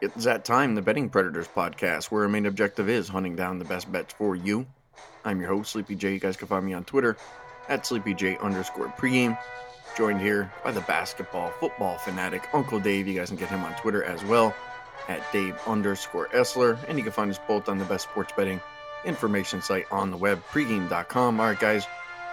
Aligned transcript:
It's 0.00 0.24
that 0.24 0.44
time, 0.44 0.76
the 0.76 0.82
Betting 0.82 1.08
Predators 1.08 1.48
podcast, 1.48 2.04
where 2.04 2.22
our 2.22 2.28
main 2.28 2.46
objective 2.46 2.88
is 2.88 3.08
hunting 3.08 3.34
down 3.34 3.58
the 3.58 3.64
best 3.64 3.90
bets 3.90 4.14
for 4.14 4.36
you. 4.36 4.64
I'm 5.24 5.40
your 5.40 5.48
host, 5.48 5.72
Sleepy 5.72 5.96
J. 5.96 6.12
You 6.12 6.20
guys 6.20 6.36
can 6.36 6.46
find 6.46 6.64
me 6.64 6.72
on 6.72 6.84
Twitter 6.84 7.16
at 7.68 7.82
SleepyJ 7.82 8.40
underscore 8.40 8.94
pregame. 8.96 9.36
Joined 9.96 10.20
here 10.20 10.52
by 10.62 10.70
the 10.70 10.82
basketball, 10.82 11.50
football 11.58 11.98
fanatic, 11.98 12.48
Uncle 12.52 12.78
Dave. 12.78 13.08
You 13.08 13.14
guys 13.18 13.28
can 13.30 13.38
get 13.38 13.48
him 13.48 13.64
on 13.64 13.74
Twitter 13.74 14.04
as 14.04 14.24
well 14.26 14.54
at 15.08 15.20
Dave 15.32 15.58
underscore 15.66 16.28
Essler. 16.28 16.78
And 16.86 16.96
you 16.96 17.02
can 17.02 17.12
find 17.12 17.32
us 17.32 17.40
both 17.48 17.68
on 17.68 17.78
the 17.78 17.84
best 17.84 18.08
sports 18.08 18.32
betting 18.36 18.60
information 19.04 19.60
site 19.60 19.86
on 19.90 20.12
the 20.12 20.16
web, 20.16 20.40
pregame.com. 20.52 21.40
All 21.40 21.46
right, 21.46 21.58
guys, 21.58 21.88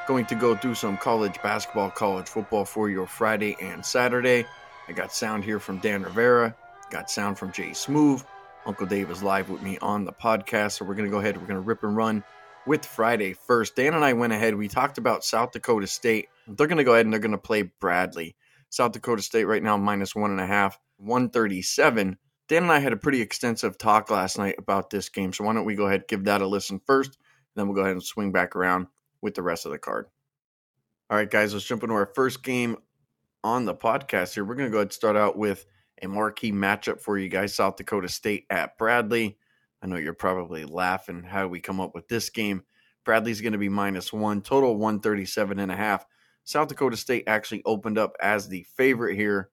going 0.08 0.28
to 0.28 0.36
go 0.36 0.56
through 0.56 0.76
some 0.76 0.98
college 0.98 1.42
basketball, 1.42 1.90
college 1.90 2.28
football 2.28 2.64
for 2.64 2.92
your 2.92 3.08
Friday 3.08 3.58
and 3.60 3.84
Saturday. 3.84 4.46
I 4.88 4.92
got 4.92 5.12
sound 5.12 5.44
here 5.44 5.60
from 5.60 5.80
Dan 5.80 6.04
Rivera. 6.04 6.56
Got 6.96 7.10
sound 7.10 7.38
from 7.38 7.52
JSmoove. 7.52 8.24
Uncle 8.66 8.86
Dave 8.86 9.12
is 9.12 9.22
live 9.22 9.50
with 9.50 9.62
me 9.62 9.78
on 9.82 10.06
the 10.06 10.14
podcast. 10.14 10.78
So 10.78 10.86
we're 10.86 10.96
going 10.96 11.10
to 11.10 11.12
go 11.12 11.20
ahead. 11.20 11.36
We're 11.36 11.46
going 11.46 11.56
to 11.56 11.60
rip 11.60 11.84
and 11.84 11.94
run 11.94 12.24
with 12.66 12.86
Friday 12.86 13.34
first. 13.34 13.76
Dan 13.76 13.96
and 13.96 14.06
I 14.06 14.14
went 14.14 14.32
ahead. 14.32 14.56
We 14.56 14.70
talked 14.70 14.98
about 14.98 15.26
South 15.26 15.52
Dakota 15.52 15.88
State. 15.88 16.30
They're 16.48 16.68
going 16.68 16.78
to 16.78 16.86
go 16.86 16.94
ahead 16.94 17.06
and 17.06 17.12
they're 17.12 17.20
going 17.20 17.34
to 17.34 17.38
play 17.38 17.64
Bradley. 17.64 18.38
South 18.70 18.94
Dakota 18.94 19.22
State 19.22 19.44
right 19.44 19.62
now 19.62 19.76
minus 19.76 20.16
one 20.16 20.32
and 20.32 20.40
a 20.40 20.48
half, 20.48 20.80
137. 20.96 22.18
Dan 22.48 22.64
and 22.64 22.72
I 22.72 22.80
had 22.80 22.94
a 22.94 22.98
pretty 22.98 23.20
extensive 23.20 23.78
talk 23.78 24.10
last 24.10 24.38
night 24.38 24.56
about 24.58 24.90
this 24.90 25.10
game. 25.10 25.34
So 25.34 25.44
why 25.44 25.54
don't 25.54 25.66
we 25.66 25.76
go 25.76 25.88
ahead 25.88 26.08
give 26.08 26.24
that 26.24 26.42
a 26.42 26.48
listen 26.48 26.80
first. 26.88 27.18
Then 27.58 27.68
we'll 27.68 27.76
go 27.76 27.82
ahead 27.82 27.92
and 27.92 28.02
swing 28.04 28.32
back 28.32 28.56
around 28.56 28.88
with 29.22 29.36
the 29.36 29.44
rest 29.44 29.66
of 29.66 29.74
the 29.74 29.80
card. 29.80 30.06
All 31.10 31.18
right, 31.18 31.30
guys, 31.30 31.52
let's 31.52 31.66
jump 31.66 31.84
into 31.84 31.96
our 31.96 32.10
first 32.16 32.42
game 32.42 32.78
on 33.44 33.66
the 33.66 33.76
podcast 33.76 34.34
here. 34.34 34.46
We're 34.46 34.56
going 34.56 34.70
to 34.70 34.72
go 34.72 34.78
ahead 34.78 34.88
and 34.88 34.94
start 34.94 35.18
out 35.18 35.38
with 35.38 35.66
a 36.02 36.08
marquee 36.08 36.52
matchup 36.52 37.00
for 37.00 37.18
you 37.18 37.30
guys 37.30 37.54
South 37.54 37.78
Dakota 37.78 38.10
State 38.10 38.46
at 38.50 38.78
Bradley. 38.78 39.38
I 39.82 39.88
know 39.88 39.98
you're 39.98 40.14
probably 40.14 40.66
laughing 40.66 41.24
how 41.24 41.48
we 41.48 41.60
come 41.60 41.80
up 41.80 41.94
with 41.94 42.08
this 42.08 42.30
game. 42.30 42.64
Bradley's 43.04 43.42
going 43.42 43.54
to 43.54 43.60
be 43.60 43.70
minus 43.70 44.12
one, 44.12 44.42
total 44.42 44.76
137 44.78 45.60
and 45.60 45.72
a 45.72 45.76
half. 45.76 46.06
South 46.44 46.68
Dakota 46.68 46.98
State 46.98 47.24
actually 47.28 47.62
opened 47.66 47.98
up 47.98 48.16
as 48.22 48.48
the 48.48 48.64
favorite 48.76 49.16
here. 49.16 49.50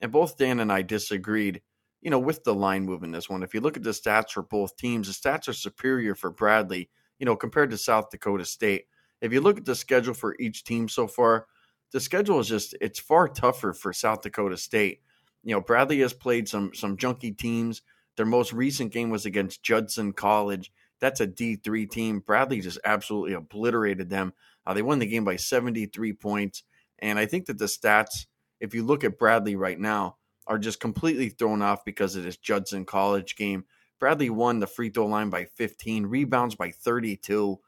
And 0.00 0.10
both 0.10 0.38
Dan 0.38 0.60
and 0.60 0.72
I 0.72 0.82
disagreed, 0.82 1.62
you 2.00 2.10
know, 2.10 2.18
with 2.18 2.44
the 2.44 2.54
line 2.54 2.84
move 2.84 3.02
in 3.02 3.10
this 3.10 3.28
one. 3.28 3.42
If 3.42 3.54
you 3.54 3.60
look 3.60 3.76
at 3.76 3.82
the 3.82 3.90
stats 3.90 4.30
for 4.30 4.42
both 4.42 4.76
teams, 4.76 5.08
the 5.08 5.28
stats 5.28 5.48
are 5.48 5.52
superior 5.52 6.14
for 6.14 6.30
Bradley, 6.30 6.88
you 7.18 7.26
know, 7.26 7.36
compared 7.36 7.70
to 7.70 7.78
South 7.78 8.10
Dakota 8.10 8.44
State. 8.44 8.86
If 9.20 9.32
you 9.32 9.40
look 9.40 9.58
at 9.58 9.66
the 9.66 9.74
schedule 9.74 10.14
for 10.14 10.36
each 10.40 10.64
team 10.64 10.88
so 10.88 11.06
far, 11.06 11.46
the 11.92 12.00
schedule 12.00 12.38
is 12.40 12.48
just 12.48 12.74
it's 12.80 13.00
far 13.00 13.28
tougher 13.28 13.72
for 13.72 13.92
South 13.92 14.22
Dakota 14.22 14.56
State 14.56 15.00
you 15.42 15.54
know, 15.54 15.60
Bradley 15.60 16.00
has 16.00 16.12
played 16.12 16.48
some 16.48 16.72
some 16.74 16.96
junky 16.96 17.36
teams. 17.36 17.82
Their 18.16 18.26
most 18.26 18.52
recent 18.52 18.92
game 18.92 19.10
was 19.10 19.26
against 19.26 19.62
Judson 19.62 20.12
College. 20.12 20.72
That's 21.00 21.20
a 21.20 21.26
D3 21.26 21.90
team. 21.90 22.20
Bradley 22.20 22.60
just 22.60 22.78
absolutely 22.84 23.32
obliterated 23.32 24.10
them. 24.10 24.34
Uh, 24.66 24.74
they 24.74 24.82
won 24.82 24.98
the 24.98 25.06
game 25.06 25.24
by 25.24 25.36
73 25.36 26.12
points. 26.12 26.62
And 26.98 27.18
I 27.18 27.24
think 27.24 27.46
that 27.46 27.58
the 27.58 27.64
stats, 27.64 28.26
if 28.60 28.74
you 28.74 28.84
look 28.84 29.04
at 29.04 29.18
Bradley 29.18 29.56
right 29.56 29.78
now, 29.78 30.16
are 30.46 30.58
just 30.58 30.80
completely 30.80 31.30
thrown 31.30 31.62
off 31.62 31.84
because 31.84 32.16
of 32.16 32.24
this 32.24 32.36
Judson 32.36 32.84
College 32.84 33.36
game. 33.36 33.64
Bradley 33.98 34.30
won 34.30 34.58
the 34.58 34.66
free 34.66 34.90
throw 34.90 35.06
line 35.06 35.30
by 35.30 35.44
15, 35.44 36.06
rebounds 36.06 36.54
by 36.54 36.70
32, 36.70 37.58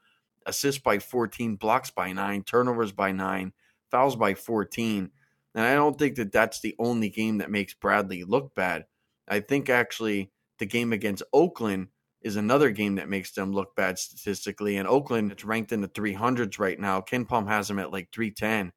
assists 0.45 0.81
by 0.81 0.99
14, 0.99 1.55
blocks 1.55 1.91
by 1.91 2.11
9, 2.11 2.43
turnovers 2.43 2.91
by 2.91 3.11
9, 3.11 3.53
fouls 3.89 4.15
by 4.15 4.33
14. 4.33 5.11
And 5.55 5.65
I 5.65 5.75
don't 5.75 5.97
think 5.97 6.15
that 6.15 6.31
that's 6.31 6.59
the 6.59 6.75
only 6.79 7.09
game 7.09 7.37
that 7.37 7.51
makes 7.51 7.73
Bradley 7.73 8.23
look 8.23 8.55
bad. 8.55 8.85
I 9.27 9.39
think 9.39 9.69
actually 9.69 10.31
the 10.59 10.65
game 10.65 10.93
against 10.93 11.23
Oakland 11.31 11.89
is 12.21 12.35
another 12.35 12.71
game 12.71 12.95
that 12.95 13.09
makes 13.09 13.31
them 13.31 13.51
look 13.51 13.75
bad 13.75 13.99
statistically. 13.99 14.77
And 14.77 14.87
Oakland, 14.87 15.31
it's 15.31 15.43
ranked 15.43 15.71
in 15.71 15.81
the 15.81 15.87
300s 15.87 16.57
right 16.57 16.79
now. 16.79 17.01
KenPom 17.01 17.47
has 17.47 17.67
them 17.67 17.79
at 17.79 17.91
like 17.91 18.09
310. 18.11 18.71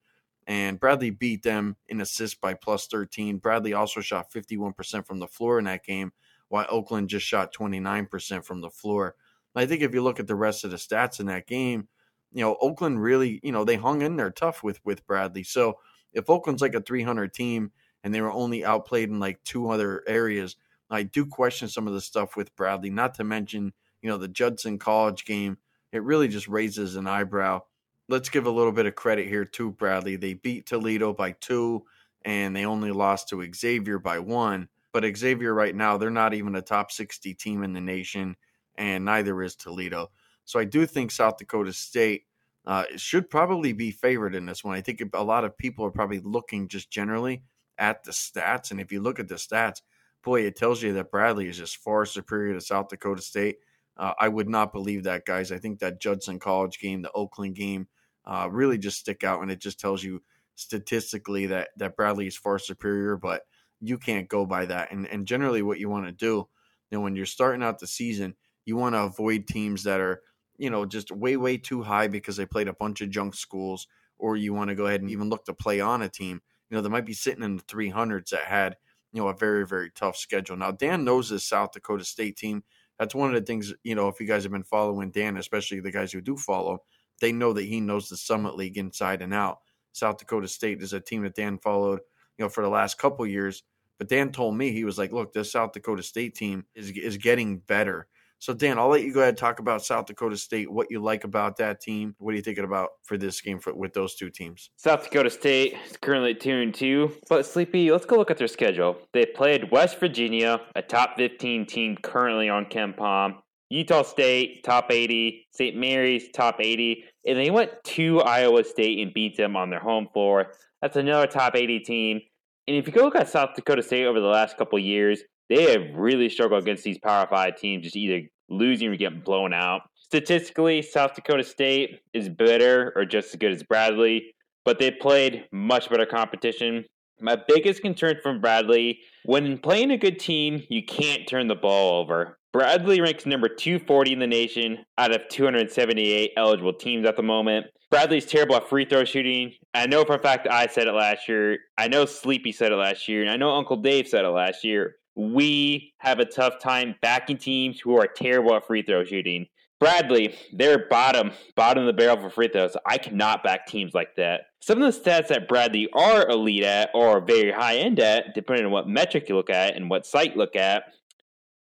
And 0.49 0.79
Bradley 0.79 1.11
beat 1.11 1.43
them 1.43 1.77
in 1.89 2.01
assists 2.01 2.39
by 2.39 2.55
plus 2.55 2.87
13. 2.87 3.39
Bradley 3.39 3.73
also 3.73 4.01
shot 4.01 4.33
51% 4.33 5.07
from 5.07 5.19
the 5.19 5.27
floor 5.27 5.59
in 5.59 5.65
that 5.65 5.85
game, 5.85 6.13
while 6.49 6.67
Oakland 6.69 7.09
just 7.09 7.27
shot 7.27 7.55
29% 7.55 8.45
from 8.45 8.61
the 8.61 8.71
floor. 8.71 9.17
I 9.57 9.67
think 9.67 9.83
if 9.83 9.95
you 9.95 10.03
look 10.03 10.21
at 10.21 10.27
the 10.27 10.35
rest 10.35 10.65
of 10.65 10.71
the 10.71 10.77
stats 10.77 11.19
in 11.19 11.27
that 11.27 11.47
game, 11.47 11.89
you 12.33 12.43
know, 12.43 12.57
Oakland 12.61 13.03
really, 13.03 13.41
you 13.43 13.53
know, 13.53 13.65
they 13.65 13.77
hung 13.77 14.03
in 14.03 14.17
there 14.17 14.31
tough 14.31 14.63
with 14.63 14.79
with 14.85 15.07
Bradley. 15.07 15.43
So 15.43 15.79
if 16.13 16.31
Oakland's 16.31 16.63
like 16.63 16.75
a 16.75 16.81
300 16.81 17.33
team 17.33 17.73
and 18.03 18.15
they 18.15 18.21
were 18.21 18.33
only 18.33 18.65
outplayed 18.65 19.09
in 19.09 19.21
like 19.21 19.43
two 19.45 19.71
other 19.71 20.03
areas, 20.07 20.57
I 20.91 21.03
do 21.03 21.27
question 21.27 21.69
some 21.69 21.87
of 21.87 21.95
the 21.95 22.01
stuff 22.01 22.37
with 22.37 22.55
Bradley. 22.57 22.91
Not 22.91 23.15
to 23.15 23.25
mention, 23.25 23.73
you 24.03 24.09
know, 24.09 24.17
the 24.17 24.29
Judson 24.29 24.79
College 24.79 25.25
game. 25.25 25.59
It 25.93 26.03
really 26.03 26.29
just 26.29 26.49
raises 26.49 26.97
an 26.97 27.07
eyebrow. 27.07 27.63
Let's 28.09 28.29
give 28.29 28.47
a 28.47 28.51
little 28.51 28.73
bit 28.73 28.87
of 28.87 28.95
credit 28.95 29.27
here 29.27 29.45
to 29.45 29.73
Bradley. 29.73 30.17
They 30.17 30.35
beat 30.35 30.67
Toledo 30.67 31.13
by 31.13 31.33
two, 31.33 31.85
and 32.25 32.55
they 32.55 32.65
only 32.65 32.93
lost 32.93 33.29
to 33.31 33.45
Xavier 33.53 33.99
by 33.99 34.19
one. 34.21 34.69
But 34.93 35.17
Xavier 35.17 35.53
right 35.53 35.75
now, 35.75 35.97
they're 35.97 36.11
not 36.11 36.35
even 36.35 36.55
a 36.55 36.63
top 36.63 36.93
60 36.93 37.35
team 37.35 37.63
in 37.63 37.73
the 37.73 37.81
nation, 37.81 38.37
and 38.77 39.05
neither 39.05 39.43
is 39.43 39.57
Toledo. 39.57 40.11
So 40.45 40.61
I 40.61 40.65
do 40.65 40.87
think 40.87 41.11
South 41.11 41.39
Dakota 41.39 41.73
State 41.73 42.25
uh, 42.67 42.85
it 42.93 43.01
should 43.01 43.31
probably 43.31 43.73
be 43.73 43.91
favored 43.91 44.35
in 44.35 44.47
this 44.47 44.65
one. 44.65 44.77
I 44.77 44.81
think 44.81 45.03
a 45.15 45.23
lot 45.23 45.45
of 45.45 45.57
people 45.57 45.85
are 45.85 45.91
probably 45.91 46.19
looking 46.19 46.69
just 46.69 46.91
generally 46.91 47.43
at 47.79 48.03
the 48.05 48.11
stats. 48.11 48.71
And 48.71 48.81
if 48.81 48.91
you 48.91 49.01
look 49.01 49.21
at 49.21 49.29
the 49.29 49.37
stats, 49.37 49.83
boy, 50.25 50.43
it 50.43 50.57
tells 50.57 50.83
you 50.83 50.95
that 50.95 51.11
Bradley 51.11 51.49
is 51.49 51.59
just 51.59 51.77
far 51.77 52.05
superior 52.05 52.55
to 52.55 52.61
South 52.61 52.89
Dakota 52.89 53.23
State. 53.23 53.59
Uh, 53.97 54.13
I 54.19 54.29
would 54.29 54.49
not 54.49 54.73
believe 54.73 55.05
that, 55.05 55.25
guys. 55.25 55.53
I 55.53 55.59
think 55.59 55.79
that 55.79 56.01
Judson 56.01 56.39
College 56.39 56.81
game, 56.81 57.03
the 57.03 57.13
Oakland 57.13 57.55
game, 57.55 57.87
uh, 58.25 58.49
really 58.51 58.77
just 58.77 58.99
stick 58.99 59.23
out, 59.23 59.41
and 59.41 59.51
it 59.51 59.61
just 59.61 59.79
tells 59.79 60.03
you 60.03 60.23
statistically 60.57 61.47
that 61.47 61.69
that 61.77 61.97
Bradley 61.97 62.27
is 62.27 62.37
far 62.37 62.59
superior. 62.59 63.17
But 63.17 63.43
you 63.81 63.97
can't 63.97 64.29
go 64.29 64.45
by 64.45 64.67
that. 64.67 64.91
And 64.91 65.07
and 65.07 65.27
generally, 65.27 65.63
what 65.63 65.79
you 65.79 65.89
want 65.89 66.07
to 66.07 66.13
do, 66.13 66.49
you 66.91 66.99
know, 66.99 67.01
when 67.01 67.17
you're 67.17 67.25
starting 67.25 67.63
out 67.63 67.79
the 67.79 67.87
season, 67.87 68.35
you 68.67 68.77
want 68.77 68.95
to 68.97 69.05
avoid 69.05 69.47
teams 69.47 69.85
that 69.85 70.01
are 70.01 70.21
you 70.59 70.71
know, 70.71 70.85
just 70.87 71.11
way, 71.11 71.37
way 71.37 71.57
too 71.57 71.83
high 71.83 72.09
because 72.09 72.37
they 72.37 72.47
played 72.47 72.69
a 72.69 72.75
bunch 72.75 73.01
of 73.01 73.11
junk 73.11 73.35
schools, 73.35 73.87
or 74.19 74.37
you 74.37 74.55
want 74.55 74.69
to 74.71 74.75
go 74.75 74.87
ahead 74.87 75.01
and 75.01 75.11
even 75.11 75.29
look 75.29 75.45
to 75.45 75.55
play 75.55 75.81
on 75.81 76.03
a 76.03 76.09
team, 76.09 76.41
you 76.71 76.77
know, 76.77 76.83
they 76.83 76.89
might 76.89 77.07
be 77.07 77.13
sitting 77.13 77.43
in 77.43 77.57
the 77.57 77.63
300s 77.65 78.31
that 78.31 78.45
had, 78.45 78.77
you 79.13 79.23
know, 79.23 79.29
a 79.29 79.37
very, 79.37 79.67
very 79.67 79.91
tough 79.91 80.17
schedule. 80.17 80.57
Now, 80.57 80.71
Dan 80.71 81.05
knows 81.05 81.29
this 81.29 81.45
South 81.45 81.73
Dakota 81.73 82.05
State 82.05 82.37
team. 82.37 82.65
That's 82.99 83.15
one 83.15 83.29
of 83.29 83.35
the 83.35 83.47
things, 83.47 83.75
you 83.85 83.95
know, 83.95 84.09
if 84.09 84.21
you 84.21 84.27
guys 84.27 84.43
have 84.43 84.53
been 84.53 84.63
following 84.63 85.11
Dan, 85.11 85.37
especially 85.37 85.81
the 85.81 85.91
guys 85.91 86.13
who 86.13 86.21
do 86.21 86.37
follow, 86.37 86.83
they 87.21 87.33
know 87.33 87.53
that 87.53 87.65
he 87.65 87.81
knows 87.81 88.09
the 88.09 88.17
Summit 88.17 88.57
League 88.57 88.79
inside 88.79 89.23
and 89.23 89.35
out. 89.35 89.59
South 89.93 90.19
Dakota 90.19 90.49
State 90.49 90.83
is 90.83 90.93
a 90.93 91.01
team 91.01 91.23
that 91.23 91.35
Dan 91.35 91.59
followed, 91.59 92.01
you 92.37 92.45
know, 92.45 92.49
for 92.49 92.63
the 92.63 92.69
last 92.69 92.99
couple 92.99 93.27
years. 93.27 93.63
But 93.99 94.09
Dan 94.09 94.31
told 94.31 94.57
me 94.57 94.71
he 94.71 94.85
was 94.85 94.99
like, 94.99 95.11
"Look, 95.13 95.33
this 95.33 95.53
South 95.53 95.73
Dakota 95.73 96.03
State 96.03 96.35
team 96.35 96.67
is 96.75 96.91
is 96.91 97.17
getting 97.17 97.59
better." 97.59 98.09
So, 98.47 98.55
Dan, 98.55 98.79
I'll 98.79 98.87
let 98.87 99.03
you 99.03 99.13
go 99.13 99.19
ahead 99.19 99.31
and 99.31 99.39
talk 99.39 99.59
about 99.59 99.85
South 99.85 100.07
Dakota 100.07 100.37
State, 100.37 100.71
what 100.71 100.87
you 100.89 101.03
like 101.03 101.25
about 101.25 101.57
that 101.57 101.81
team. 101.81 102.15
What 102.19 102.31
are 102.31 102.37
you 102.37 102.43
thinking 102.43 102.63
about 102.63 102.91
for 103.03 103.19
this 103.19 103.41
game 103.41 103.59
for, 103.59 103.75
with 103.75 103.93
those 103.93 104.15
two 104.15 104.31
teams? 104.31 104.71
South 104.77 105.03
Dakota 105.03 105.31
State 105.31 105.75
is 105.91 105.97
currently 105.97 106.33
2 106.33 106.51
and 106.53 106.73
2. 106.73 107.13
But, 107.29 107.45
Sleepy, 107.45 107.91
let's 107.91 108.07
go 108.07 108.15
look 108.15 108.31
at 108.31 108.39
their 108.39 108.47
schedule. 108.47 108.99
They 109.13 109.27
played 109.27 109.73
West 109.73 109.99
Virginia, 109.99 110.61
a 110.77 110.83
top 110.83 111.17
15 111.17 111.67
team 111.67 111.97
currently 112.01 112.49
on 112.49 112.67
KenPom. 112.67 113.35
Utah 113.69 114.05
State, 114.05 114.63
top 114.63 114.93
80. 114.93 115.49
St. 115.51 115.77
Mary's, 115.77 116.29
top 116.33 116.61
80. 116.61 117.03
And 117.27 117.37
they 117.37 117.51
went 117.51 117.73
to 117.83 118.21
Iowa 118.21 118.63
State 118.63 119.01
and 119.01 119.13
beat 119.13 119.37
them 119.37 119.57
on 119.57 119.71
their 119.71 119.81
home 119.81 120.07
floor. 120.13 120.53
That's 120.83 120.97
another 120.97 121.27
top 121.27 121.57
80 121.57 121.81
team. 121.81 122.21
And 122.69 122.77
if 122.77 122.87
you 122.87 122.93
go 122.93 123.03
look 123.03 123.17
at 123.17 123.29
South 123.29 123.57
Dakota 123.57 123.83
State 123.83 124.07
over 124.07 124.21
the 124.21 124.29
last 124.29 124.57
couple 124.57 124.79
years, 124.79 125.23
they 125.49 125.73
have 125.73 125.97
really 125.97 126.29
struggled 126.29 126.63
against 126.63 126.85
these 126.85 126.99
Power 126.99 127.27
Five 127.29 127.57
teams, 127.57 127.85
just 127.85 127.97
either 127.97 128.29
losing 128.49 128.89
or 128.89 128.97
getting 128.97 129.21
blown 129.21 129.53
out. 129.53 129.83
Statistically, 129.97 130.83
South 130.83 131.15
Dakota 131.15 131.43
State 131.43 132.01
is 132.15 132.29
better 132.29 132.93
or 132.95 133.05
just 133.05 133.31
as 133.31 133.37
good 133.37 133.53
as 133.53 133.63
Bradley, 133.63 134.35
but 134.65 134.79
they 134.79 134.91
played 134.91 135.47
much 135.51 135.91
better 135.91 136.07
competition. 136.07 136.85
My 137.21 137.37
biggest 137.49 137.83
concern 137.83 138.17
from 138.23 138.41
Bradley 138.41 139.01
when 139.25 139.59
playing 139.59 139.91
a 139.91 139.97
good 139.97 140.19
team, 140.19 140.63
you 140.69 140.85
can't 140.85 141.27
turn 141.27 141.49
the 141.49 141.55
ball 141.55 142.01
over. 142.01 142.39
Bradley 142.53 143.01
ranks 143.01 143.27
number 143.27 143.49
240 143.49 144.13
in 144.13 144.19
the 144.19 144.27
nation 144.27 144.79
out 144.97 145.13
of 145.15 145.23
278 145.29 146.33
eligible 146.37 146.73
teams 146.73 147.07
at 147.07 147.17
the 147.17 147.23
moment. 147.23 147.67
Bradley's 147.91 148.27
terrible 148.27 148.57
at 148.57 148.69
free 148.69 148.85
throw 148.85 149.05
shooting. 149.05 149.53
I 149.75 149.87
know 149.87 150.05
for 150.05 150.15
a 150.15 150.19
fact 150.19 150.49
I 150.49 150.67
said 150.67 150.87
it 150.87 150.93
last 150.93 151.29
year. 151.29 151.59
I 151.77 151.89
know 151.89 152.05
Sleepy 152.05 152.53
said 152.53 152.73
it 152.73 152.77
last 152.77 153.09
year, 153.09 153.23
and 153.23 153.31
I 153.31 153.37
know 153.37 153.51
Uncle 153.51 153.77
Dave 153.77 154.09
said 154.09 154.25
it 154.25 154.29
last 154.29 154.65
year 154.65 154.97
we 155.17 155.95
have 155.99 156.19
a 156.19 156.25
tough 156.25 156.61
time 156.61 156.95
backing 157.01 157.39
teams 157.39 157.81
who 157.81 157.99
are 157.99 158.07
terrible 158.07 158.55
at 158.55 158.67
free 158.67 158.83
throw 158.83 159.03
shooting. 159.03 159.47
Bradley, 159.79 160.35
they're 160.53 160.87
bottom, 160.89 161.33
bottom 161.55 161.83
of 161.83 161.87
the 161.87 161.93
barrel 161.93 162.19
for 162.19 162.31
free 162.31 162.49
throws. 162.49 162.77
I 162.87 162.97
cannot 162.97 163.43
back 163.43 163.67
teams 163.67 163.93
like 163.93 164.17
that. 164.17 164.43
Some 164.61 164.81
of 164.81 164.95
the 164.95 165.01
stats 165.01 165.29
that 165.29 165.49
Bradley 165.49 165.89
are 165.93 166.29
elite 166.29 166.63
at 166.63 166.91
or 166.95 167.21
very 167.21 167.53
high 167.53 167.77
end 167.77 168.01
at, 168.01 168.35
depending 168.35 168.65
on 168.65 168.73
what 168.73 168.89
metric 168.89 169.29
you 169.29 169.37
look 169.37 169.51
at 169.51 169.77
and 169.77 169.91
what 169.91 170.07
site 170.07 170.33
you 170.33 170.39
look 170.39 170.57
at, 170.57 170.85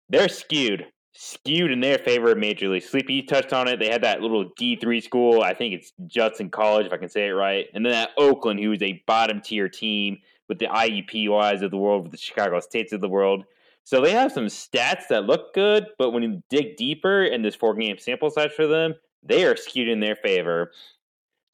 they're 0.08 0.28
skewed. 0.28 0.86
Skewed 1.12 1.72
in 1.72 1.80
their 1.80 1.98
favor 1.98 2.36
majorly. 2.36 2.80
Sleepy 2.80 3.14
you 3.14 3.26
touched 3.26 3.52
on 3.52 3.66
it. 3.66 3.80
They 3.80 3.90
had 3.90 4.04
that 4.04 4.22
little 4.22 4.50
D3 4.50 5.02
school. 5.02 5.42
I 5.42 5.52
think 5.52 5.74
it's 5.74 5.92
Judson 6.06 6.50
College, 6.50 6.86
if 6.86 6.92
I 6.92 6.98
can 6.98 7.08
say 7.08 7.26
it 7.26 7.32
right. 7.32 7.66
And 7.74 7.84
then 7.84 7.92
that 7.92 8.10
Oakland, 8.16 8.60
who 8.60 8.70
is 8.70 8.82
a 8.82 9.02
bottom 9.06 9.40
tier 9.40 9.68
team 9.68 10.18
with 10.48 10.58
the 10.58 10.66
IUPUIs 10.66 11.62
of 11.62 11.70
the 11.70 11.76
world, 11.76 12.04
with 12.04 12.12
the 12.12 12.18
Chicago 12.18 12.60
States 12.60 12.92
of 12.92 13.00
the 13.00 13.08
world. 13.08 13.44
So 13.84 14.00
they 14.00 14.12
have 14.12 14.32
some 14.32 14.46
stats 14.46 15.08
that 15.08 15.24
look 15.24 15.54
good, 15.54 15.86
but 15.98 16.10
when 16.10 16.22
you 16.22 16.42
dig 16.50 16.76
deeper 16.76 17.24
in 17.24 17.42
this 17.42 17.54
four 17.54 17.74
game 17.74 17.98
sample 17.98 18.30
size 18.30 18.52
for 18.54 18.66
them, 18.66 18.94
they 19.22 19.44
are 19.44 19.56
skewed 19.56 19.88
in 19.88 20.00
their 20.00 20.16
favor. 20.16 20.72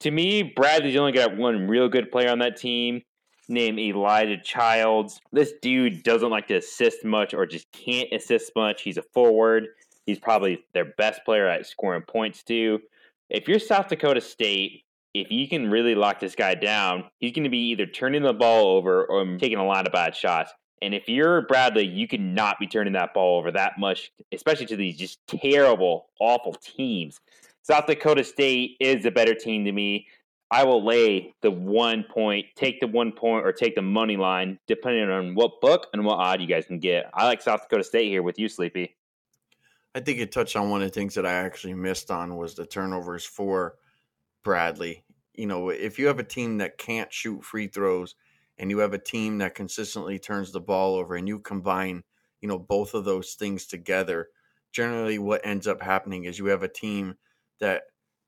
To 0.01 0.11
me, 0.11 0.43
Bradley's 0.43 0.97
only 0.97 1.13
got 1.13 1.37
one 1.37 1.67
real 1.67 1.87
good 1.87 2.11
player 2.11 2.29
on 2.29 2.39
that 2.39 2.57
team 2.57 3.01
named 3.47 3.79
Elijah 3.79 4.37
Childs. 4.37 5.19
This 5.31 5.53
dude 5.61 6.03
doesn't 6.03 6.29
like 6.29 6.47
to 6.47 6.57
assist 6.57 7.05
much 7.05 7.33
or 7.33 7.45
just 7.45 7.71
can't 7.71 8.11
assist 8.11 8.51
much. 8.55 8.81
He's 8.81 8.97
a 8.97 9.01
forward. 9.01 9.67
He's 10.05 10.19
probably 10.19 10.63
their 10.73 10.93
best 10.97 11.21
player 11.25 11.47
at 11.47 11.65
scoring 11.65 12.03
points 12.03 12.43
too. 12.43 12.79
If 13.29 13.47
you're 13.47 13.59
South 13.59 13.87
Dakota 13.87 14.21
State, 14.21 14.83
if 15.15 15.31
you 15.31 15.47
can 15.47 15.71
really 15.71 15.95
lock 15.95 16.19
this 16.19 16.35
guy 16.35 16.55
down, 16.55 17.05
he's 17.19 17.31
going 17.31 17.45
to 17.45 17.49
be 17.49 17.69
either 17.69 17.85
turning 17.85 18.21
the 18.21 18.33
ball 18.33 18.75
over 18.75 19.05
or 19.05 19.25
taking 19.37 19.57
a 19.57 19.65
lot 19.65 19.87
of 19.87 19.93
bad 19.93 20.13
shots. 20.13 20.51
And 20.81 20.93
if 20.93 21.07
you're 21.07 21.43
Bradley, 21.43 21.85
you 21.85 22.05
cannot 22.05 22.59
be 22.59 22.67
turning 22.67 22.91
that 22.93 23.13
ball 23.13 23.39
over 23.39 23.49
that 23.51 23.79
much, 23.79 24.11
especially 24.33 24.65
to 24.65 24.75
these 24.75 24.97
just 24.97 25.25
terrible, 25.25 26.07
awful 26.19 26.53
teams. 26.53 27.21
South 27.63 27.87
Dakota 27.87 28.25
State 28.25 28.75
is 28.81 29.05
a 29.05 29.11
better 29.11 29.33
team 29.33 29.63
to 29.63 29.71
me. 29.71 30.05
I 30.51 30.65
will 30.65 30.85
lay 30.85 31.33
the 31.41 31.49
one 31.49 32.03
point, 32.03 32.47
take 32.57 32.81
the 32.81 32.87
one 32.87 33.13
point, 33.13 33.45
or 33.45 33.53
take 33.53 33.75
the 33.75 33.81
money 33.81 34.17
line, 34.17 34.59
depending 34.67 35.09
on 35.09 35.33
what 35.33 35.61
book 35.61 35.87
and 35.93 36.03
what 36.03 36.19
odd 36.19 36.41
you 36.41 36.47
guys 36.47 36.65
can 36.65 36.79
get. 36.79 37.09
I 37.13 37.25
like 37.25 37.41
South 37.41 37.61
Dakota 37.61 37.85
State 37.85 38.09
here 38.09 38.21
with 38.21 38.37
you, 38.37 38.49
Sleepy. 38.49 38.97
I 39.95 40.01
think 40.01 40.19
it 40.19 40.33
touched 40.33 40.57
on 40.57 40.69
one 40.69 40.81
of 40.81 40.89
the 40.89 40.93
things 40.93 41.15
that 41.15 41.25
I 41.25 41.35
actually 41.35 41.73
missed 41.73 42.11
on 42.11 42.35
was 42.35 42.53
the 42.53 42.65
turnovers 42.65 43.23
for 43.23 43.75
Bradley. 44.43 45.04
You 45.37 45.47
know, 45.47 45.69
if 45.69 45.99
you 45.99 46.07
have 46.07 46.19
a 46.19 46.23
team 46.23 46.57
that 46.59 46.77
can't 46.77 47.11
shoot 47.11 47.43
free 47.43 47.67
throws 47.67 48.15
and 48.57 48.69
you 48.69 48.79
have 48.79 48.93
a 48.93 48.99
team 48.99 49.37
that 49.39 49.55
consistently 49.55 50.19
turns 50.19 50.51
the 50.51 50.61
ball 50.61 50.95
over 50.95 51.15
and 51.15 51.27
you 51.27 51.39
combine, 51.39 52.03
you 52.41 52.47
know, 52.47 52.59
both 52.59 52.93
of 52.93 53.05
those 53.05 53.33
things 53.35 53.65
together, 53.65 54.29
generally 54.71 55.19
what 55.19 55.45
ends 55.45 55.67
up 55.67 55.81
happening 55.81 56.25
is 56.25 56.39
you 56.39 56.45
have 56.47 56.63
a 56.63 56.67
team 56.67 57.15
that 57.59 57.83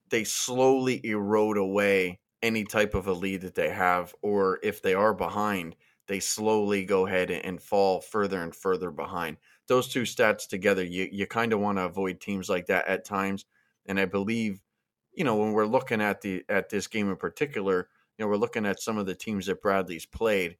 they 0.10 0.24
slowly 0.24 1.06
erode 1.06 1.58
away 1.58 2.20
any 2.42 2.64
type 2.64 2.94
of 2.94 3.08
a 3.08 3.14
lead 3.14 3.42
that 3.42 3.56
they 3.56 3.70
have, 3.70 4.14
or 4.22 4.60
if 4.64 4.82
they 4.82 4.94
are 4.94 5.14
behind, 5.14 5.76
they 6.08 6.20
slowly 6.20 6.86
go 6.86 7.06
ahead 7.06 7.32
and 7.32 7.62
fall 7.62 8.00
further 8.00 8.42
and 8.42 8.56
further 8.56 8.92
behind. 8.92 9.38
Those 9.68 9.88
two 9.90 10.04
stats 10.04 10.48
together, 10.48 10.84
you, 10.84 11.10
you 11.12 11.28
kind 11.28 11.52
of 11.52 11.60
want 11.60 11.78
to 11.78 11.84
avoid 11.86 12.22
teams 12.22 12.48
like 12.50 12.68
that 12.68 12.88
at 12.88 13.04
times. 13.06 13.46
And 13.86 14.00
I 14.00 14.06
believe, 14.06 14.62
you 15.18 15.24
know, 15.24 15.36
when 15.36 15.52
we're 15.52 15.66
looking 15.66 16.00
at 16.00 16.22
the 16.22 16.46
at 16.48 16.70
this 16.70 16.86
game 16.86 17.10
in 17.10 17.16
particular, 17.16 17.90
you 18.18 18.24
know, 18.24 18.30
we're 18.30 18.38
looking 18.38 18.68
at 18.68 18.80
some 18.80 19.00
of 19.00 19.08
the 19.08 19.16
teams 19.16 19.48
that 19.48 19.64
Bradley's 19.64 20.06
played, 20.06 20.58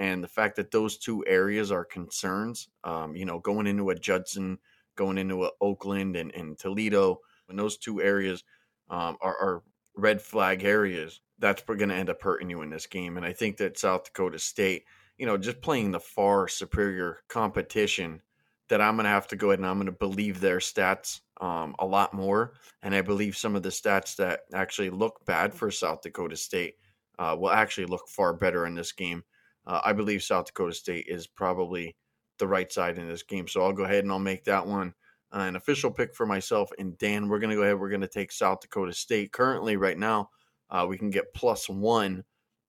and 0.00 0.22
the 0.22 0.28
fact 0.28 0.56
that 0.56 0.72
those 0.72 0.98
two 0.98 1.24
areas 1.28 1.70
are 1.70 1.84
concerns. 1.84 2.68
Um, 2.82 3.14
you 3.14 3.24
know, 3.24 3.38
going 3.38 3.68
into 3.68 3.90
a 3.90 3.94
Judson, 3.94 4.58
going 4.96 5.16
into 5.16 5.44
a 5.44 5.50
Oakland 5.60 6.16
and, 6.16 6.34
and 6.34 6.58
Toledo, 6.58 7.20
when 7.46 7.56
those 7.56 7.78
two 7.78 8.02
areas 8.02 8.42
um, 8.90 9.16
are, 9.20 9.36
are 9.36 9.62
red 9.94 10.20
flag 10.20 10.64
areas, 10.64 11.20
that's 11.38 11.62
going 11.62 11.88
to 11.88 11.94
end 11.94 12.10
up 12.10 12.20
hurting 12.20 12.50
you 12.50 12.62
in 12.62 12.70
this 12.70 12.88
game. 12.88 13.16
And 13.16 13.24
I 13.24 13.32
think 13.32 13.58
that 13.58 13.78
South 13.78 14.04
Dakota 14.04 14.40
State, 14.40 14.86
you 15.18 15.26
know, 15.26 15.38
just 15.38 15.60
playing 15.60 15.92
the 15.92 16.00
far 16.00 16.48
superior 16.48 17.18
competition, 17.28 18.22
that 18.70 18.80
I'm 18.80 18.96
going 18.96 19.04
to 19.04 19.10
have 19.10 19.28
to 19.28 19.36
go 19.36 19.48
ahead 19.48 19.58
and 19.58 19.66
I'm 19.66 19.76
going 19.76 19.86
to 19.86 19.92
believe 19.92 20.40
their 20.40 20.58
stats 20.58 21.20
um, 21.40 21.74
a 21.78 21.86
lot 21.86 22.14
more. 22.14 22.54
And 22.82 22.94
I 22.94 23.02
believe 23.02 23.36
some 23.36 23.54
of 23.54 23.62
the 23.62 23.68
stats 23.68 24.16
that 24.16 24.40
actually 24.54 24.90
look 24.90 25.24
bad 25.26 25.54
for 25.54 25.70
South 25.70 26.02
Dakota 26.02 26.36
State 26.36 26.74
uh, 27.18 27.36
will 27.38 27.50
actually 27.50 27.86
look 27.86 28.08
far 28.08 28.32
better 28.32 28.66
in 28.66 28.74
this 28.74 28.92
game. 28.92 29.22
Uh, 29.66 29.80
I 29.84 29.92
believe 29.92 30.22
South 30.22 30.46
Dakota 30.46 30.72
State 30.72 31.06
is 31.08 31.26
probably 31.26 31.96
the 32.38 32.46
right 32.46 32.72
side 32.72 32.96
in 32.96 33.06
this 33.06 33.22
game. 33.22 33.46
So 33.46 33.62
I'll 33.62 33.72
go 33.72 33.84
ahead 33.84 34.04
and 34.04 34.12
I'll 34.12 34.18
make 34.18 34.44
that 34.44 34.66
one 34.66 34.94
uh, 35.32 35.40
an 35.40 35.56
official 35.56 35.90
pick 35.90 36.14
for 36.14 36.26
myself 36.26 36.70
and 36.78 36.96
Dan. 36.98 37.28
We're 37.28 37.38
going 37.38 37.50
to 37.50 37.56
go 37.56 37.62
ahead. 37.62 37.78
We're 37.78 37.90
going 37.90 38.00
to 38.00 38.08
take 38.08 38.32
South 38.32 38.60
Dakota 38.60 38.92
State. 38.92 39.32
Currently, 39.32 39.76
right 39.76 39.98
now, 39.98 40.30
uh, 40.70 40.86
we 40.88 40.96
can 40.96 41.10
get 41.10 41.34
plus 41.34 41.68
one, 41.68 42.24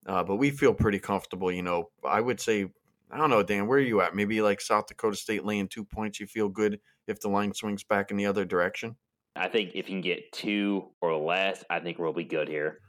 uh, 0.06 0.24
but 0.24 0.36
we 0.36 0.51
feel 0.51 0.74
pretty 0.74 1.00
comfortable. 1.00 1.51
You 1.51 1.63
know, 1.63 1.89
I 2.03 2.21
would 2.21 2.39
say, 2.39 2.68
I 3.11 3.17
don't 3.17 3.29
know, 3.29 3.43
Dan, 3.43 3.67
where 3.67 3.77
are 3.77 3.81
you 3.81 4.01
at? 4.01 4.15
Maybe 4.15 4.41
like 4.41 4.61
South 4.61 4.87
Dakota 4.87 5.17
State 5.17 5.45
laying 5.45 5.67
two 5.67 5.83
points. 5.83 6.19
You 6.19 6.27
feel 6.27 6.47
good 6.47 6.79
if 7.07 7.19
the 7.19 7.27
line 7.27 7.53
swings 7.53 7.83
back 7.83 8.09
in 8.09 8.17
the 8.17 8.25
other 8.25 8.45
direction? 8.45 8.95
I 9.35 9.47
think 9.47 9.71
if 9.75 9.89
you 9.89 9.95
can 9.95 10.01
get 10.01 10.31
two 10.31 10.89
or 11.01 11.15
less, 11.17 11.63
I 11.69 11.79
think 11.79 11.99
we'll 11.99 12.13
be 12.13 12.23
good 12.23 12.47
here. 12.47 12.79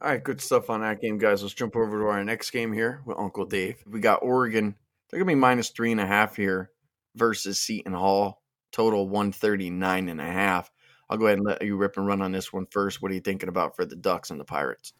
All 0.00 0.10
right, 0.10 0.22
good 0.22 0.40
stuff 0.40 0.68
on 0.70 0.80
that 0.82 1.00
game, 1.00 1.18
guys. 1.18 1.42
Let's 1.42 1.54
jump 1.54 1.76
over 1.76 1.98
to 1.98 2.06
our 2.06 2.24
next 2.24 2.50
game 2.50 2.72
here 2.72 3.02
with 3.06 3.18
Uncle 3.18 3.46
Dave. 3.46 3.82
We 3.86 4.00
got 4.00 4.22
Oregon. 4.22 4.74
They're 5.08 5.18
going 5.18 5.28
to 5.28 5.34
be 5.34 5.40
minus 5.40 5.70
three 5.70 5.92
and 5.92 6.00
a 6.00 6.06
half 6.06 6.36
here 6.36 6.70
versus 7.14 7.58
Seton 7.58 7.94
Hall. 7.94 8.42
Total 8.72 9.08
139 9.08 10.08
and 10.08 10.20
a 10.20 10.24
half. 10.24 10.70
I'll 11.08 11.16
go 11.16 11.26
ahead 11.26 11.38
and 11.38 11.46
let 11.46 11.62
you 11.62 11.76
rip 11.76 11.96
and 11.96 12.06
run 12.06 12.20
on 12.20 12.32
this 12.32 12.52
one 12.52 12.66
first. 12.66 13.00
What 13.00 13.10
are 13.10 13.14
you 13.14 13.20
thinking 13.20 13.48
about 13.48 13.76
for 13.76 13.86
the 13.86 13.96
Ducks 13.96 14.30
and 14.30 14.40
the 14.40 14.44
Pirates? 14.44 14.92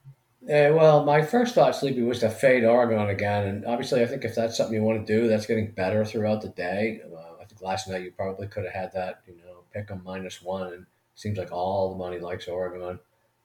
Uh, 0.48 0.70
well, 0.72 1.04
my 1.04 1.22
first 1.22 1.56
thought, 1.56 1.75
Sleepy, 1.75 2.02
was 2.02 2.20
to 2.20 2.31
fade 2.31 2.64
Oregon 2.64 3.08
again. 3.08 3.48
And 3.48 3.64
obviously, 3.66 4.02
I 4.02 4.06
think 4.06 4.25
if 4.25 4.37
that's 4.37 4.56
something 4.56 4.75
you 4.75 4.82
want 4.82 5.04
to 5.04 5.20
do, 5.20 5.26
that's 5.26 5.46
getting 5.46 5.72
better 5.72 6.04
throughout 6.04 6.40
the 6.40 6.50
day. 6.50 7.00
Uh, 7.04 7.43
I 7.43 7.44
think 7.44 7.60
last 7.62 7.88
night 7.88 8.02
you 8.02 8.12
probably 8.12 8.46
could 8.46 8.64
have 8.64 8.72
had 8.72 8.93
that, 8.93 9.22
you 9.26 9.34
know, 9.34 9.64
pick 9.72 9.88
them 9.88 10.02
minus 10.04 10.40
one. 10.40 10.72
And 10.72 10.87
seems 11.16 11.38
like 11.38 11.50
all 11.50 11.90
the 11.90 11.98
money 11.98 12.20
likes 12.20 12.46
Oregon. 12.46 13.00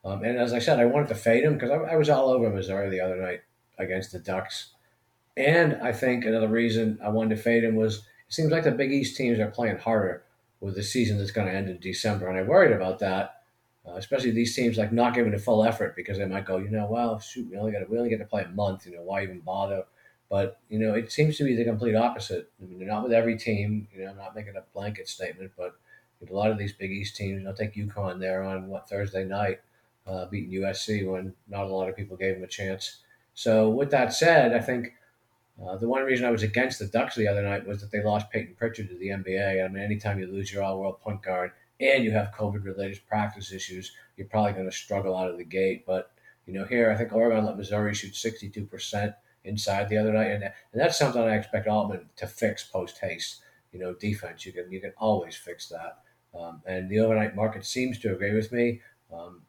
Um, 0.05 0.23
and 0.23 0.37
as 0.37 0.53
I 0.53 0.59
said, 0.59 0.79
I 0.79 0.85
wanted 0.85 1.07
to 1.09 1.15
fade 1.15 1.43
him 1.43 1.53
because 1.53 1.71
I, 1.71 1.75
I, 1.75 1.95
was 1.95 2.09
all 2.09 2.29
over 2.29 2.49
Missouri 2.49 2.89
the 2.89 3.01
other 3.01 3.15
night 3.15 3.41
against 3.77 4.11
the 4.11 4.19
Ducks. 4.19 4.73
And 5.37 5.75
I 5.81 5.93
think 5.93 6.25
another 6.25 6.47
reason 6.47 6.99
I 7.03 7.09
wanted 7.09 7.35
to 7.35 7.41
fade 7.41 7.63
him 7.63 7.75
was 7.75 7.97
it 7.97 8.33
seems 8.33 8.51
like 8.51 8.63
the 8.63 8.71
Big 8.71 8.91
East 8.91 9.15
teams 9.15 9.39
are 9.39 9.49
playing 9.49 9.77
harder 9.77 10.23
with 10.59 10.75
the 10.75 10.83
season 10.83 11.17
that's 11.17 11.31
going 11.31 11.47
to 11.47 11.53
end 11.53 11.69
in 11.69 11.79
December. 11.79 12.27
And 12.27 12.37
I 12.37 12.43
worried 12.43 12.73
about 12.75 12.99
that, 12.99 13.40
uh, 13.87 13.93
especially 13.93 14.31
these 14.31 14.55
teams 14.55 14.77
like 14.77 14.91
not 14.91 15.13
giving 15.13 15.33
a 15.33 15.39
full 15.39 15.63
effort 15.63 15.95
because 15.95 16.17
they 16.17 16.25
might 16.25 16.45
go, 16.45 16.57
you 16.57 16.69
know, 16.69 16.87
well, 16.89 17.19
shoot, 17.19 17.49
we 17.49 17.57
only 17.57 17.71
got 17.71 17.89
we 17.89 17.97
only 17.97 18.09
get 18.09 18.19
to 18.19 18.25
play 18.25 18.43
a 18.43 18.49
month. 18.49 18.85
You 18.85 18.95
know, 18.95 19.01
why 19.01 19.23
even 19.23 19.39
bother? 19.39 19.83
But 20.29 20.59
you 20.69 20.79
know, 20.79 20.93
it 20.93 21.11
seems 21.11 21.37
to 21.37 21.43
be 21.43 21.55
the 21.55 21.65
complete 21.65 21.95
opposite. 21.95 22.51
I 22.61 22.65
mean, 22.65 22.87
not 22.87 23.03
with 23.03 23.11
every 23.11 23.37
team. 23.37 23.87
You 23.93 24.03
know, 24.03 24.11
I'm 24.11 24.17
not 24.17 24.35
making 24.35 24.55
a 24.55 24.63
blanket 24.73 25.09
statement, 25.09 25.51
but 25.57 25.75
a 26.29 26.33
lot 26.33 26.51
of 26.51 26.57
these 26.57 26.73
Big 26.73 26.91
East 26.91 27.15
teams, 27.15 27.43
know, 27.43 27.53
take 27.53 27.75
UConn 27.75 28.19
there 28.19 28.43
on 28.43 28.67
what 28.67 28.87
Thursday 28.87 29.25
night 29.25 29.59
uh, 30.05 30.25
beating 30.27 30.61
USC 30.61 31.09
when 31.09 31.33
not 31.47 31.63
a 31.63 31.67
lot 31.67 31.89
of 31.89 31.95
people 31.95 32.17
gave 32.17 32.35
them 32.35 32.43
a 32.43 32.47
chance. 32.47 32.99
So, 33.33 33.69
with 33.69 33.91
that 33.91 34.13
said, 34.13 34.53
I 34.53 34.59
think 34.59 34.93
uh, 35.65 35.77
the 35.77 35.87
one 35.87 36.03
reason 36.03 36.25
I 36.25 36.31
was 36.31 36.43
against 36.43 36.79
the 36.79 36.87
Ducks 36.87 37.15
the 37.15 37.27
other 37.27 37.41
night 37.41 37.65
was 37.65 37.81
that 37.81 37.91
they 37.91 38.03
lost 38.03 38.29
Payton 38.29 38.55
Pritchard 38.57 38.89
to 38.89 38.95
the 38.95 39.07
NBA. 39.07 39.63
I 39.63 39.67
mean, 39.67 39.83
anytime 39.83 40.19
you 40.19 40.27
lose 40.27 40.51
your 40.51 40.63
all 40.63 40.79
world 40.79 41.01
point 41.01 41.23
guard 41.23 41.51
and 41.81 42.03
you 42.03 42.11
have 42.11 42.33
COVID 42.37 42.63
related 42.63 43.01
practice 43.07 43.51
issues, 43.51 43.91
you're 44.17 44.27
probably 44.27 44.53
going 44.53 44.69
to 44.69 44.75
struggle 44.75 45.15
out 45.15 45.29
of 45.29 45.37
the 45.37 45.43
gate. 45.43 45.85
But, 45.85 46.11
you 46.45 46.53
know, 46.53 46.65
here, 46.65 46.91
I 46.91 46.95
think 46.95 47.13
Oregon 47.13 47.45
let 47.45 47.57
Missouri 47.57 47.93
shoot 47.93 48.13
62% 48.13 49.13
inside 49.43 49.89
the 49.89 49.97
other 49.97 50.13
night. 50.13 50.31
And, 50.31 50.43
and 50.43 50.51
that's 50.73 50.97
something 50.97 51.21
I 51.21 51.35
expect 51.35 51.67
Altman 51.67 52.09
to 52.17 52.27
fix 52.27 52.63
post 52.63 52.99
haste. 52.99 53.41
You 53.71 53.79
know, 53.79 53.93
defense, 53.93 54.45
you 54.45 54.51
can, 54.51 54.71
you 54.71 54.81
can 54.81 54.93
always 54.97 55.35
fix 55.35 55.69
that. 55.69 55.99
Um, 56.37 56.61
and 56.65 56.89
the 56.89 56.99
overnight 56.99 57.35
market 57.35 57.65
seems 57.65 57.99
to 57.99 58.13
agree 58.13 58.33
with 58.33 58.51
me. 58.51 58.81
Um, 59.13 59.41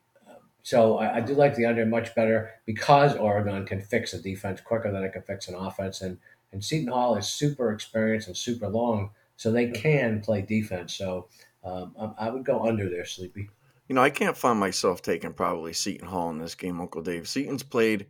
so 0.62 0.98
I, 0.98 1.16
I, 1.16 1.20
do 1.20 1.34
like 1.34 1.56
the 1.56 1.66
under 1.66 1.84
much 1.84 2.14
better 2.14 2.52
because 2.66 3.16
Oregon 3.16 3.66
can 3.66 3.80
fix 3.80 4.14
a 4.14 4.22
defense 4.22 4.60
quicker 4.60 4.92
than 4.92 5.02
it 5.02 5.12
can 5.12 5.22
fix 5.22 5.48
an 5.48 5.56
offense, 5.56 6.00
and 6.00 6.18
and 6.52 6.64
Seton 6.64 6.92
Hall 6.92 7.16
is 7.16 7.26
super 7.26 7.72
experienced 7.72 8.28
and 8.28 8.36
super 8.36 8.68
long, 8.68 9.10
so 9.36 9.50
they 9.50 9.70
can 9.70 10.20
play 10.20 10.42
defense. 10.42 10.94
So 10.94 11.28
um, 11.64 11.94
I, 11.98 12.26
I, 12.26 12.30
would 12.30 12.44
go 12.44 12.66
under 12.66 12.88
there, 12.88 13.04
Sleepy. 13.04 13.48
You 13.88 13.94
know, 13.94 14.02
I 14.02 14.10
can't 14.10 14.36
find 14.36 14.58
myself 14.58 15.02
taking 15.02 15.32
probably 15.32 15.72
Seton 15.72 16.08
Hall 16.08 16.30
in 16.30 16.38
this 16.38 16.54
game, 16.54 16.80
Uncle 16.80 17.02
Dave. 17.02 17.28
Seton's 17.28 17.62
played 17.62 18.06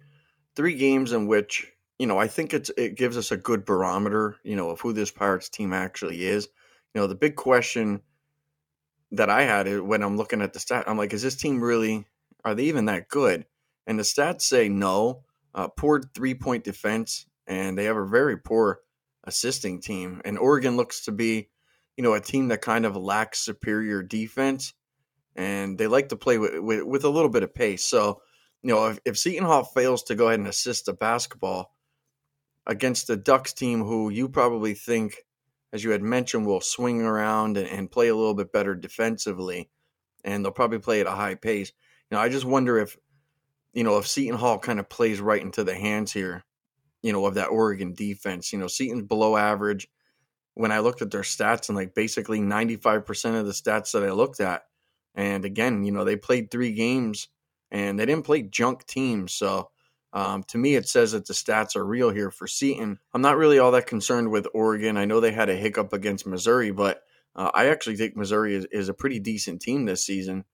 three 0.55 0.75
games 0.75 1.13
in 1.13 1.27
which 1.27 1.71
you 1.99 2.07
know 2.07 2.19
I 2.19 2.29
think 2.29 2.55
it's 2.55 2.71
it 2.77 2.97
gives 2.97 3.17
us 3.17 3.31
a 3.31 3.37
good 3.37 3.65
barometer, 3.65 4.37
you 4.43 4.57
know, 4.57 4.71
of 4.71 4.81
who 4.81 4.93
this 4.93 5.11
Pirates 5.11 5.49
team 5.49 5.73
actually 5.73 6.25
is. 6.25 6.49
You 6.95 7.01
know, 7.01 7.07
the 7.07 7.15
big 7.15 7.37
question 7.37 8.03
that 9.13 9.29
I 9.29 9.43
had 9.43 9.81
when 9.81 10.03
I'm 10.03 10.17
looking 10.17 10.41
at 10.43 10.53
the 10.53 10.61
stat, 10.61 10.85
I'm 10.87 10.99
like, 10.99 11.13
is 11.13 11.23
this 11.23 11.37
team 11.37 11.63
really 11.63 12.07
are 12.45 12.55
they 12.55 12.65
even 12.65 12.87
that 12.87 13.09
good? 13.09 13.47
And 13.87 13.99
the 13.99 14.03
stats 14.05 14.43
say 14.43 14.69
no. 14.69 15.25
Uh, 15.55 15.69
poor 15.69 16.01
three 16.15 16.35
point 16.35 16.65
defense, 16.65 17.27
and 17.47 17.77
they 17.77 17.85
have 17.85 17.97
a 17.97 18.07
very 18.07 18.39
poor 18.39 18.81
assisting 19.25 19.81
team. 19.81 20.23
And 20.25 20.39
Oregon 20.39 20.77
looks 20.77 21.05
to 21.05 21.13
be, 21.13 21.51
you 21.97 22.03
know, 22.03 22.15
a 22.15 22.21
team 22.21 22.49
that 22.49 22.63
kind 22.63 22.87
of 22.87 22.97
lacks 22.97 23.39
superior 23.39 24.03
defense. 24.03 24.75
and 25.37 25.79
they 25.79 25.87
like 25.87 26.11
to 26.11 26.17
play 26.17 26.39
with, 26.39 26.59
with, 26.59 26.83
with 26.83 27.05
a 27.05 27.09
little 27.09 27.31
bit 27.31 27.43
of 27.43 27.55
pace. 27.55 27.85
So, 27.85 28.21
you 28.63 28.73
know, 28.73 28.89
if, 28.89 29.01
if 29.05 29.19
Seton 29.19 29.45
Hall 29.45 29.65
fails 29.65 30.03
to 30.05 30.15
go 30.15 30.29
ahead 30.29 30.39
and 30.39 30.49
assist 30.49 30.87
the 30.87 30.93
basketball 30.93 31.75
against 32.67 33.07
the 33.07 33.17
Ducks 33.17 33.53
team, 33.53 33.85
who 33.85 34.11
you 34.11 34.29
probably 34.29 34.75
think, 34.75 35.25
as 35.73 35.83
you 35.83 35.91
had 35.91 36.03
mentioned, 36.03 36.47
will 36.47 36.61
swing 36.61 37.03
around 37.03 37.57
and, 37.57 37.67
and 37.67 37.91
play 37.91 38.09
a 38.09 38.15
little 38.15 38.35
bit 38.35 38.53
better 38.53 38.75
defensively, 38.75 39.71
and 40.25 40.45
they'll 40.45 40.53
probably 40.53 40.79
play 40.79 41.01
at 41.01 41.07
a 41.07 41.13
high 41.13 41.35
pace. 41.35 41.73
You 42.11 42.17
know, 42.17 42.23
I 42.23 42.29
just 42.29 42.45
wonder 42.45 42.79
if, 42.79 42.97
you 43.73 43.85
know, 43.85 43.97
if 43.99 44.07
Seton 44.07 44.39
Hall 44.39 44.59
kind 44.59 44.79
of 44.79 44.89
plays 44.89 45.21
right 45.21 45.41
into 45.41 45.65
the 45.65 45.75
hands 45.75 46.13
here, 46.13 46.45
you 47.03 47.13
know, 47.13 47.25
of 47.27 47.35
that 47.35 47.49
Oregon 47.49 47.95
defense. 47.95 48.53
You 48.53 48.59
know, 48.59 48.67
Seton's 48.67 49.09
below 49.09 49.37
average. 49.37 49.89
When 50.55 50.73
I 50.73 50.81
looked 50.81 51.03
at 51.03 51.11
their 51.11 51.23
stats 51.23 51.69
and 51.69 51.77
like 51.77 51.95
basically 51.95 52.41
95% 52.41 53.41
of 53.41 53.47
the 53.47 53.53
stats 53.53 53.93
that 53.93 54.05
I 54.05 54.13
looked 54.13 54.41
at, 54.41 54.63
and 55.15 55.45
again, 55.45 55.85
you 55.85 55.93
know, 55.93 56.05
they 56.05 56.17
played 56.17 56.51
three 56.51 56.73
games 56.73 57.29
and 57.71 57.99
they 57.99 58.07
didn't 58.07 58.25
play 58.27 58.43
junk 58.43 58.87
teams. 58.87 59.33
So 59.33 59.71
um, 60.13 60.43
to 60.45 60.59
me, 60.59 60.75
it 60.75 60.89
says 60.89 61.13
that 61.13 61.27
the 61.27 61.33
stats 61.33 61.75
are 61.75 61.85
real 61.85 62.11
here 62.11 62.31
for 62.31 62.47
Seton. 62.47 62.99
I'm 63.15 63.23
not 63.23 63.39
really 63.39 63.59
all 63.59 63.71
that 63.73 63.87
concerned 63.87 64.31
with 64.31 64.47
Oregon. 64.53 64.97
I 64.97 65.07
know 65.07 65.21
they 65.21 65.33
had 65.33 65.49
a 65.49 65.57
hiccup 65.57 65.93
against 65.93 66.27
Missouri, 66.27 66.71
but 66.71 67.03
uh, 67.35 67.51
I 67.55 67.69
actually 67.69 67.97
think 67.97 68.17
Missouri 68.17 68.55
is, 68.55 68.67
is 68.71 68.89
a 68.91 68.95
pretty 68.95 69.21
decent 69.21 69.63
team 69.63 69.87
this 69.87 70.05
season. 70.05 70.45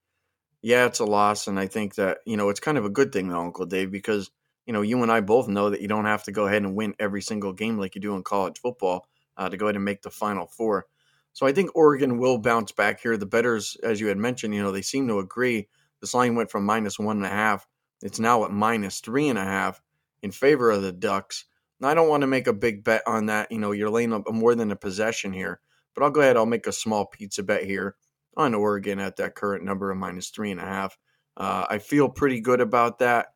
Yeah, 0.63 0.87
it's 0.87 1.01
a 1.01 1.05
loss, 1.05 1.47
and 1.47 1.59
I 1.59 1.67
think 1.67 1.97
that 1.97 2.19
you 2.27 2.37
know 2.37 2.49
it's 2.49 2.61
kind 2.61 2.79
of 2.79 2.85
a 2.85 2.91
good 2.91 3.13
thing, 3.13 3.29
though, 3.29 3.41
Uncle 3.41 3.67
Dave, 3.67 3.93
because 3.93 4.31
you 4.67 4.73
know 4.73 4.83
you 4.83 5.01
and 5.03 5.11
I 5.11 5.21
both 5.21 5.47
know 5.47 5.71
that 5.71 5.81
you 5.81 5.89
don't 5.89 6.05
have 6.05 6.25
to 6.25 6.33
go 6.33 6.47
ahead 6.47 6.63
and 6.63 6.75
win 6.75 6.95
every 6.99 7.23
single 7.23 7.53
game 7.53 7.79
like 7.79 7.95
you 7.95 8.01
do 8.01 8.17
in 8.17 8.25
college 8.25 8.59
football 8.59 9.07
uh, 9.39 9.49
to 9.49 9.57
go 9.57 9.67
ahead 9.67 9.77
and 9.77 9.85
make 9.85 10.03
the 10.03 10.11
Final 10.11 10.47
Four. 10.47 10.87
So 11.33 11.47
I 11.47 11.53
think 11.53 11.71
Oregon 11.75 12.19
will 12.19 12.39
bounce 12.39 12.73
back 12.73 13.01
here. 13.01 13.17
The 13.17 13.25
betters, 13.25 13.77
as 13.83 14.01
you 14.01 14.09
had 14.09 14.19
mentioned, 14.19 14.55
you 14.55 14.63
know 14.63 14.73
they 14.73 14.83
seem 14.83 15.09
to 15.09 15.21
agree. 15.21 15.69
This 16.01 16.15
line 16.15 16.35
went 16.35 16.51
from 16.51 16.67
minus 16.67 16.99
one 16.99 17.17
and 17.17 17.27
a 17.27 17.31
half 17.31 17.67
it's 18.03 18.21
now 18.21 18.45
at 18.45 18.51
minus 18.51 19.01
three 19.01 19.29
and 19.29 19.39
a 19.39 19.45
half 19.45 19.83
in 20.23 20.31
favor 20.31 20.71
of 20.71 20.83
the 20.83 20.93
Ducks. 20.93 21.45
Now, 21.81 21.89
I 21.89 21.95
don't 21.95 22.09
want 22.09 22.23
to 22.23 22.27
make 22.27 22.47
a 22.47 22.53
big 22.53 22.85
bet 22.85 23.03
on 23.07 23.27
that. 23.27 23.51
You 23.51 23.59
know, 23.59 23.73
you're 23.73 23.91
laying 23.91 24.13
up 24.13 24.31
more 24.33 24.55
than 24.55 24.71
a 24.71 24.77
possession 24.77 25.33
here, 25.33 25.61
but 25.95 26.03
I'll 26.03 26.11
go 26.11 26.21
ahead. 26.21 26.37
I'll 26.37 26.47
make 26.47 26.67
a 26.67 26.73
small 26.73 27.07
pizza 27.07 27.43
bet 27.43 27.65
here 27.65 27.97
on 28.37 28.55
Oregon 28.55 28.99
at 28.99 29.17
that 29.17 29.35
current 29.35 29.65
number 29.65 29.91
of 29.91 29.97
minus 29.97 30.31
three 30.31 30.51
and 30.51 30.61
a 30.61 30.65
half. 30.65 30.97
Uh, 31.37 31.67
I 31.69 31.79
feel 31.79 32.09
pretty 32.09 32.41
good 32.41 32.61
about 32.61 32.99
that. 32.99 33.29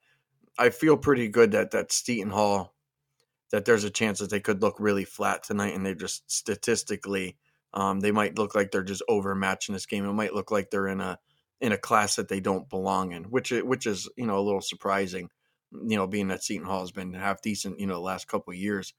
I 0.59 0.71
feel 0.71 0.97
pretty 0.97 1.29
good 1.29 1.53
that 1.53 1.71
that 1.71 1.93
Seton 1.93 2.31
Hall, 2.31 2.75
that 3.53 3.67
there's 3.67 3.85
a 3.85 3.91
chance 3.91 4.19
that 4.19 4.31
they 4.31 4.41
could 4.41 4.63
look 4.63 4.77
really 4.81 5.05
flat 5.05 5.45
tonight, 5.45 5.75
and 5.75 5.87
they 5.87 5.95
just 5.95 6.29
statistically, 6.31 7.37
um, 7.75 8.01
they 8.01 8.11
might 8.11 8.39
look 8.39 8.55
like 8.55 8.71
they're 8.71 8.83
just 8.83 9.03
overmatched 9.09 9.69
in 9.69 9.75
this 9.75 9.87
game. 9.87 10.05
It 10.05 10.13
might 10.13 10.35
look 10.35 10.51
like 10.51 10.71
they're 10.71 10.89
in 10.89 11.01
a 11.01 11.19
in 11.61 11.71
a 11.71 11.79
class 11.79 12.17
that 12.17 12.29
they 12.29 12.41
don't 12.41 12.69
belong 12.69 13.13
in, 13.13 13.25
which 13.25 13.51
which 13.51 13.87
is 13.87 14.09
you 14.17 14.27
know 14.27 14.39
a 14.39 14.43
little 14.43 14.63
surprising. 14.63 15.29
You 15.71 15.97
know, 15.97 16.07
being 16.07 16.29
that 16.29 16.43
Seton 16.43 16.67
Hall 16.67 16.81
has 16.81 16.91
been 16.91 17.15
half 17.15 17.41
decent, 17.41 17.79
you 17.79 17.87
know, 17.87 17.95
the 17.95 18.01
last 18.01 18.29
couple 18.29 18.53
years. 18.53 18.93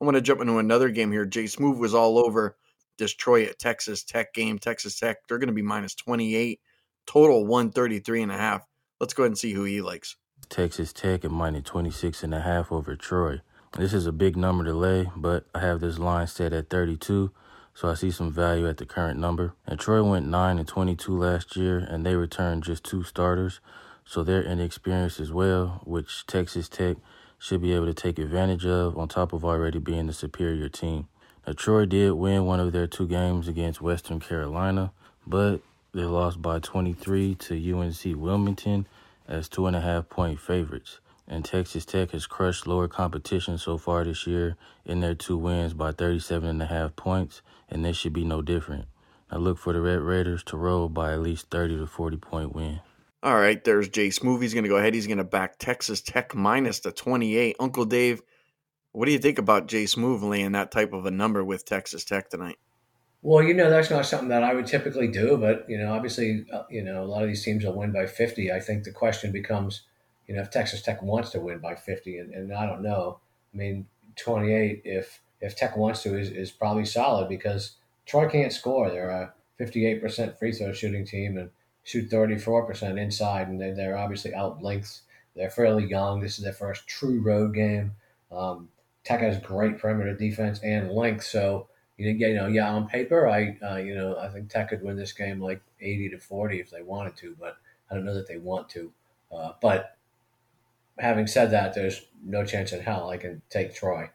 I 0.00 0.04
want 0.04 0.16
to 0.16 0.20
jump 0.20 0.40
into 0.40 0.58
another 0.58 0.90
game 0.90 1.10
here. 1.10 1.26
JSmoove 1.26 1.78
was 1.78 1.94
all 1.94 2.18
over 2.18 2.56
Detroit 2.98 3.48
at 3.48 3.58
Texas 3.58 4.04
Tech 4.04 4.34
game. 4.34 4.58
Texas 4.58 4.98
Tech, 4.98 5.16
they're 5.26 5.38
going 5.38 5.48
to 5.48 5.54
be 5.54 5.62
minus 5.62 5.94
28, 5.94 6.60
total 7.06 7.46
133 7.46 8.22
and 8.22 8.32
a 8.32 8.36
half. 8.36 8.66
Let's 9.00 9.14
go 9.14 9.22
ahead 9.22 9.30
and 9.30 9.38
see 9.38 9.52
who 9.52 9.64
he 9.64 9.80
likes. 9.80 10.16
Texas 10.50 10.92
Tech 10.92 11.24
at 11.24 11.30
minus 11.30 11.64
26 11.64 12.22
and 12.22 12.34
a 12.34 12.40
half 12.40 12.70
over 12.70 12.94
Troy. 12.94 13.40
This 13.76 13.92
is 13.92 14.06
a 14.06 14.12
big 14.12 14.36
number 14.36 14.64
to 14.64 14.72
lay, 14.72 15.10
but 15.14 15.46
I 15.54 15.60
have 15.60 15.80
this 15.80 15.98
line 15.98 16.26
set 16.26 16.52
at 16.52 16.70
32 16.70 17.30
so 17.78 17.88
I 17.88 17.94
see 17.94 18.10
some 18.10 18.32
value 18.32 18.68
at 18.68 18.78
the 18.78 18.84
current 18.84 19.20
number. 19.20 19.54
And 19.64 19.78
Troy 19.78 20.02
went 20.02 20.26
9 20.26 20.58
and 20.58 20.66
22 20.66 21.16
last 21.16 21.54
year, 21.54 21.78
and 21.78 22.04
they 22.04 22.16
returned 22.16 22.64
just 22.64 22.82
two 22.82 23.04
starters, 23.04 23.60
so 24.04 24.24
they're 24.24 24.42
inexperienced 24.42 25.20
as 25.20 25.30
well, 25.30 25.80
which 25.84 26.26
Texas 26.26 26.68
Tech 26.68 26.96
should 27.38 27.62
be 27.62 27.72
able 27.72 27.86
to 27.86 27.94
take 27.94 28.18
advantage 28.18 28.66
of 28.66 28.98
on 28.98 29.06
top 29.06 29.32
of 29.32 29.44
already 29.44 29.78
being 29.78 30.08
the 30.08 30.12
superior 30.12 30.68
team. 30.68 31.06
Now, 31.46 31.52
Troy 31.52 31.86
did 31.86 32.14
win 32.14 32.46
one 32.46 32.58
of 32.58 32.72
their 32.72 32.88
two 32.88 33.06
games 33.06 33.46
against 33.46 33.80
Western 33.80 34.18
Carolina, 34.18 34.90
but 35.24 35.60
they 35.94 36.02
lost 36.02 36.42
by 36.42 36.58
23 36.58 37.36
to 37.36 37.78
UNC 37.78 38.20
Wilmington 38.20 38.88
as 39.28 39.48
two 39.48 39.68
and 39.68 39.76
a 39.76 39.80
half 39.80 40.08
point 40.08 40.40
favorites 40.40 40.98
and 41.28 41.44
Texas 41.44 41.84
Tech 41.84 42.12
has 42.12 42.26
crushed 42.26 42.66
lower 42.66 42.88
competition 42.88 43.58
so 43.58 43.76
far 43.76 44.02
this 44.02 44.26
year 44.26 44.56
in 44.86 45.00
their 45.00 45.14
two 45.14 45.36
wins 45.36 45.74
by 45.74 45.92
37 45.92 46.48
and 46.48 46.62
a 46.62 46.66
half 46.66 46.96
points, 46.96 47.42
and 47.68 47.84
this 47.84 47.96
should 47.96 48.14
be 48.14 48.24
no 48.24 48.40
different. 48.40 48.86
I 49.30 49.36
look 49.36 49.58
for 49.58 49.74
the 49.74 49.82
Red 49.82 50.00
Raiders 50.00 50.42
to 50.44 50.56
roll 50.56 50.88
by 50.88 51.12
at 51.12 51.20
least 51.20 51.50
30 51.50 51.76
to 51.76 51.86
40 51.86 52.16
point 52.16 52.54
win. 52.54 52.80
All 53.22 53.34
right, 53.34 53.62
there's 53.62 53.90
JSmoove. 53.90 54.40
He's 54.40 54.54
going 54.54 54.64
to 54.64 54.70
go 54.70 54.76
ahead. 54.76 54.94
He's 54.94 55.06
going 55.06 55.18
to 55.18 55.24
back 55.24 55.58
Texas 55.58 56.00
Tech 56.00 56.34
minus 56.34 56.80
the 56.80 56.92
28. 56.92 57.56
Uncle 57.60 57.84
Dave, 57.84 58.22
what 58.92 59.04
do 59.04 59.12
you 59.12 59.18
think 59.18 59.38
about 59.38 59.68
JSmoove 59.68 60.22
laying 60.22 60.52
that 60.52 60.70
type 60.70 60.94
of 60.94 61.04
a 61.04 61.10
number 61.10 61.44
with 61.44 61.66
Texas 61.66 62.04
Tech 62.04 62.30
tonight? 62.30 62.56
Well, 63.20 63.42
you 63.42 63.52
know, 63.52 63.68
that's 63.68 63.90
not 63.90 64.06
something 64.06 64.28
that 64.28 64.44
I 64.44 64.54
would 64.54 64.66
typically 64.66 65.08
do, 65.08 65.36
but, 65.36 65.66
you 65.68 65.76
know, 65.76 65.92
obviously, 65.92 66.46
uh, 66.52 66.62
you 66.70 66.82
know, 66.82 67.02
a 67.02 67.04
lot 67.04 67.22
of 67.22 67.28
these 67.28 67.44
teams 67.44 67.64
will 67.64 67.74
win 67.74 67.92
by 67.92 68.06
50. 68.06 68.52
I 68.52 68.60
think 68.60 68.84
the 68.84 68.92
question 68.92 69.30
becomes– 69.30 69.82
you 70.28 70.36
know, 70.36 70.42
if 70.42 70.50
Texas 70.50 70.82
Tech 70.82 71.02
wants 71.02 71.30
to 71.30 71.40
win 71.40 71.58
by 71.58 71.74
50, 71.74 72.18
and, 72.18 72.32
and 72.34 72.52
I 72.52 72.66
don't 72.66 72.82
know, 72.82 73.18
I 73.52 73.56
mean, 73.56 73.86
28, 74.16 74.82
if 74.84 75.20
if 75.40 75.56
Tech 75.56 75.76
wants 75.76 76.02
to, 76.02 76.18
is, 76.18 76.30
is 76.30 76.50
probably 76.50 76.84
solid 76.84 77.28
because 77.28 77.76
Troy 78.06 78.28
can't 78.28 78.52
score. 78.52 78.90
They're 78.90 79.08
a 79.08 79.32
58% 79.60 80.36
free 80.36 80.52
throw 80.52 80.72
shooting 80.72 81.06
team 81.06 81.38
and 81.38 81.50
shoot 81.84 82.10
34% 82.10 83.00
inside, 83.00 83.48
and 83.48 83.60
they, 83.60 83.70
they're 83.70 83.96
obviously 83.96 84.34
out 84.34 84.62
length. 84.62 85.02
They're 85.36 85.50
fairly 85.50 85.86
young. 85.86 86.20
This 86.20 86.38
is 86.38 86.44
their 86.44 86.52
first 86.52 86.88
true 86.88 87.20
road 87.20 87.54
game. 87.54 87.92
Um, 88.32 88.68
Tech 89.04 89.20
has 89.20 89.38
great 89.38 89.78
perimeter 89.78 90.14
defense 90.14 90.58
and 90.62 90.90
length, 90.90 91.24
so 91.24 91.68
you 91.96 92.34
know, 92.34 92.46
yeah, 92.46 92.70
on 92.70 92.86
paper, 92.86 93.28
I 93.28 93.56
uh, 93.60 93.76
you 93.76 93.94
know, 93.94 94.16
I 94.16 94.28
think 94.28 94.48
Tech 94.48 94.68
could 94.68 94.82
win 94.82 94.96
this 94.96 95.12
game 95.12 95.40
like 95.40 95.60
80 95.80 96.10
to 96.10 96.18
40 96.18 96.60
if 96.60 96.70
they 96.70 96.82
wanted 96.82 97.16
to, 97.16 97.36
but 97.40 97.56
I 97.90 97.94
don't 97.94 98.04
know 98.04 98.14
that 98.14 98.28
they 98.28 98.36
want 98.36 98.68
to. 98.70 98.92
Uh, 99.32 99.52
but 99.60 99.97
having 100.98 101.26
said 101.26 101.50
that, 101.50 101.74
there's 101.74 102.06
no 102.24 102.44
chance 102.44 102.72
in 102.72 102.80
hell 102.80 103.10
I 103.10 103.16
can 103.16 103.42
take 103.50 103.74
Troy 103.74 104.10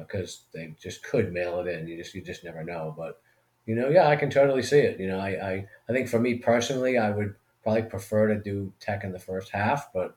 because 0.00 0.42
uh, 0.42 0.58
they 0.58 0.74
just 0.80 1.02
could 1.02 1.32
mail 1.32 1.60
it 1.60 1.66
in. 1.66 1.86
You 1.88 1.96
just 1.96 2.14
you 2.14 2.22
just 2.22 2.44
never 2.44 2.62
know. 2.64 2.94
But 2.96 3.20
you 3.66 3.74
know, 3.74 3.88
yeah, 3.88 4.08
I 4.08 4.16
can 4.16 4.30
totally 4.30 4.62
see 4.62 4.80
it. 4.80 5.00
You 5.00 5.08
know, 5.08 5.18
I 5.18 5.30
I, 5.30 5.66
I 5.88 5.92
think 5.92 6.08
for 6.08 6.18
me 6.18 6.36
personally, 6.36 6.98
I 6.98 7.10
would 7.10 7.34
probably 7.62 7.82
prefer 7.82 8.28
to 8.28 8.40
do 8.40 8.72
Tech 8.80 9.04
in 9.04 9.12
the 9.12 9.18
first 9.18 9.50
half, 9.50 9.92
but 9.92 10.16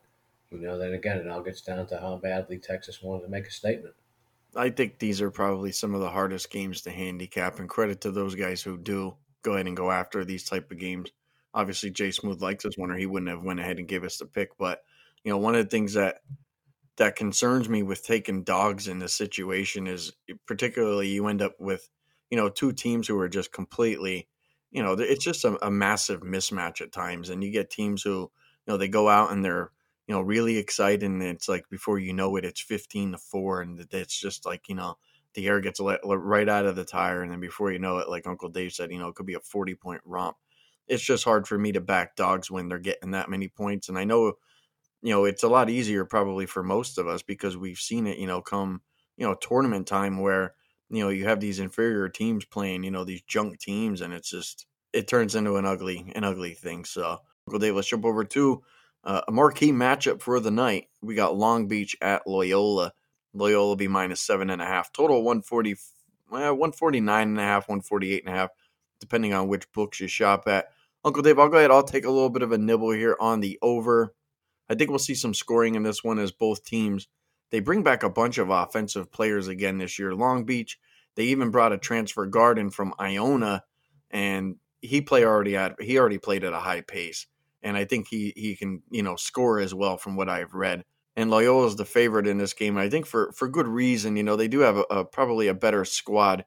you 0.52 0.60
know, 0.60 0.78
then 0.78 0.94
again, 0.94 1.18
it 1.18 1.28
all 1.28 1.42
gets 1.42 1.62
down 1.62 1.86
to 1.88 2.00
how 2.00 2.18
badly 2.18 2.58
Texas 2.58 3.02
wanted 3.02 3.24
to 3.24 3.30
make 3.30 3.48
a 3.48 3.52
statement. 3.52 3.96
I 4.56 4.70
think 4.70 5.00
these 5.00 5.20
are 5.20 5.32
probably 5.32 5.72
some 5.72 5.96
of 5.96 6.02
the 6.02 6.10
hardest 6.10 6.52
games 6.52 6.82
to 6.82 6.92
handicap, 6.92 7.60
and 7.60 7.68
credit 7.68 8.02
to 8.02 8.12
those 8.12 8.36
guys 8.36 8.62
who 8.62 8.78
do 8.78 9.16
go 9.42 9.54
ahead 9.54 9.68
and 9.68 9.76
go 9.76 9.92
after 9.92 10.24
these 10.24 10.44
type 10.44 10.72
of 10.72 10.78
games. 10.78 11.10
Obviously, 11.56 11.92
JSmoove 11.92 12.42
likes 12.42 12.64
this 12.64 12.78
one, 12.78 12.92
or 12.92 12.98
he 12.98 13.06
wouldn't 13.06 13.30
have 13.30 13.44
went 13.44 13.60
ahead 13.60 13.80
and 13.80 13.88
gave 13.88 14.04
us 14.04 14.18
the 14.18 14.26
pick. 14.26 14.58
But 14.58 14.84
you 15.24 15.32
know, 15.32 15.38
one 15.38 15.56
of 15.56 15.64
the 15.64 15.70
things 15.70 15.94
that 15.94 16.18
that 16.98 17.16
concerns 17.16 17.70
me 17.70 17.84
with 17.84 18.06
taking 18.06 18.44
dogs 18.44 18.88
in 18.88 19.00
this 19.00 19.14
situation 19.14 19.88
is 19.88 20.14
particularly 20.46 21.10
you 21.10 21.28
end 21.28 21.42
up 21.42 21.56
with 21.60 21.90
you 22.30 22.38
know 22.38 22.50
two 22.50 22.72
teams 22.72 23.08
who 23.08 23.18
are 23.20 23.30
just 23.30 23.52
completely 23.52 24.28
you 24.72 24.82
know 24.82 24.94
it's 24.94 25.24
just 25.24 25.46
a, 25.46 25.66
a, 25.66 25.72
massive 25.72 26.22
mismatch 26.22 26.82
at 26.82 26.92
times 26.92 27.30
and 27.30 27.44
you 27.44 27.52
get 27.52 27.70
teams 27.70 28.04
who 28.04 28.20
you 28.20 28.30
know 28.68 28.78
they 28.78 28.88
go 28.88 29.10
out 29.10 29.32
and 29.32 29.44
they're 29.44 29.72
you 30.08 30.14
know 30.14 30.22
really 30.22 30.58
excited 30.58 31.04
and 31.04 31.24
it's 31.24 31.50
like 31.50 31.68
before 31.70 32.00
you 32.00 32.14
know 32.14 32.36
it 32.36 32.46
it's 32.46 32.62
15 32.62 33.14
to 33.14 33.18
4 33.18 33.62
and 33.62 33.88
it's 33.92 34.20
just 34.20 34.46
like 34.46 34.68
you 34.68 34.76
know 34.76 34.98
the 35.34 35.48
air 35.48 35.60
gets 35.60 35.80
let, 35.80 36.06
let 36.06 36.20
right 36.20 36.48
out 36.48 36.66
of 36.68 36.76
the 36.76 36.86
tire 36.86 37.24
and 37.24 37.32
then 37.32 37.40
before 37.40 37.72
you 37.72 37.80
know 37.80 37.98
it 37.98 38.10
like 38.10 38.28
uncle 38.28 38.50
dave 38.50 38.72
said 38.72 38.92
you 38.92 39.00
know 39.00 39.08
it 39.08 39.16
could 39.16 39.26
be 39.26 39.34
a 39.36 39.40
40 39.40 39.76
point 39.76 40.02
romp. 40.06 40.38
It's 40.86 41.04
just 41.04 41.24
hard 41.24 41.48
for 41.48 41.58
me 41.58 41.72
to 41.72 41.82
back 41.82 42.18
dogs 42.18 42.52
when 42.52 42.68
they're 42.68 42.78
getting 42.78 43.12
that 43.12 43.30
many 43.30 43.48
points 43.48 43.90
and 43.90 43.98
i 43.98 44.04
know 44.04 44.34
you 45.04 45.10
know, 45.10 45.26
it's 45.26 45.44
a 45.44 45.50
lot 45.50 45.70
easier 45.70 46.06
probably 46.06 46.46
for 46.46 46.64
most 46.64 46.98
of 46.98 47.08
us 47.08 47.22
because 47.22 47.58
we've 47.58 47.78
seen 47.78 48.08
it, 48.08 48.18
you 48.18 48.26
know, 48.26 48.42
come, 48.42 48.82
you 49.18 49.28
know, 49.28 49.36
tournament 49.36 49.86
time 49.86 50.22
where, 50.22 50.56
you 50.90 51.04
know, 51.04 51.10
you 51.10 51.26
have 51.26 51.42
these 51.42 51.60
inferior 51.60 52.08
teams 52.08 52.46
playing, 52.46 52.84
you 52.84 52.92
know, 52.92 53.04
these 53.04 53.22
junk 53.24 53.60
teams 53.60 54.00
and 54.00 54.14
it's 54.14 54.30
just, 54.30 54.66
it 54.94 55.10
turns 55.10 55.36
into 55.36 55.58
an 55.58 55.66
ugly, 55.66 56.10
an 56.16 56.24
ugly 56.24 56.54
thing. 56.54 56.86
So, 56.86 57.20
Uncle 57.46 57.60
Dave, 57.60 57.76
let's 57.76 57.90
jump 57.90 58.06
over 58.06 58.24
to 58.24 58.64
uh, 59.04 59.22
a 59.28 59.32
marquee 59.32 59.74
matchup 59.74 60.22
for 60.22 60.40
the 60.40 60.52
night. 60.52 60.88
We 61.02 61.16
got 61.16 61.36
Long 61.36 61.68
Beach 61.68 61.98
at 62.02 62.26
Loyola. 62.26 62.94
Loyola 63.34 63.76
be 63.76 63.90
minus 63.90 64.22
seven 64.22 64.50
and 64.50 64.62
a 64.62 64.66
half. 64.66 64.94
Total 64.94 65.18
140, 65.18 65.76
well, 66.32 66.54
149 66.54 67.28
and 67.28 67.40
a 67.40 67.44
half, 67.44 67.68
148 67.68 68.24
and 68.26 68.34
a 68.34 68.38
half, 68.38 68.52
depending 69.02 69.34
on 69.34 69.50
which 69.50 69.70
books 69.74 70.00
you 70.00 70.08
shop 70.08 70.48
at. 70.48 70.68
Uncle 71.04 71.24
Dave, 71.24 71.40
I'll 71.40 71.50
go 71.50 71.58
ahead. 71.58 71.72
I'll 71.72 71.84
take 71.84 72.06
a 72.06 72.12
little 72.12 72.30
bit 72.30 72.44
of 72.44 72.54
a 72.54 72.58
nibble 72.58 72.92
here 72.92 73.18
on 73.20 73.42
the 73.42 73.60
over. 73.62 74.16
I 74.70 74.76
think 74.76 74.90
we'll 74.90 75.00
see 75.00 75.16
some 75.16 75.34
scoring 75.34 75.76
in 75.76 75.84
this 75.84 76.04
one 76.04 76.20
as 76.20 76.32
both 76.32 76.64
teams 76.66 77.08
they 77.54 77.60
bring 77.60 77.84
back 77.84 78.02
a 78.02 78.10
bunch 78.10 78.40
of 78.40 78.50
offensive 78.50 79.12
players 79.12 79.48
again 79.48 79.78
this 79.78 80.00
year. 80.00 80.16
Long 80.16 80.44
Beach, 80.44 80.80
they 81.16 81.26
even 81.26 81.52
brought 81.52 81.72
a 81.72 81.78
transfer 81.78 82.26
guard 82.26 82.58
in 82.58 82.72
from 82.72 82.96
Iona, 83.00 83.64
and 84.10 84.56
he 84.82 85.02
play 85.02 85.24
already 85.24 85.56
at 85.56 85.80
he 85.80 86.00
already 86.00 86.18
played 86.18 86.44
at 86.44 86.54
a 86.54 86.60
high 86.60 86.82
pace, 86.82 87.28
and 87.62 87.78
I 87.78 87.86
think 87.86 88.08
he 88.08 88.34
he 88.36 88.56
can 88.56 88.82
you 88.90 89.04
know 89.04 89.16
score 89.18 89.60
as 89.60 89.72
well 89.72 89.98
from 89.98 90.16
what 90.16 90.30
I've 90.30 90.56
read. 90.56 90.84
And 91.16 91.30
Loyola 91.30 91.68
is 91.68 91.76
the 91.76 91.86
favorite 91.86 92.26
in 92.26 92.40
this 92.40 92.54
game. 92.54 92.76
I 92.76 92.90
think 92.90 93.06
for 93.06 93.32
for 93.34 93.48
good 93.48 93.68
reason. 93.68 94.18
You 94.18 94.24
know 94.24 94.36
they 94.36 94.48
do 94.48 94.62
have 94.62 94.78
a, 94.78 94.86
a 94.90 95.06
probably 95.06 95.48
a 95.48 95.54
better 95.54 95.86
squad, 95.86 96.46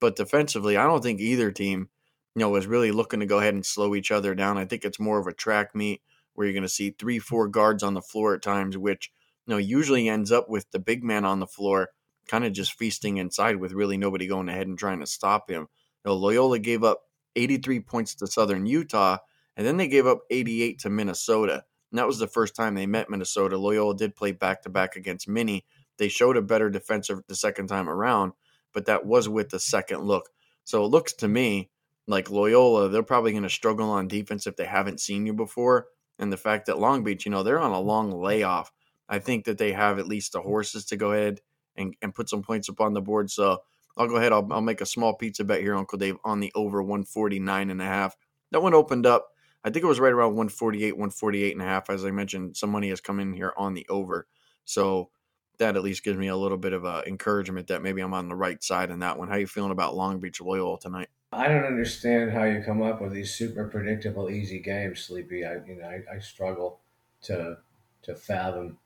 but 0.00 0.16
defensively, 0.16 0.76
I 0.76 0.88
don't 0.88 1.04
think 1.04 1.20
either 1.20 1.52
team 1.52 1.88
you 2.34 2.40
know 2.40 2.56
is 2.56 2.66
really 2.66 2.90
looking 2.90 3.20
to 3.20 3.26
go 3.26 3.38
ahead 3.38 3.54
and 3.54 3.64
slow 3.64 3.94
each 3.94 4.10
other 4.10 4.34
down. 4.34 4.58
I 4.58 4.64
think 4.64 4.84
it's 4.84 4.98
more 4.98 5.20
of 5.20 5.28
a 5.28 5.32
track 5.32 5.72
meet 5.72 6.02
where 6.38 6.46
you're 6.46 6.54
going 6.54 6.62
to 6.62 6.68
see 6.68 6.90
three 6.90 7.18
four 7.18 7.48
guards 7.48 7.82
on 7.82 7.94
the 7.94 8.00
floor 8.00 8.32
at 8.32 8.42
times, 8.42 8.78
which 8.78 9.10
you 9.44 9.52
know 9.52 9.58
usually 9.58 10.08
ends 10.08 10.30
up 10.30 10.48
with 10.48 10.70
the 10.70 10.78
big 10.78 11.02
man 11.02 11.24
on 11.24 11.40
the 11.40 11.48
floor 11.48 11.88
kind 12.28 12.44
of 12.44 12.52
just 12.52 12.74
feasting 12.74 13.16
inside 13.16 13.56
with 13.56 13.72
really 13.72 13.96
nobody 13.96 14.28
going 14.28 14.48
ahead 14.48 14.68
and 14.68 14.78
trying 14.78 15.00
to 15.00 15.06
stop 15.06 15.50
him. 15.50 15.62
You 16.04 16.10
know, 16.10 16.14
Loyola 16.14 16.60
gave 16.60 16.84
up 16.84 17.00
83 17.34 17.80
points 17.80 18.14
to 18.14 18.28
Southern 18.28 18.66
Utah, 18.66 19.18
and 19.56 19.66
then 19.66 19.78
they 19.78 19.88
gave 19.88 20.06
up 20.06 20.20
88 20.30 20.78
to 20.80 20.90
Minnesota. 20.90 21.64
And 21.90 21.98
that 21.98 22.06
was 22.06 22.20
the 22.20 22.28
first 22.28 22.54
time 22.54 22.76
they 22.76 22.86
met 22.86 23.10
Minnesota. 23.10 23.58
Loyola 23.58 23.96
did 23.96 24.14
play 24.14 24.30
back 24.30 24.62
to 24.62 24.68
back 24.68 24.94
against 24.94 25.26
Mini. 25.26 25.64
They 25.96 26.08
showed 26.08 26.36
a 26.36 26.42
better 26.42 26.70
defensive 26.70 27.22
the 27.26 27.34
second 27.34 27.66
time 27.66 27.88
around, 27.88 28.34
but 28.72 28.86
that 28.86 29.04
was 29.04 29.28
with 29.28 29.48
the 29.48 29.58
second 29.58 30.02
look. 30.02 30.28
So 30.62 30.84
it 30.84 30.88
looks 30.88 31.14
to 31.14 31.26
me 31.26 31.70
like 32.06 32.30
Loyola, 32.30 32.88
they're 32.88 33.02
probably 33.02 33.32
going 33.32 33.42
to 33.42 33.50
struggle 33.50 33.90
on 33.90 34.06
defense 34.08 34.46
if 34.46 34.56
they 34.56 34.64
haven't 34.66 35.00
seen 35.00 35.26
you 35.26 35.34
before. 35.34 35.86
And 36.18 36.32
the 36.32 36.36
fact 36.36 36.66
that 36.66 36.78
Long 36.78 37.04
Beach, 37.04 37.24
you 37.24 37.30
know, 37.30 37.42
they're 37.42 37.60
on 37.60 37.70
a 37.70 37.80
long 37.80 38.10
layoff. 38.10 38.72
I 39.08 39.18
think 39.18 39.44
that 39.44 39.58
they 39.58 39.72
have 39.72 39.98
at 39.98 40.08
least 40.08 40.32
the 40.32 40.40
horses 40.42 40.84
to 40.86 40.96
go 40.96 41.12
ahead 41.12 41.40
and, 41.76 41.94
and 42.02 42.14
put 42.14 42.28
some 42.28 42.42
points 42.42 42.68
up 42.68 42.80
on 42.80 42.92
the 42.92 43.00
board. 43.00 43.30
So 43.30 43.58
I'll 43.96 44.08
go 44.08 44.16
ahead. 44.16 44.32
I'll, 44.32 44.46
I'll 44.52 44.60
make 44.60 44.80
a 44.80 44.86
small 44.86 45.14
pizza 45.14 45.44
bet 45.44 45.60
here, 45.60 45.76
Uncle 45.76 45.98
Dave, 45.98 46.16
on 46.24 46.40
the 46.40 46.52
over 46.54 46.82
149 46.82 47.70
and 47.70 47.80
a 47.80 47.84
half. 47.84 48.16
That 48.50 48.62
one 48.62 48.74
opened 48.74 49.06
up. 49.06 49.28
I 49.64 49.70
think 49.70 49.84
it 49.84 49.88
was 49.88 50.00
right 50.00 50.12
around 50.12 50.30
148, 50.30 50.92
148 50.92 51.52
and 51.52 51.62
a 51.62 51.64
half. 51.64 51.90
As 51.90 52.04
I 52.04 52.10
mentioned, 52.10 52.56
some 52.56 52.70
money 52.70 52.90
has 52.90 53.00
come 53.00 53.20
in 53.20 53.32
here 53.32 53.52
on 53.56 53.74
the 53.74 53.86
over. 53.88 54.26
So 54.64 55.10
that 55.58 55.76
at 55.76 55.82
least 55.82 56.04
gives 56.04 56.18
me 56.18 56.28
a 56.28 56.36
little 56.36 56.58
bit 56.58 56.72
of 56.72 56.84
uh, 56.84 57.02
encouragement 57.06 57.66
that 57.68 57.82
maybe 57.82 58.00
I'm 58.00 58.14
on 58.14 58.28
the 58.28 58.36
right 58.36 58.62
side 58.62 58.90
in 58.90 59.00
that 59.00 59.18
one. 59.18 59.28
How 59.28 59.36
you 59.36 59.46
feeling 59.46 59.72
about 59.72 59.96
Long 59.96 60.20
Beach 60.20 60.40
Loyola 60.40 60.78
tonight? 60.78 61.08
I 61.30 61.48
don't 61.48 61.64
understand 61.64 62.30
how 62.32 62.44
you 62.44 62.62
come 62.62 62.82
up 62.82 63.02
with 63.02 63.12
these 63.12 63.34
super 63.34 63.68
predictable, 63.68 64.30
easy 64.30 64.60
games, 64.60 65.00
Sleepy. 65.00 65.44
I 65.44 65.56
you 65.66 65.76
know 65.76 65.86
I, 65.86 66.16
I 66.16 66.18
struggle 66.20 66.80
to 67.22 67.58
to 68.02 68.14
fathom 68.14 68.78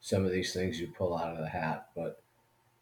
some 0.00 0.24
of 0.24 0.32
these 0.32 0.52
things 0.52 0.80
you 0.80 0.88
pull 0.88 1.16
out 1.16 1.32
of 1.32 1.38
the 1.38 1.48
hat. 1.48 1.86
But 1.96 2.20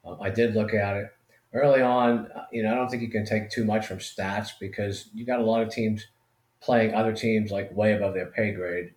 um, 0.05 0.19
I 0.21 0.31
did 0.31 0.55
look 0.55 0.75
at 0.75 0.97
it 0.97 1.13
early 1.53 1.83
on, 1.83 2.27
uh, 2.35 2.47
you 2.51 2.63
know, 2.63 2.73
I 2.73 2.75
don't 2.75 2.89
think 2.89 3.03
you 3.03 3.11
can 3.11 3.25
take 3.25 3.51
too 3.51 3.65
much 3.65 3.87
from 3.87 3.99
stats 3.99 4.51
because 4.59 5.09
you 5.15 5.25
got 5.25 5.39
a 5.39 5.45
lot 5.45 5.63
of 5.63 5.71
teams 5.71 6.07
playing 6.61 6.95
other 6.95 7.13
teams 7.13 7.51
like 7.51 7.75
way 7.77 7.95
above 7.95 8.15
their 8.15 8.27
pay 8.27 8.53
grade, 8.53 8.93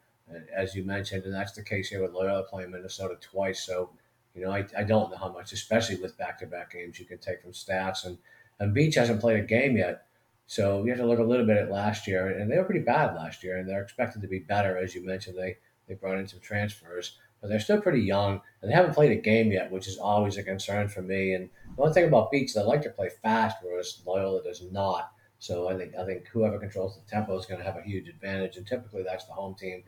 as 0.56 0.76
you 0.76 0.84
mentioned, 0.84 1.26
and 1.26 1.34
that's 1.34 1.52
the 1.52 1.64
case 1.64 1.90
here 1.90 2.02
with 2.02 2.14
Loyola 2.14 2.44
playing 2.44 2.72
Minnesota 2.72 3.16
twice. 3.20 3.66
So, 3.66 3.90
you 4.34 4.44
know, 4.44 4.52
I, 4.52 4.66
I 4.78 4.84
don't 4.84 5.12
know 5.12 5.18
how 5.18 5.30
much, 5.30 5.52
especially 5.52 5.98
with 5.98 6.18
back-to-back 6.18 6.72
games, 6.72 7.00
you 7.00 7.06
can 7.06 7.18
take 7.18 7.42
from 7.42 7.52
stats. 7.52 8.06
And 8.06 8.18
and 8.60 8.74
Beach 8.74 8.96
hasn't 8.96 9.22
played 9.22 9.40
a 9.40 9.46
game 9.46 9.78
yet, 9.78 10.06
so 10.48 10.84
you 10.84 10.90
have 10.90 11.00
to 11.00 11.08
look 11.08 11.20
a 11.20 11.24
little 11.24 11.46
bit 11.46 11.58
at 11.58 11.72
last 11.72 12.08
year, 12.08 12.28
and 12.28 12.52
they 12.52 12.58
were 12.58 12.64
pretty 12.64 12.86
bad 12.86 13.16
last 13.16 13.44
year, 13.44 13.58
and 13.58 13.68
they're 13.68 13.82
expected 13.82 14.22
to 14.22 14.28
be 14.28 14.40
better, 14.40 14.78
as 14.78 14.94
you 14.94 15.06
mentioned. 15.06 15.38
They 15.38 15.58
they 15.88 15.96
brought 15.96 16.18
in 16.18 16.28
some 16.28 16.40
transfers, 16.40 17.18
but 17.42 17.50
they're 17.50 17.60
still 17.60 17.82
pretty 17.82 18.02
young, 18.02 18.42
and 18.62 18.72
they 18.72 18.76
haven't 18.76 18.94
played 18.94 19.12
a 19.12 19.22
game 19.22 19.52
yet, 19.52 19.72
which 19.72 19.88
is 19.88 19.98
always 19.98 20.38
a 20.38 20.44
concern 20.44 20.88
for 20.88 21.02
me. 21.02 21.34
And 21.34 21.50
the 21.76 21.82
one 21.82 21.94
thing 21.94 22.06
about 22.06 22.32
Beach, 22.32 22.54
they 22.54 22.62
like 22.62 22.82
to 22.84 22.90
play 22.90 23.10
fast, 23.22 23.58
whereas 23.62 24.02
Loyola 24.06 24.44
does 24.44 24.64
not. 24.72 25.12
So 25.40 25.70
I 25.70 25.78
think 25.78 25.96
I 25.96 26.06
think 26.06 26.28
whoever 26.28 26.60
controls 26.60 26.96
the 26.96 27.10
tempo 27.10 27.38
is 27.38 27.46
going 27.46 27.60
to 27.60 27.66
have 27.66 27.78
a 27.78 27.82
huge 27.82 28.08
advantage, 28.08 28.58
and 28.58 28.66
typically 28.66 29.04
that's 29.04 29.26
the 29.26 29.34
home 29.34 29.56
team. 29.56 29.84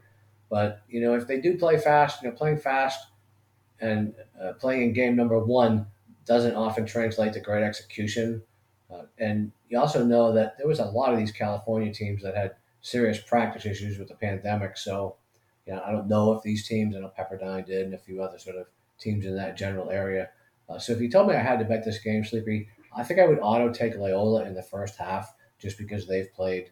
But 0.49 0.81
you 0.89 1.01
know, 1.01 1.15
if 1.15 1.27
they 1.27 1.39
do 1.39 1.57
play 1.57 1.77
fast, 1.77 2.21
you 2.21 2.29
know, 2.29 2.35
playing 2.35 2.57
fast 2.57 3.07
and 3.79 4.15
uh, 4.41 4.53
playing 4.53 4.83
in 4.83 4.93
game 4.93 5.15
number 5.15 5.37
one 5.39 5.87
doesn't 6.25 6.55
often 6.55 6.85
translate 6.85 7.33
to 7.33 7.39
great 7.39 7.63
execution. 7.63 8.43
Uh, 8.91 9.03
and 9.17 9.51
you 9.69 9.79
also 9.79 10.05
know 10.05 10.31
that 10.33 10.57
there 10.57 10.67
was 10.67 10.79
a 10.79 10.85
lot 10.85 11.11
of 11.11 11.19
these 11.19 11.31
California 11.31 11.93
teams 11.93 12.23
that 12.23 12.35
had 12.35 12.55
serious 12.81 13.19
practice 13.19 13.65
issues 13.65 13.97
with 13.97 14.07
the 14.07 14.15
pandemic. 14.15 14.77
So, 14.77 15.15
you 15.65 15.73
know, 15.73 15.81
I 15.85 15.91
don't 15.91 16.07
know 16.07 16.33
if 16.33 16.43
these 16.43 16.67
teams, 16.67 16.95
I 16.95 16.99
know 16.99 17.11
Pepperdine 17.17 17.65
did, 17.65 17.85
and 17.85 17.93
a 17.93 17.97
few 17.97 18.23
other 18.23 18.39
sort 18.39 18.55
of 18.55 18.67
teams 18.97 19.25
in 19.25 19.35
that 19.35 19.57
general 19.57 19.89
area 19.89 20.29
uh, 20.69 20.77
so 20.77 20.93
if 20.93 21.01
you 21.01 21.09
told 21.09 21.27
me 21.27 21.35
I 21.35 21.41
had 21.41 21.59
to 21.59 21.65
bet 21.65 21.85
this 21.85 21.99
game, 21.99 22.23
Sleepy, 22.23 22.67
I 22.95 23.03
think 23.03 23.19
I 23.19 23.27
would 23.27 23.39
auto 23.39 23.71
take 23.71 23.95
Loyola 23.95 24.45
in 24.45 24.53
the 24.53 24.63
first 24.63 24.97
half 24.97 25.33
just 25.59 25.77
because 25.77 26.07
they've 26.07 26.31
played 26.33 26.71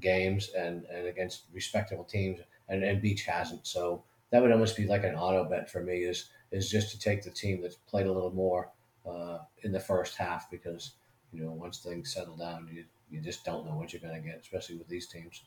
games 0.00 0.50
and, 0.56 0.84
and 0.86 1.06
against 1.06 1.44
respectable 1.52 2.04
teams 2.04 2.40
and, 2.68 2.82
and 2.82 3.00
Beach 3.00 3.24
hasn't. 3.24 3.66
So 3.66 4.04
that 4.30 4.42
would 4.42 4.52
almost 4.52 4.76
be 4.76 4.86
like 4.86 5.04
an 5.04 5.14
auto 5.14 5.48
bet 5.48 5.70
for 5.70 5.82
me 5.82 5.98
is 5.98 6.30
is 6.50 6.70
just 6.70 6.90
to 6.90 6.98
take 6.98 7.22
the 7.22 7.30
team 7.30 7.60
that's 7.60 7.76
played 7.76 8.06
a 8.06 8.12
little 8.12 8.32
more 8.32 8.70
uh, 9.06 9.38
in 9.62 9.70
the 9.70 9.80
first 9.80 10.16
half 10.16 10.50
because 10.50 10.92
you 11.32 11.42
know 11.42 11.52
once 11.52 11.78
things 11.78 12.12
settle 12.12 12.36
down 12.36 12.68
you 12.72 12.84
you 13.10 13.20
just 13.20 13.44
don't 13.44 13.66
know 13.66 13.74
what 13.74 13.92
you're 13.92 14.02
going 14.02 14.14
to 14.14 14.26
get 14.26 14.40
especially 14.40 14.76
with 14.76 14.88
these 14.88 15.08
teams. 15.08 15.42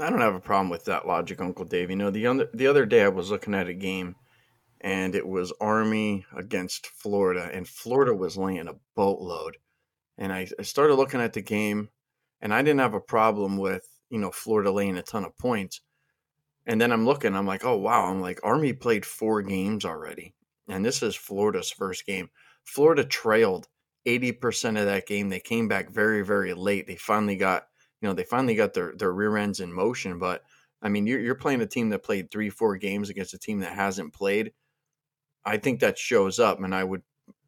I 0.00 0.08
don't 0.08 0.20
have 0.20 0.36
a 0.36 0.40
problem 0.40 0.70
with 0.70 0.84
that 0.84 1.06
logic, 1.06 1.40
Uncle 1.40 1.64
Dave. 1.64 1.90
You 1.90 1.96
know 1.96 2.10
the 2.10 2.26
other 2.26 2.48
the 2.54 2.66
other 2.66 2.86
day 2.86 3.02
I 3.02 3.08
was 3.08 3.30
looking 3.30 3.54
at 3.54 3.68
a 3.68 3.74
game 3.74 4.14
and 4.80 5.14
it 5.14 5.26
was 5.26 5.52
Army 5.60 6.24
against 6.34 6.86
Florida, 6.86 7.50
and 7.52 7.68
Florida 7.68 8.14
was 8.14 8.36
laying 8.36 8.66
a 8.66 8.76
boatload. 8.94 9.58
And 10.16 10.32
I, 10.32 10.48
I 10.58 10.62
started 10.62 10.94
looking 10.94 11.20
at 11.20 11.34
the 11.34 11.42
game, 11.42 11.90
and 12.40 12.54
I 12.54 12.62
didn't 12.62 12.80
have 12.80 12.94
a 12.94 13.00
problem 13.00 13.58
with 13.58 13.86
you 14.08 14.18
know 14.18 14.30
Florida 14.30 14.70
laying 14.70 14.96
a 14.96 15.02
ton 15.02 15.24
of 15.24 15.36
points. 15.38 15.80
And 16.66 16.80
then 16.80 16.92
I'm 16.92 17.06
looking, 17.06 17.34
I'm 17.34 17.46
like, 17.46 17.64
oh 17.64 17.76
wow, 17.76 18.06
I'm 18.06 18.20
like 18.20 18.40
Army 18.42 18.72
played 18.72 19.04
four 19.04 19.42
games 19.42 19.84
already, 19.84 20.34
and 20.68 20.84
this 20.84 21.02
is 21.02 21.14
Florida's 21.14 21.70
first 21.70 22.06
game. 22.06 22.30
Florida 22.64 23.04
trailed 23.04 23.68
80% 24.06 24.78
of 24.78 24.86
that 24.86 25.06
game. 25.06 25.28
They 25.28 25.40
came 25.40 25.68
back 25.68 25.90
very, 25.90 26.24
very 26.24 26.54
late. 26.54 26.86
They 26.86 26.96
finally 26.96 27.36
got, 27.36 27.66
you 28.00 28.08
know, 28.08 28.14
they 28.14 28.24
finally 28.24 28.54
got 28.54 28.74
their, 28.74 28.94
their 28.96 29.12
rear 29.12 29.36
ends 29.36 29.60
in 29.60 29.72
motion. 29.72 30.18
But 30.18 30.42
I 30.82 30.88
mean, 30.88 31.06
you're, 31.06 31.20
you're 31.20 31.34
playing 31.34 31.60
a 31.60 31.66
team 31.66 31.90
that 31.90 32.02
played 32.02 32.30
three, 32.30 32.50
four 32.50 32.76
games 32.76 33.10
against 33.10 33.34
a 33.34 33.38
team 33.38 33.60
that 33.60 33.74
hasn't 33.74 34.14
played. 34.14 34.52
I 35.44 35.56
think 35.56 35.80
that 35.80 35.98
shows 35.98 36.38
up, 36.38 36.60
and 36.60 36.74
I 36.74 36.84
would, 36.84 37.02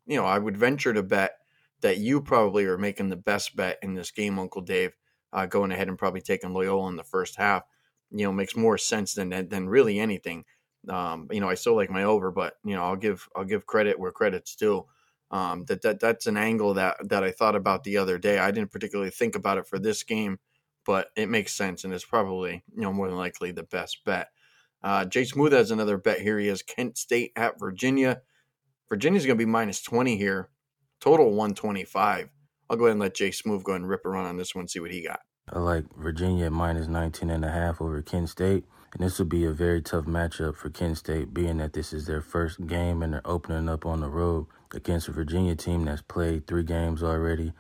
you 0.07 0.17
know, 0.17 0.25
I 0.25 0.39
would 0.39 0.57
venture 0.57 0.95
to 0.95 1.03
bet 1.03 1.37
that 1.83 1.99
you 1.99 2.21
probably 2.21 2.65
are 2.65 2.79
making 2.79 3.11
the 3.11 3.17
best 3.17 3.55
bet 3.55 3.79
in 3.83 3.95
this 3.95 4.11
game, 4.11 4.39
Uncle 4.39 4.63
Dave, 4.63 4.97
uh, 5.33 5.47
going 5.47 5.73
ahead 5.73 5.89
and 5.89 5.99
probably 5.99 6.21
taking 6.21 6.55
Loyola 6.55 6.89
in 6.89 6.97
the 6.97 7.05
first 7.05 7.37
half. 7.37 7.65
You 8.11 8.25
know, 8.25 8.33
makes 8.33 8.57
more 8.57 8.79
sense 8.79 9.15
than 9.15 9.31
than 9.49 9.69
really 9.69 9.99
anything. 9.99 10.45
Um, 10.89 11.29
you 11.31 11.41
know, 11.41 11.49
I 11.49 11.55
still 11.55 11.77
like 11.77 11.91
my 11.91 12.05
over, 12.05 12.31
but 12.31 12.55
you 12.65 12.75
know, 12.75 12.83
I'll 12.83 12.97
give 12.97 13.29
I'll 13.35 13.45
give 13.45 13.67
credit 13.67 13.99
where 13.99 14.13
credit's 14.13 14.57
due. 14.57 14.87
Um, 15.33 15.65
that 15.65 15.83
that 15.83 15.99
that's 15.99 16.27
an 16.27 16.37
angle 16.37 16.75
that 16.75 16.97
that 17.09 17.25
I 17.25 17.31
thought 17.31 17.57
about 17.57 17.85
the 17.85 17.97
other 17.97 18.19
day. 18.19 18.39
I 18.39 18.51
didn't 18.51 18.71
particularly 18.71 19.11
think 19.11 19.35
about 19.35 19.59
it 19.59 19.67
for 19.67 19.79
this 19.79 20.03
game, 20.03 20.39
but 20.85 21.09
it 21.17 21.29
makes 21.29 21.55
sense, 21.55 21.85
and 21.85 21.95
it's 21.95 22.05
probably 22.05 22.63
you 22.75 22.83
know 22.83 22.93
more 22.93 23.09
than 23.09 23.17
likely 23.17 23.51
the 23.51 23.63
best 23.63 24.05
bet. 24.05 24.29
Uh, 24.83 25.05
JSmoove 25.05 25.53
has 25.53 25.71
another 25.71 25.97
bet 25.97 26.21
here. 26.21 26.39
He 26.39 26.49
has 26.49 26.63
Kent 26.63 26.99
State 26.99 27.33
at 27.35 27.59
Virginia. 27.59 28.21
Virginia's 28.89 29.25
going 29.25 29.39
to 29.39 29.45
be 29.45 29.51
minus 29.51 29.81
20 29.81 30.17
here, 30.17 30.51
total 31.01 31.29
125. 31.31 32.29
I'll 32.69 32.77
go 32.77 32.85
ahead 32.85 32.93
and 32.93 33.01
let 33.01 33.15
JSmoove 33.15 33.63
go 33.63 33.75
and 33.75 33.89
rip 33.89 34.05
around 34.05 34.27
on 34.27 34.37
this 34.37 34.55
one, 34.55 34.69
see 34.69 34.81
what 34.81 34.91
he 34.91 35.03
got. 35.03 35.21
I 35.51 35.61
like 35.61 35.85
Virginia 35.97 36.47
at 36.47 36.53
minus 36.53 36.89
19 36.89 37.31
and 37.31 37.45
a 37.45 37.51
half 37.51 37.81
over 37.81 38.03
Kent 38.03 38.29
State. 38.29 38.65
And 38.93 39.03
this 39.03 39.19
will 39.19 39.27
be 39.27 39.45
a 39.45 39.53
very 39.53 39.81
tough 39.81 40.05
matchup 40.05 40.57
for 40.57 40.69
Kent 40.69 40.99
State, 40.99 41.33
being 41.33 41.59
that 41.59 41.73
this 41.73 41.93
is 41.95 42.07
their 42.07 42.21
first 42.21 42.67
game 42.67 43.03
and 43.03 43.15
they're 43.15 43.27
opening 43.27 43.69
up 43.69 43.87
on 43.87 44.01
the 44.01 44.11
road 44.11 44.47
against 44.75 45.09
a 45.09 45.13
Virginia 45.13 45.55
team 45.55 45.85
that's 45.85 46.03
played 46.03 46.47
three 46.47 46.63
games 46.63 47.03
already. 47.03 47.53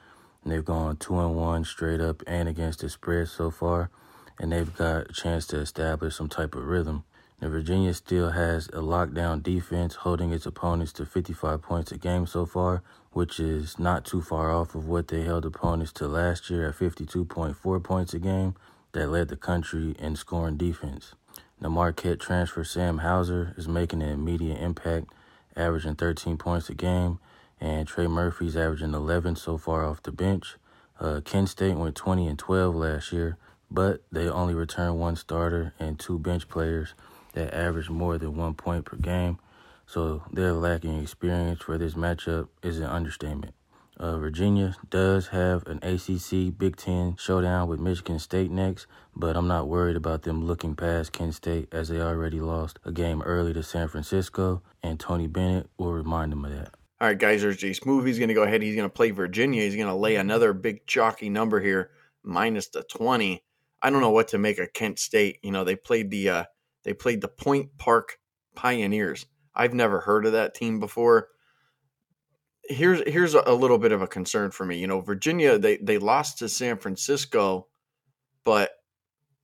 And 0.42 0.52
they've 0.52 0.64
gone 0.64 0.96
two 0.96 1.18
and 1.18 1.36
one 1.36 1.64
straight 1.64 2.00
up 2.00 2.22
and 2.26 2.48
against 2.48 2.80
the 2.80 2.88
spread 2.88 3.28
so 3.28 3.50
far. 3.50 3.90
And 4.38 4.52
they've 4.52 4.76
got 4.76 5.10
a 5.10 5.12
chance 5.12 5.46
to 5.48 5.58
establish 5.58 6.16
some 6.16 6.28
type 6.28 6.54
of 6.54 6.64
rhythm. 6.64 7.04
Now, 7.40 7.48
Virginia 7.48 7.92
still 7.92 8.30
has 8.30 8.68
a 8.68 8.80
lockdown 8.82 9.42
defense, 9.42 9.96
holding 9.96 10.32
its 10.32 10.46
opponents 10.46 10.92
to 10.94 11.04
55 11.04 11.60
points 11.60 11.90
a 11.90 11.98
game 11.98 12.24
so 12.24 12.46
far, 12.46 12.84
which 13.10 13.40
is 13.40 13.80
not 13.80 14.04
too 14.04 14.22
far 14.22 14.52
off 14.52 14.76
of 14.76 14.86
what 14.86 15.08
they 15.08 15.22
held 15.22 15.44
opponents 15.44 15.92
to 15.94 16.06
last 16.06 16.50
year 16.50 16.68
at 16.68 16.76
52.4 16.76 17.82
points 17.82 18.14
a 18.14 18.20
game, 18.20 18.54
that 18.92 19.08
led 19.08 19.26
the 19.26 19.36
country 19.36 19.96
in 19.98 20.14
scoring 20.14 20.56
defense. 20.56 21.14
The 21.60 21.68
Marquette 21.68 22.20
transfer 22.20 22.62
Sam 22.62 22.98
Hauser 22.98 23.54
is 23.56 23.66
making 23.66 24.02
an 24.02 24.10
immediate 24.10 24.60
impact, 24.60 25.08
averaging 25.56 25.94
13 25.94 26.36
points 26.36 26.68
a 26.68 26.74
game, 26.74 27.18
and 27.60 27.86
Trey 27.86 28.06
Murphy's 28.06 28.56
averaging 28.56 28.94
11 28.94 29.36
so 29.36 29.56
far 29.56 29.84
off 29.84 30.02
the 30.02 30.12
bench. 30.12 30.56
Uh, 31.00 31.20
Kent 31.24 31.48
State 31.48 31.76
went 31.76 31.96
20 31.96 32.26
and 32.26 32.38
12 32.38 32.74
last 32.74 33.12
year, 33.12 33.36
but 33.70 34.02
they 34.10 34.28
only 34.28 34.54
returned 34.54 34.98
one 34.98 35.16
starter 35.16 35.74
and 35.78 35.98
two 35.98 36.18
bench 36.18 36.48
players 36.48 36.94
that 37.32 37.54
averaged 37.54 37.90
more 37.90 38.18
than 38.18 38.36
one 38.36 38.54
point 38.54 38.84
per 38.84 38.96
game, 38.96 39.38
so 39.86 40.22
their 40.32 40.52
lacking 40.52 41.00
experience 41.00 41.60
for 41.60 41.78
this 41.78 41.94
matchup 41.94 42.48
is 42.62 42.78
an 42.78 42.84
understatement. 42.84 43.54
Uh, 44.02 44.18
Virginia 44.18 44.74
does 44.90 45.28
have 45.28 45.64
an 45.68 45.78
ACC 45.80 46.58
Big 46.58 46.74
Ten 46.74 47.14
showdown 47.16 47.68
with 47.68 47.78
Michigan 47.78 48.18
State 48.18 48.50
next, 48.50 48.88
but 49.14 49.36
I'm 49.36 49.46
not 49.46 49.68
worried 49.68 49.94
about 49.94 50.22
them 50.22 50.44
looking 50.44 50.74
past 50.74 51.12
Kent 51.12 51.36
State 51.36 51.68
as 51.70 51.88
they 51.88 52.00
already 52.00 52.40
lost 52.40 52.80
a 52.84 52.90
game 52.90 53.22
early 53.22 53.52
to 53.52 53.62
San 53.62 53.86
Francisco, 53.86 54.60
and 54.82 54.98
Tony 54.98 55.28
Bennett 55.28 55.70
will 55.78 55.92
remind 55.92 56.32
them 56.32 56.44
of 56.44 56.50
that. 56.50 56.74
All 57.00 57.06
right, 57.06 57.18
guys, 57.18 57.42
there's 57.42 57.58
JSmoove. 57.58 58.04
He's 58.04 58.18
going 58.18 58.26
to 58.26 58.34
go 58.34 58.42
ahead. 58.42 58.60
He's 58.60 58.74
going 58.74 58.88
to 58.88 58.92
play 58.92 59.12
Virginia. 59.12 59.62
He's 59.62 59.76
going 59.76 59.86
to 59.86 59.94
lay 59.94 60.16
another 60.16 60.52
big 60.52 60.84
chalky 60.84 61.28
number 61.28 61.60
here, 61.60 61.90
minus 62.24 62.66
the 62.70 62.82
20. 62.82 63.40
I 63.82 63.90
don't 63.90 64.00
know 64.00 64.10
what 64.10 64.26
to 64.28 64.38
make 64.38 64.58
of 64.58 64.72
Kent 64.72 64.98
State. 64.98 65.38
You 65.44 65.52
know, 65.52 65.62
they 65.62 65.76
played 65.76 66.10
the 66.10 66.28
uh, 66.28 66.44
they 66.82 66.92
played 66.92 67.20
the 67.20 67.28
Point 67.28 67.78
Park 67.78 68.18
Pioneers. 68.56 69.26
I've 69.54 69.74
never 69.74 70.00
heard 70.00 70.26
of 70.26 70.32
that 70.32 70.56
team 70.56 70.80
before 70.80 71.28
here's 72.68 73.02
here's 73.10 73.34
a 73.34 73.52
little 73.52 73.78
bit 73.78 73.92
of 73.92 74.02
a 74.02 74.06
concern 74.06 74.50
for 74.50 74.64
me. 74.64 74.78
You 74.78 74.86
know, 74.86 75.00
Virginia 75.00 75.58
they 75.58 75.76
they 75.78 75.98
lost 75.98 76.38
to 76.38 76.48
San 76.48 76.78
Francisco, 76.78 77.68
but 78.44 78.70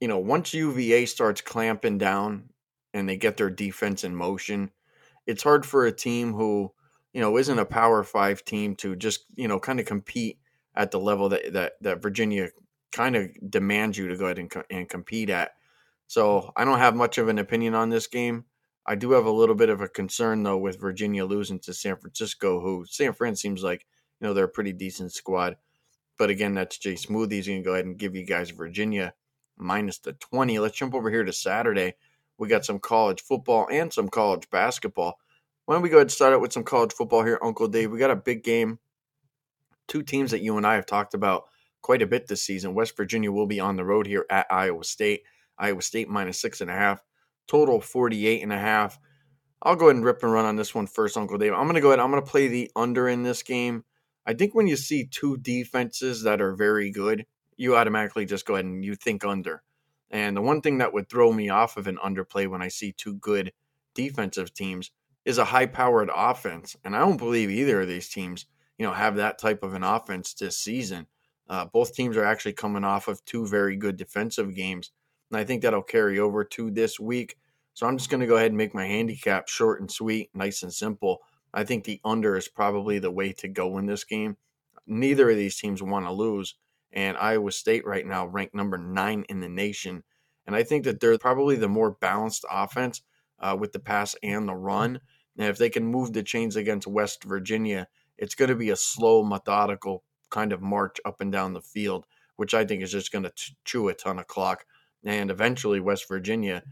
you 0.00 0.08
know 0.08 0.18
once 0.18 0.54
UVA 0.54 1.06
starts 1.06 1.40
clamping 1.40 1.98
down 1.98 2.50
and 2.94 3.08
they 3.08 3.16
get 3.16 3.36
their 3.36 3.50
defense 3.50 4.04
in 4.04 4.14
motion, 4.14 4.70
it's 5.26 5.42
hard 5.42 5.66
for 5.66 5.86
a 5.86 5.92
team 5.92 6.32
who 6.32 6.72
you 7.12 7.20
know 7.20 7.36
isn't 7.36 7.58
a 7.58 7.64
Power 7.64 8.02
Five 8.04 8.44
team 8.44 8.76
to 8.76 8.96
just 8.96 9.24
you 9.34 9.48
know 9.48 9.58
kind 9.58 9.80
of 9.80 9.86
compete 9.86 10.38
at 10.74 10.90
the 10.90 11.00
level 11.00 11.28
that 11.30 11.52
that 11.52 11.72
that 11.80 12.02
Virginia 12.02 12.48
kind 12.92 13.16
of 13.16 13.28
demands 13.50 13.98
you 13.98 14.08
to 14.08 14.16
go 14.16 14.26
ahead 14.26 14.38
and, 14.38 14.52
and 14.70 14.88
compete 14.88 15.30
at. 15.30 15.52
So 16.06 16.52
I 16.56 16.64
don't 16.64 16.78
have 16.78 16.96
much 16.96 17.18
of 17.18 17.28
an 17.28 17.38
opinion 17.38 17.74
on 17.74 17.90
this 17.90 18.06
game. 18.06 18.44
I 18.88 18.94
do 18.94 19.10
have 19.10 19.26
a 19.26 19.30
little 19.30 19.54
bit 19.54 19.68
of 19.68 19.82
a 19.82 19.88
concern 19.88 20.42
though 20.42 20.56
with 20.56 20.80
Virginia 20.80 21.26
losing 21.26 21.58
to 21.60 21.74
San 21.74 21.96
Francisco, 21.98 22.58
who 22.58 22.86
San 22.88 23.12
Fran 23.12 23.36
seems 23.36 23.62
like 23.62 23.84
you 24.18 24.26
know 24.26 24.32
they're 24.32 24.46
a 24.46 24.48
pretty 24.48 24.72
decent 24.72 25.12
squad. 25.12 25.56
But 26.16 26.30
again, 26.30 26.54
that's 26.54 26.78
Jay 26.78 26.94
Smoothie. 26.94 27.32
He's 27.32 27.46
going 27.46 27.62
to 27.62 27.64
go 27.64 27.74
ahead 27.74 27.84
and 27.84 27.98
give 27.98 28.16
you 28.16 28.24
guys 28.24 28.48
Virginia 28.48 29.12
minus 29.58 29.98
the 29.98 30.14
20. 30.14 30.58
Let's 30.58 30.78
jump 30.78 30.94
over 30.94 31.10
here 31.10 31.22
to 31.22 31.34
Saturday. 31.34 31.96
We 32.38 32.48
got 32.48 32.64
some 32.64 32.78
college 32.78 33.20
football 33.20 33.68
and 33.70 33.92
some 33.92 34.08
college 34.08 34.48
basketball. 34.48 35.18
Why 35.66 35.74
don't 35.74 35.82
we 35.82 35.90
go 35.90 35.96
ahead 35.96 36.06
and 36.06 36.10
start 36.10 36.32
out 36.32 36.40
with 36.40 36.54
some 36.54 36.64
college 36.64 36.94
football 36.94 37.22
here, 37.22 37.38
Uncle 37.42 37.68
Dave? 37.68 37.90
We 37.90 37.98
got 37.98 38.10
a 38.10 38.16
big 38.16 38.42
game. 38.42 38.78
Two 39.86 40.02
teams 40.02 40.30
that 40.30 40.40
you 40.40 40.56
and 40.56 40.66
I 40.66 40.76
have 40.76 40.86
talked 40.86 41.12
about 41.12 41.44
quite 41.82 42.00
a 42.00 42.06
bit 42.06 42.26
this 42.26 42.42
season. 42.42 42.72
West 42.72 42.96
Virginia 42.96 43.30
will 43.30 43.46
be 43.46 43.60
on 43.60 43.76
the 43.76 43.84
road 43.84 44.06
here 44.06 44.24
at 44.30 44.46
Iowa 44.50 44.82
State. 44.82 45.24
Iowa 45.58 45.82
State 45.82 46.08
minus 46.08 46.40
six 46.40 46.62
and 46.62 46.70
a 46.70 46.74
half 46.74 47.02
total 47.48 47.80
48 47.80 48.42
and 48.42 48.52
a 48.52 48.58
half. 48.58 48.98
I'll 49.60 49.74
go 49.74 49.86
ahead 49.86 49.96
and 49.96 50.04
rip 50.04 50.22
and 50.22 50.32
run 50.32 50.44
on 50.44 50.56
this 50.56 50.74
one 50.74 50.86
first, 50.86 51.16
Uncle 51.16 51.38
Dave. 51.38 51.52
I'm 51.52 51.64
going 51.64 51.74
to 51.74 51.80
go 51.80 51.88
ahead. 51.88 51.98
I'm 51.98 52.12
going 52.12 52.22
to 52.22 52.30
play 52.30 52.46
the 52.46 52.70
under 52.76 53.08
in 53.08 53.24
this 53.24 53.42
game. 53.42 53.84
I 54.24 54.34
think 54.34 54.54
when 54.54 54.68
you 54.68 54.76
see 54.76 55.06
two 55.10 55.36
defenses 55.38 56.22
that 56.22 56.40
are 56.40 56.54
very 56.54 56.90
good, 56.90 57.26
you 57.56 57.76
automatically 57.76 58.26
just 58.26 58.46
go 58.46 58.54
ahead 58.54 58.66
and 58.66 58.84
you 58.84 58.94
think 58.94 59.24
under. 59.24 59.62
And 60.10 60.36
the 60.36 60.42
one 60.42 60.60
thing 60.60 60.78
that 60.78 60.92
would 60.92 61.08
throw 61.08 61.32
me 61.32 61.48
off 61.48 61.76
of 61.76 61.86
an 61.86 61.98
underplay 62.04 62.48
when 62.48 62.62
I 62.62 62.68
see 62.68 62.92
two 62.92 63.14
good 63.14 63.52
defensive 63.94 64.54
teams 64.54 64.90
is 65.24 65.38
a 65.38 65.44
high 65.44 65.66
powered 65.66 66.10
offense. 66.14 66.76
And 66.84 66.94
I 66.94 67.00
don't 67.00 67.16
believe 67.16 67.50
either 67.50 67.80
of 67.82 67.88
these 67.88 68.08
teams, 68.08 68.46
you 68.78 68.86
know, 68.86 68.92
have 68.92 69.16
that 69.16 69.38
type 69.38 69.62
of 69.62 69.74
an 69.74 69.82
offense 69.82 70.34
this 70.34 70.56
season. 70.56 71.06
Uh, 71.48 71.64
both 71.66 71.94
teams 71.94 72.16
are 72.16 72.24
actually 72.24 72.52
coming 72.52 72.84
off 72.84 73.08
of 73.08 73.24
two 73.24 73.46
very 73.46 73.76
good 73.76 73.96
defensive 73.96 74.54
games. 74.54 74.92
And 75.30 75.38
I 75.38 75.44
think 75.44 75.62
that'll 75.62 75.82
carry 75.82 76.18
over 76.18 76.44
to 76.44 76.70
this 76.70 76.98
week. 76.98 77.36
So 77.74 77.86
I'm 77.86 77.98
just 77.98 78.10
going 78.10 78.20
to 78.20 78.26
go 78.26 78.36
ahead 78.36 78.50
and 78.50 78.56
make 78.56 78.74
my 78.74 78.86
handicap 78.86 79.48
short 79.48 79.80
and 79.80 79.90
sweet, 79.90 80.30
nice 80.34 80.62
and 80.62 80.72
simple. 80.72 81.18
I 81.54 81.64
think 81.64 81.84
the 81.84 82.00
under 82.04 82.36
is 82.36 82.48
probably 82.48 82.98
the 82.98 83.10
way 83.10 83.32
to 83.34 83.48
go 83.48 83.78
in 83.78 83.86
this 83.86 84.04
game. 84.04 84.36
Neither 84.86 85.30
of 85.30 85.36
these 85.36 85.56
teams 85.56 85.82
want 85.82 86.06
to 86.06 86.12
lose. 86.12 86.54
And 86.92 87.16
Iowa 87.16 87.52
State 87.52 87.86
right 87.86 88.06
now 88.06 88.26
ranked 88.26 88.54
number 88.54 88.78
nine 88.78 89.24
in 89.28 89.40
the 89.40 89.48
nation. 89.48 90.02
And 90.46 90.56
I 90.56 90.62
think 90.62 90.84
that 90.84 91.00
they're 91.00 91.18
probably 91.18 91.56
the 91.56 91.68
more 91.68 91.90
balanced 91.90 92.44
offense 92.50 93.02
uh, 93.38 93.56
with 93.58 93.72
the 93.72 93.78
pass 93.78 94.16
and 94.22 94.48
the 94.48 94.54
run. 94.54 95.00
And 95.36 95.46
if 95.46 95.58
they 95.58 95.70
can 95.70 95.84
move 95.84 96.12
the 96.12 96.22
chains 96.22 96.56
against 96.56 96.86
West 96.86 97.22
Virginia, 97.24 97.86
it's 98.16 98.34
going 98.34 98.48
to 98.48 98.56
be 98.56 98.70
a 98.70 98.76
slow, 98.76 99.22
methodical 99.22 100.02
kind 100.30 100.52
of 100.52 100.62
march 100.62 100.98
up 101.04 101.20
and 101.20 101.30
down 101.30 101.52
the 101.52 101.60
field, 101.60 102.06
which 102.36 102.54
I 102.54 102.64
think 102.64 102.82
is 102.82 102.90
just 102.90 103.12
going 103.12 103.24
to 103.24 103.32
chew 103.64 103.88
a 103.88 103.94
ton 103.94 104.18
of 104.18 104.26
clock 104.26 104.64
and 105.04 105.30
eventually 105.30 105.80
West 105.80 106.08
Virginia, 106.08 106.62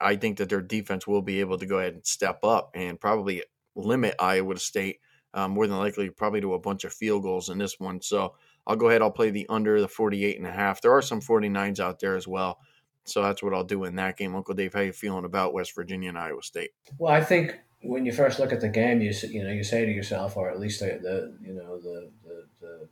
I 0.00 0.16
think 0.16 0.38
that 0.38 0.48
their 0.48 0.60
defense 0.60 1.06
will 1.06 1.22
be 1.22 1.40
able 1.40 1.58
to 1.58 1.66
go 1.66 1.78
ahead 1.78 1.94
and 1.94 2.06
step 2.06 2.44
up 2.44 2.70
and 2.74 3.00
probably 3.00 3.42
limit 3.74 4.14
Iowa 4.18 4.58
State 4.58 4.98
um, 5.34 5.52
more 5.52 5.66
than 5.66 5.78
likely 5.78 6.10
probably 6.10 6.40
to 6.42 6.54
a 6.54 6.58
bunch 6.58 6.84
of 6.84 6.92
field 6.92 7.22
goals 7.22 7.48
in 7.48 7.58
this 7.58 7.78
one. 7.80 8.00
So 8.02 8.34
I'll 8.66 8.76
go 8.76 8.88
ahead. 8.88 9.02
I'll 9.02 9.10
play 9.10 9.30
the 9.30 9.46
under 9.48 9.80
the 9.80 9.88
48 9.88 10.36
and 10.36 10.46
a 10.46 10.52
half. 10.52 10.80
There 10.80 10.92
are 10.92 11.02
some 11.02 11.20
49s 11.20 11.80
out 11.80 12.00
there 12.00 12.16
as 12.16 12.28
well. 12.28 12.58
So 13.04 13.22
that's 13.22 13.42
what 13.42 13.54
I'll 13.54 13.64
do 13.64 13.84
in 13.84 13.96
that 13.96 14.16
game. 14.16 14.36
Uncle 14.36 14.54
Dave, 14.54 14.74
how 14.74 14.80
you 14.80 14.92
feeling 14.92 15.24
about 15.24 15.54
West 15.54 15.74
Virginia 15.74 16.10
and 16.10 16.18
Iowa 16.18 16.42
State? 16.42 16.70
Well, 16.98 17.12
I 17.12 17.24
think 17.24 17.58
when 17.82 18.06
you 18.06 18.12
first 18.12 18.38
look 18.38 18.52
at 18.52 18.60
the 18.60 18.68
game, 18.68 19.00
you 19.00 19.12
you 19.28 19.42
know 19.42 19.50
you 19.50 19.64
say 19.64 19.84
to 19.84 19.90
yourself, 19.90 20.36
or 20.36 20.50
at 20.50 20.60
least 20.60 20.80
the, 20.80 21.00
the 21.02 21.36
you 21.44 21.54
know 21.54 21.80
the, 21.80 22.10
the, 22.24 22.44
the 22.60 22.88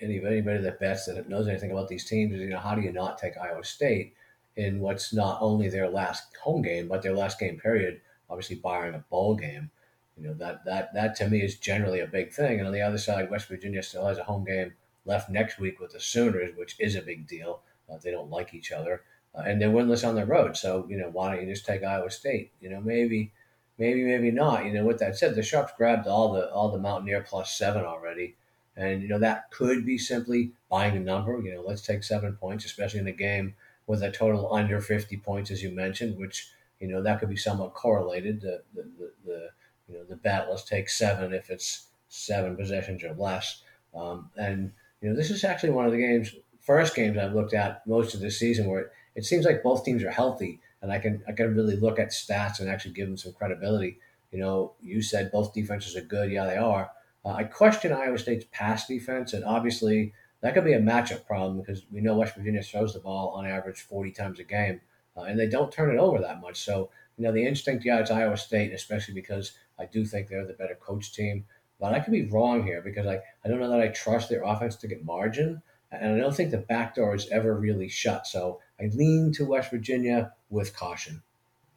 any 0.00 0.24
anybody 0.24 0.58
that 0.58 0.80
bets 0.80 1.06
that 1.06 1.28
knows 1.28 1.48
anything 1.48 1.70
about 1.70 1.88
these 1.88 2.04
teams 2.04 2.34
is 2.34 2.40
you 2.40 2.50
know 2.50 2.58
how 2.58 2.74
do 2.74 2.82
you 2.82 2.92
not 2.92 3.18
take 3.18 3.36
Iowa 3.36 3.64
State 3.64 4.14
in 4.56 4.80
what's 4.80 5.12
not 5.12 5.38
only 5.40 5.68
their 5.68 5.88
last 5.88 6.36
home 6.42 6.62
game 6.62 6.88
but 6.88 7.02
their 7.02 7.14
last 7.14 7.38
game 7.38 7.58
period, 7.58 8.00
obviously 8.28 8.56
barring 8.56 8.94
a 8.94 9.04
bowl 9.10 9.34
game. 9.34 9.70
You 10.16 10.28
know 10.28 10.34
that 10.34 10.64
that 10.64 10.94
that 10.94 11.14
to 11.16 11.28
me 11.28 11.42
is 11.42 11.58
generally 11.58 12.00
a 12.00 12.06
big 12.06 12.32
thing. 12.32 12.58
And 12.58 12.66
on 12.66 12.72
the 12.72 12.82
other 12.82 12.98
side, 12.98 13.30
West 13.30 13.48
Virginia 13.48 13.82
still 13.82 14.06
has 14.06 14.18
a 14.18 14.24
home 14.24 14.44
game 14.44 14.72
left 15.04 15.30
next 15.30 15.58
week 15.58 15.78
with 15.78 15.92
the 15.92 16.00
Sooners, 16.00 16.56
which 16.56 16.76
is 16.78 16.94
a 16.94 17.02
big 17.02 17.26
deal. 17.26 17.60
Uh, 17.90 17.98
they 18.02 18.10
don't 18.10 18.30
like 18.30 18.54
each 18.54 18.72
other, 18.72 19.02
uh, 19.34 19.42
and 19.46 19.60
they're 19.60 19.70
winless 19.70 20.06
on 20.06 20.14
the 20.14 20.26
road. 20.26 20.56
So 20.56 20.86
you 20.88 20.96
know 20.96 21.10
why 21.10 21.30
don't 21.34 21.46
you 21.46 21.52
just 21.52 21.66
take 21.66 21.84
Iowa 21.84 22.10
State? 22.10 22.52
You 22.60 22.70
know 22.70 22.80
maybe 22.80 23.32
maybe 23.78 24.04
maybe 24.04 24.30
not. 24.30 24.64
You 24.64 24.72
know 24.72 24.84
with 24.84 24.98
that 24.98 25.16
said, 25.16 25.34
the 25.34 25.42
sharps 25.42 25.72
grabbed 25.76 26.06
all 26.06 26.32
the 26.32 26.50
all 26.50 26.70
the 26.70 26.78
Mountaineer 26.78 27.22
plus 27.22 27.56
seven 27.56 27.84
already. 27.84 28.36
And, 28.76 29.02
you 29.02 29.08
know, 29.08 29.18
that 29.18 29.50
could 29.50 29.86
be 29.86 29.96
simply 29.98 30.52
buying 30.70 30.96
a 30.96 31.00
number. 31.00 31.40
You 31.40 31.54
know, 31.54 31.62
let's 31.62 31.82
take 31.82 32.04
seven 32.04 32.34
points, 32.34 32.64
especially 32.64 33.00
in 33.00 33.06
a 33.06 33.12
game 33.12 33.54
with 33.86 34.02
a 34.02 34.10
total 34.10 34.52
under 34.52 34.80
50 34.80 35.16
points, 35.18 35.50
as 35.50 35.62
you 35.62 35.70
mentioned, 35.70 36.18
which, 36.18 36.50
you 36.80 36.88
know, 36.88 37.02
that 37.02 37.20
could 37.20 37.30
be 37.30 37.36
somewhat 37.36 37.74
correlated. 37.74 38.40
The, 38.40 38.62
the, 38.74 38.82
the, 38.82 39.12
the 39.24 39.48
you 39.88 39.94
know, 39.96 40.04
the 40.04 40.16
bet, 40.16 40.48
let's 40.50 40.64
take 40.64 40.90
seven 40.90 41.32
if 41.32 41.48
it's 41.48 41.86
seven 42.08 42.56
possessions 42.56 43.04
or 43.04 43.14
less. 43.14 43.62
Um, 43.94 44.30
and, 44.36 44.72
you 45.00 45.08
know, 45.08 45.16
this 45.16 45.30
is 45.30 45.44
actually 45.44 45.70
one 45.70 45.86
of 45.86 45.92
the 45.92 45.98
games, 45.98 46.34
first 46.60 46.94
games 46.94 47.16
I've 47.16 47.34
looked 47.34 47.54
at 47.54 47.86
most 47.86 48.14
of 48.14 48.20
this 48.20 48.38
season 48.38 48.66
where 48.68 48.80
it, 48.80 48.92
it 49.14 49.24
seems 49.24 49.46
like 49.46 49.62
both 49.62 49.84
teams 49.84 50.02
are 50.02 50.10
healthy 50.10 50.60
and 50.82 50.92
I 50.92 50.98
can, 50.98 51.22
I 51.26 51.32
can 51.32 51.54
really 51.54 51.76
look 51.76 51.98
at 51.98 52.10
stats 52.10 52.60
and 52.60 52.68
actually 52.68 52.94
give 52.94 53.08
them 53.08 53.16
some 53.16 53.32
credibility. 53.32 53.98
You 54.32 54.40
know, 54.40 54.72
you 54.82 55.00
said 55.02 55.32
both 55.32 55.54
defenses 55.54 55.96
are 55.96 56.02
good. 56.02 56.30
Yeah, 56.30 56.46
they 56.46 56.56
are. 56.56 56.90
Uh, 57.26 57.32
I 57.32 57.44
question 57.44 57.92
Iowa 57.92 58.18
State's 58.18 58.46
pass 58.52 58.86
defense, 58.86 59.32
and 59.32 59.44
obviously 59.44 60.12
that 60.42 60.54
could 60.54 60.64
be 60.64 60.74
a 60.74 60.80
matchup 60.80 61.26
problem 61.26 61.58
because 61.58 61.82
we 61.90 62.00
know 62.00 62.16
West 62.16 62.36
Virginia 62.36 62.62
throws 62.62 62.94
the 62.94 63.00
ball 63.00 63.30
on 63.30 63.46
average 63.46 63.80
40 63.80 64.12
times 64.12 64.38
a 64.38 64.44
game, 64.44 64.80
uh, 65.16 65.22
and 65.22 65.38
they 65.38 65.48
don't 65.48 65.72
turn 65.72 65.92
it 65.92 65.98
over 65.98 66.20
that 66.20 66.40
much. 66.40 66.62
So, 66.64 66.90
you 67.18 67.24
know, 67.24 67.32
the 67.32 67.44
instinct, 67.44 67.84
yeah, 67.84 67.98
it's 67.98 68.12
Iowa 68.12 68.36
State, 68.36 68.72
especially 68.72 69.14
because 69.14 69.52
I 69.76 69.86
do 69.86 70.04
think 70.04 70.28
they're 70.28 70.46
the 70.46 70.52
better 70.52 70.76
coach 70.76 71.12
team. 71.12 71.44
But 71.80 71.94
I 71.94 72.00
could 72.00 72.12
be 72.12 72.26
wrong 72.26 72.62
here 72.62 72.80
because 72.80 73.06
I, 73.06 73.18
I 73.44 73.48
don't 73.48 73.58
know 73.58 73.70
that 73.70 73.80
I 73.80 73.88
trust 73.88 74.30
their 74.30 74.44
offense 74.44 74.76
to 74.76 74.88
get 74.88 75.04
margin, 75.04 75.60
and 75.90 76.14
I 76.14 76.18
don't 76.18 76.34
think 76.34 76.52
the 76.52 76.58
back 76.58 76.94
door 76.94 77.14
is 77.14 77.28
ever 77.30 77.58
really 77.58 77.88
shut. 77.88 78.26
So 78.28 78.60
I 78.80 78.84
lean 78.94 79.32
to 79.32 79.44
West 79.44 79.72
Virginia 79.72 80.32
with 80.48 80.76
caution. 80.76 81.22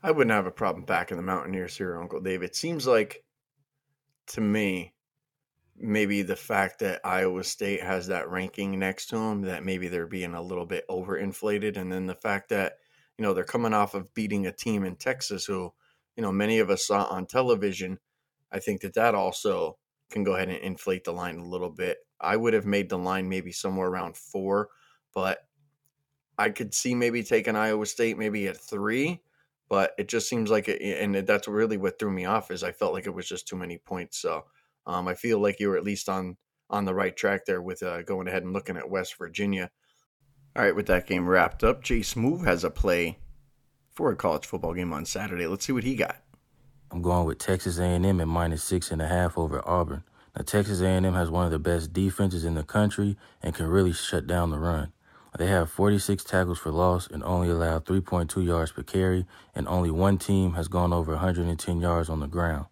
I 0.04 0.12
wouldn't 0.12 0.32
have 0.32 0.46
a 0.46 0.52
problem 0.52 0.86
backing 0.86 1.18
the 1.18 1.24
Mountaineers 1.24 1.76
here, 1.76 2.00
Uncle 2.00 2.22
Dave. 2.22 2.44
It 2.44 2.56
seems 2.56 2.86
like 2.88 3.24
to 4.28 4.42
me 4.42 4.94
maybe 5.80 6.22
the 6.22 6.36
fact 6.36 6.80
that 6.80 7.02
Iowa 7.06 7.44
State 7.44 7.82
has 7.82 8.08
that 8.08 8.30
ranking 8.30 8.78
next 8.78 9.08
to 9.08 9.16
them, 9.16 9.44
that 9.44 9.64
maybe 9.64 9.88
they're 9.88 10.08
being 10.08 10.34
a 10.34 10.42
little 10.42 10.66
bit 10.66 10.86
overinflated. 10.90 11.78
And 11.78 11.92
then 11.92 12.06
the 12.06 12.16
fact 12.16 12.50
that, 12.50 12.74
you 13.18 13.24
know, 13.24 13.34
they're 13.34 13.44
coming 13.44 13.74
off 13.74 13.94
of 13.94 14.14
beating 14.14 14.46
a 14.46 14.52
team 14.52 14.84
in 14.84 14.96
Texas 14.96 15.46
who, 15.46 15.74
you 16.16 16.22
know, 16.22 16.32
many 16.32 16.60
of 16.60 16.70
us 16.70 16.86
saw 16.86 17.06
on 17.06 17.26
television. 17.26 18.00
I 18.52 18.60
think 18.60 18.82
that 18.82 18.96
that 18.96 19.16
also 19.16 19.78
can 20.10 20.24
go 20.24 20.36
ahead 20.36 20.50
and 20.50 20.58
inflate 20.58 21.06
the 21.06 21.14
line 21.14 21.38
a 21.38 21.46
little 21.46 21.70
bit. 21.70 22.00
I 22.20 22.36
would 22.36 22.54
have 22.54 22.66
made 22.66 22.90
the 22.90 22.98
line 22.98 23.30
maybe 23.30 23.52
somewhere 23.52 23.88
around 23.88 24.18
four, 24.18 24.70
but 25.14 25.40
I 26.38 26.50
could 26.50 26.74
see 26.74 26.96
maybe 26.96 27.24
taking 27.24 27.56
Iowa 27.56 27.86
State 27.86 28.18
maybe 28.18 28.48
at 28.48 28.58
three, 28.58 29.22
but 29.70 29.94
it 29.98 30.08
just 30.08 30.28
seems 30.28 30.50
like 30.50 30.68
it, 30.68 30.82
and 30.82 31.16
that's 31.28 31.48
really 31.48 31.78
what 31.78 32.00
threw 32.00 32.12
me 32.12 32.26
off 32.26 32.52
is 32.52 32.64
I 32.64 32.72
felt 32.72 32.94
like 32.94 33.06
it 33.06 33.14
was 33.14 33.28
just 33.28 33.48
too 33.48 33.56
many 33.56 33.78
points. 33.78 34.18
So 34.18 34.46
um, 34.86 35.08
I 35.08 35.16
feel 35.16 35.40
like 35.40 35.60
you 35.60 35.70
were 35.70 35.78
at 35.78 35.84
least 35.84 36.10
on 36.10 36.38
on 36.70 36.86
the 36.86 36.94
right 36.94 37.16
track 37.16 37.46
there 37.46 37.62
with 37.62 37.82
uh, 37.82 38.04
going 38.04 38.28
ahead 38.28 38.44
and 38.44 38.54
looking 38.54 38.78
at 38.78 38.90
West 38.90 39.18
Virginia. 39.18 39.72
All 40.56 40.64
right, 40.64 40.76
with 40.76 40.88
that 40.88 41.08
game 41.08 41.28
wrapped 41.28 41.64
up, 41.64 41.84
JSmoove 41.84 42.46
has 42.46 42.64
a 42.64 42.70
play 42.70 43.18
for 43.90 44.12
a 44.12 44.16
college 44.16 44.46
football 44.46 44.74
game 44.74 44.94
on 44.94 45.06
Saturday. 45.06 45.48
Let's 45.48 45.66
see 45.66 45.74
what 45.74 45.84
he 45.84 45.96
got. 45.96 46.18
I'm 46.92 47.02
going 47.02 47.26
with 47.26 47.38
Texas 47.38 47.78
A&M 47.80 48.20
at 48.20 48.28
minus 48.28 48.64
six 48.64 48.92
and 48.92 49.02
a 49.02 49.08
half 49.08 49.38
over 49.38 49.68
Auburn. 49.68 50.04
Now, 50.36 50.44
Texas 50.44 50.82
A&M 50.82 51.14
has 51.14 51.30
one 51.30 51.46
of 51.46 51.52
the 51.52 51.60
best 51.60 51.94
defenses 51.94 52.46
in 52.46 52.56
the 52.56 52.64
country 52.64 53.18
and 53.42 53.54
can 53.54 53.68
really 53.68 53.94
shut 53.94 54.28
down 54.28 54.52
the 54.52 54.60
run. 54.60 54.92
They 55.38 55.48
have 55.48 55.70
46 55.70 56.24
tackles 56.24 56.58
for 56.58 56.72
loss 56.72 57.08
and 57.08 57.24
only 57.24 57.50
allow 57.50 57.80
3.2 57.80 58.44
yards 58.44 58.72
per 58.72 58.82
carry, 58.82 59.26
and 59.54 59.68
only 59.68 59.92
one 59.92 60.18
team 60.18 60.54
has 60.54 60.68
gone 60.68 60.92
over 60.92 61.12
110 61.12 61.80
yards 61.80 62.10
on 62.10 62.20
the 62.20 62.28
ground. 62.28 62.66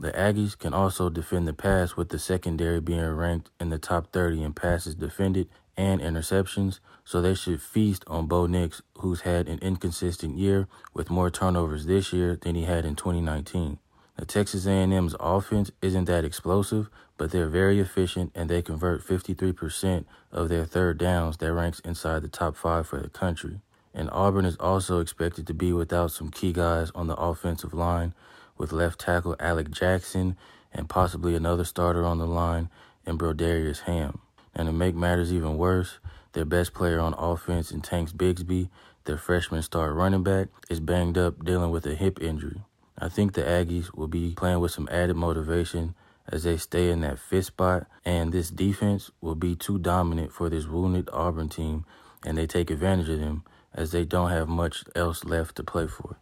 The 0.00 0.12
Aggies 0.12 0.56
can 0.56 0.72
also 0.72 1.08
defend 1.08 1.48
the 1.48 1.52
pass 1.52 1.96
with 1.96 2.10
the 2.10 2.20
secondary 2.20 2.80
being 2.80 3.04
ranked 3.04 3.50
in 3.58 3.70
the 3.70 3.78
top 3.78 4.12
30 4.12 4.44
in 4.44 4.52
passes 4.52 4.94
defended 4.94 5.48
and 5.76 6.00
interceptions, 6.00 6.78
so 7.04 7.20
they 7.20 7.34
should 7.34 7.60
feast 7.60 8.04
on 8.06 8.26
Bo 8.26 8.46
Nix, 8.46 8.80
who's 8.98 9.22
had 9.22 9.48
an 9.48 9.58
inconsistent 9.60 10.36
year 10.36 10.68
with 10.94 11.10
more 11.10 11.30
turnovers 11.30 11.86
this 11.86 12.12
year 12.12 12.38
than 12.40 12.54
he 12.54 12.64
had 12.64 12.84
in 12.84 12.94
2019. 12.94 13.78
The 14.16 14.24
Texas 14.24 14.66
A&M's 14.66 15.16
offense 15.18 15.70
isn't 15.82 16.06
that 16.06 16.24
explosive, 16.24 16.90
but 17.16 17.30
they're 17.32 17.48
very 17.48 17.80
efficient 17.80 18.32
and 18.34 18.48
they 18.48 18.62
convert 18.62 19.06
53% 19.06 20.04
of 20.32 20.48
their 20.48 20.64
third 20.64 20.98
downs 20.98 21.36
that 21.38 21.52
ranks 21.52 21.80
inside 21.80 22.22
the 22.22 22.28
top 22.28 22.56
5 22.56 22.86
for 22.86 23.00
the 23.00 23.08
country. 23.08 23.60
And 23.94 24.08
Auburn 24.10 24.44
is 24.44 24.56
also 24.56 25.00
expected 25.00 25.46
to 25.48 25.54
be 25.54 25.72
without 25.72 26.12
some 26.12 26.30
key 26.30 26.52
guys 26.52 26.90
on 26.94 27.06
the 27.08 27.16
offensive 27.16 27.74
line, 27.74 28.14
with 28.58 28.72
left 28.72 29.00
tackle 29.00 29.36
Alec 29.40 29.70
Jackson 29.70 30.36
and 30.72 30.88
possibly 30.88 31.34
another 31.34 31.64
starter 31.64 32.04
on 32.04 32.18
the 32.18 32.26
line 32.26 32.68
in 33.06 33.16
Brodarious 33.16 33.80
Hamm. 33.82 34.20
And 34.54 34.66
to 34.66 34.72
make 34.72 34.94
matters 34.94 35.32
even 35.32 35.56
worse, 35.56 35.98
their 36.32 36.44
best 36.44 36.74
player 36.74 37.00
on 37.00 37.14
offense 37.14 37.70
in 37.70 37.80
Tanks 37.80 38.12
Bigsby, 38.12 38.68
their 39.04 39.16
freshman 39.16 39.62
star 39.62 39.92
running 39.94 40.22
back, 40.22 40.48
is 40.68 40.80
banged 40.80 41.16
up 41.16 41.44
dealing 41.44 41.70
with 41.70 41.86
a 41.86 41.94
hip 41.94 42.20
injury. 42.20 42.62
I 42.98 43.08
think 43.08 43.32
the 43.32 43.42
Aggies 43.42 43.94
will 43.94 44.08
be 44.08 44.34
playing 44.36 44.60
with 44.60 44.72
some 44.72 44.88
added 44.90 45.16
motivation 45.16 45.94
as 46.30 46.42
they 46.42 46.56
stay 46.56 46.90
in 46.90 47.00
that 47.00 47.18
fifth 47.18 47.46
spot, 47.46 47.86
and 48.04 48.32
this 48.32 48.50
defense 48.50 49.10
will 49.20 49.34
be 49.34 49.54
too 49.54 49.78
dominant 49.78 50.32
for 50.32 50.50
this 50.50 50.66
wounded 50.66 51.08
Auburn 51.12 51.48
team, 51.48 51.84
and 52.26 52.36
they 52.36 52.46
take 52.46 52.70
advantage 52.70 53.08
of 53.08 53.20
them 53.20 53.44
as 53.72 53.92
they 53.92 54.04
don't 54.04 54.30
have 54.30 54.48
much 54.48 54.84
else 54.94 55.24
left 55.24 55.56
to 55.56 55.62
play 55.62 55.86
for. 55.86 56.16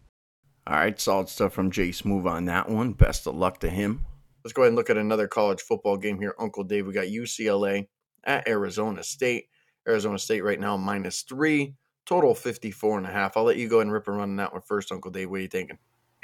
All 0.68 0.74
right, 0.74 1.00
solid 1.00 1.28
stuff 1.28 1.52
from 1.52 1.70
JSmoove 1.70 2.28
on 2.28 2.46
that 2.46 2.68
one. 2.68 2.92
Best 2.92 3.28
of 3.28 3.36
luck 3.36 3.60
to 3.60 3.70
him. 3.70 4.04
Let's 4.42 4.52
go 4.52 4.62
ahead 4.62 4.70
and 4.70 4.76
look 4.76 4.90
at 4.90 4.96
another 4.96 5.28
college 5.28 5.60
football 5.60 5.96
game 5.96 6.18
here. 6.18 6.34
Uncle 6.40 6.64
Dave, 6.64 6.86
we 6.86 6.92
got 6.92 7.06
UCLA 7.06 7.86
at 8.24 8.48
Arizona 8.48 9.04
State. 9.04 9.46
Arizona 9.86 10.18
State 10.18 10.42
right 10.42 10.58
now 10.58 10.76
minus 10.76 11.22
three, 11.22 11.74
total 12.04 12.34
54 12.34 12.98
and 12.98 13.06
a 13.06 13.10
half. 13.10 13.36
I'll 13.36 13.44
let 13.44 13.58
you 13.58 13.68
go 13.68 13.76
ahead 13.76 13.86
and 13.86 13.92
rip 13.92 14.08
and 14.08 14.16
run 14.16 14.34
that 14.36 14.52
one 14.52 14.62
first, 14.62 14.90
Uncle 14.90 15.12
Dave. 15.12 15.30
What 15.30 15.36
are 15.36 15.42
you 15.42 15.48
thinking? 15.48 15.78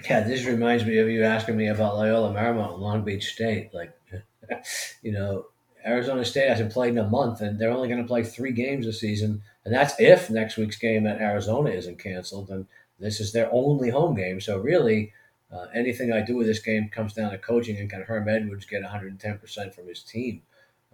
Yeah, 0.09 0.21
this 0.21 0.45
reminds 0.45 0.85
me 0.85 0.99
of 0.99 1.09
you 1.09 1.23
asking 1.23 1.57
me 1.57 1.69
about 1.69 1.97
Loyola 1.97 2.35
Marymount 2.35 2.75
and 2.75 2.83
Long 2.83 3.05
Beach 3.05 3.33
State. 3.33 3.73
Like, 3.73 3.93
you 5.03 5.13
know, 5.13 5.47
Arizona 5.87 6.25
State 6.25 6.49
hasn't 6.49 6.73
played 6.73 6.93
in 6.93 6.99
a 6.99 7.09
month, 7.09 7.41
and 7.41 7.61
they're 7.61 7.71
only 7.71 7.89
going 7.89 8.03
to 8.03 8.09
play 8.09 8.25
three 8.25 8.53
games 8.53 8.87
this 8.87 9.01
season, 9.01 9.43
and 9.65 9.73
that's 9.73 9.95
if 10.01 10.31
next 10.31 10.57
week's 10.57 10.77
game 10.77 11.07
at 11.07 11.21
Arizona 11.21 11.71
isn't 11.71 12.01
canceled. 12.01 12.51
And 12.51 12.67
this 13.03 13.21
is 13.21 13.33
their 13.33 13.53
only 13.53 13.91
home 13.91 14.15
game. 14.15 14.41
So 14.41 14.59
really, 14.59 15.13
uh, 15.53 15.67
anything 15.75 16.13
I 16.13 16.23
do 16.23 16.37
with 16.37 16.47
this 16.47 16.61
game 16.61 16.89
comes 16.89 17.13
down 17.13 17.33
to 17.33 17.39
coaching 17.39 17.77
and 17.77 17.91
can 17.91 18.03
Herm 18.03 18.29
Edwards 18.29 18.65
get 18.65 18.83
110% 18.83 19.75
from 19.75 19.87
his 19.87 20.03
team. 20.03 20.43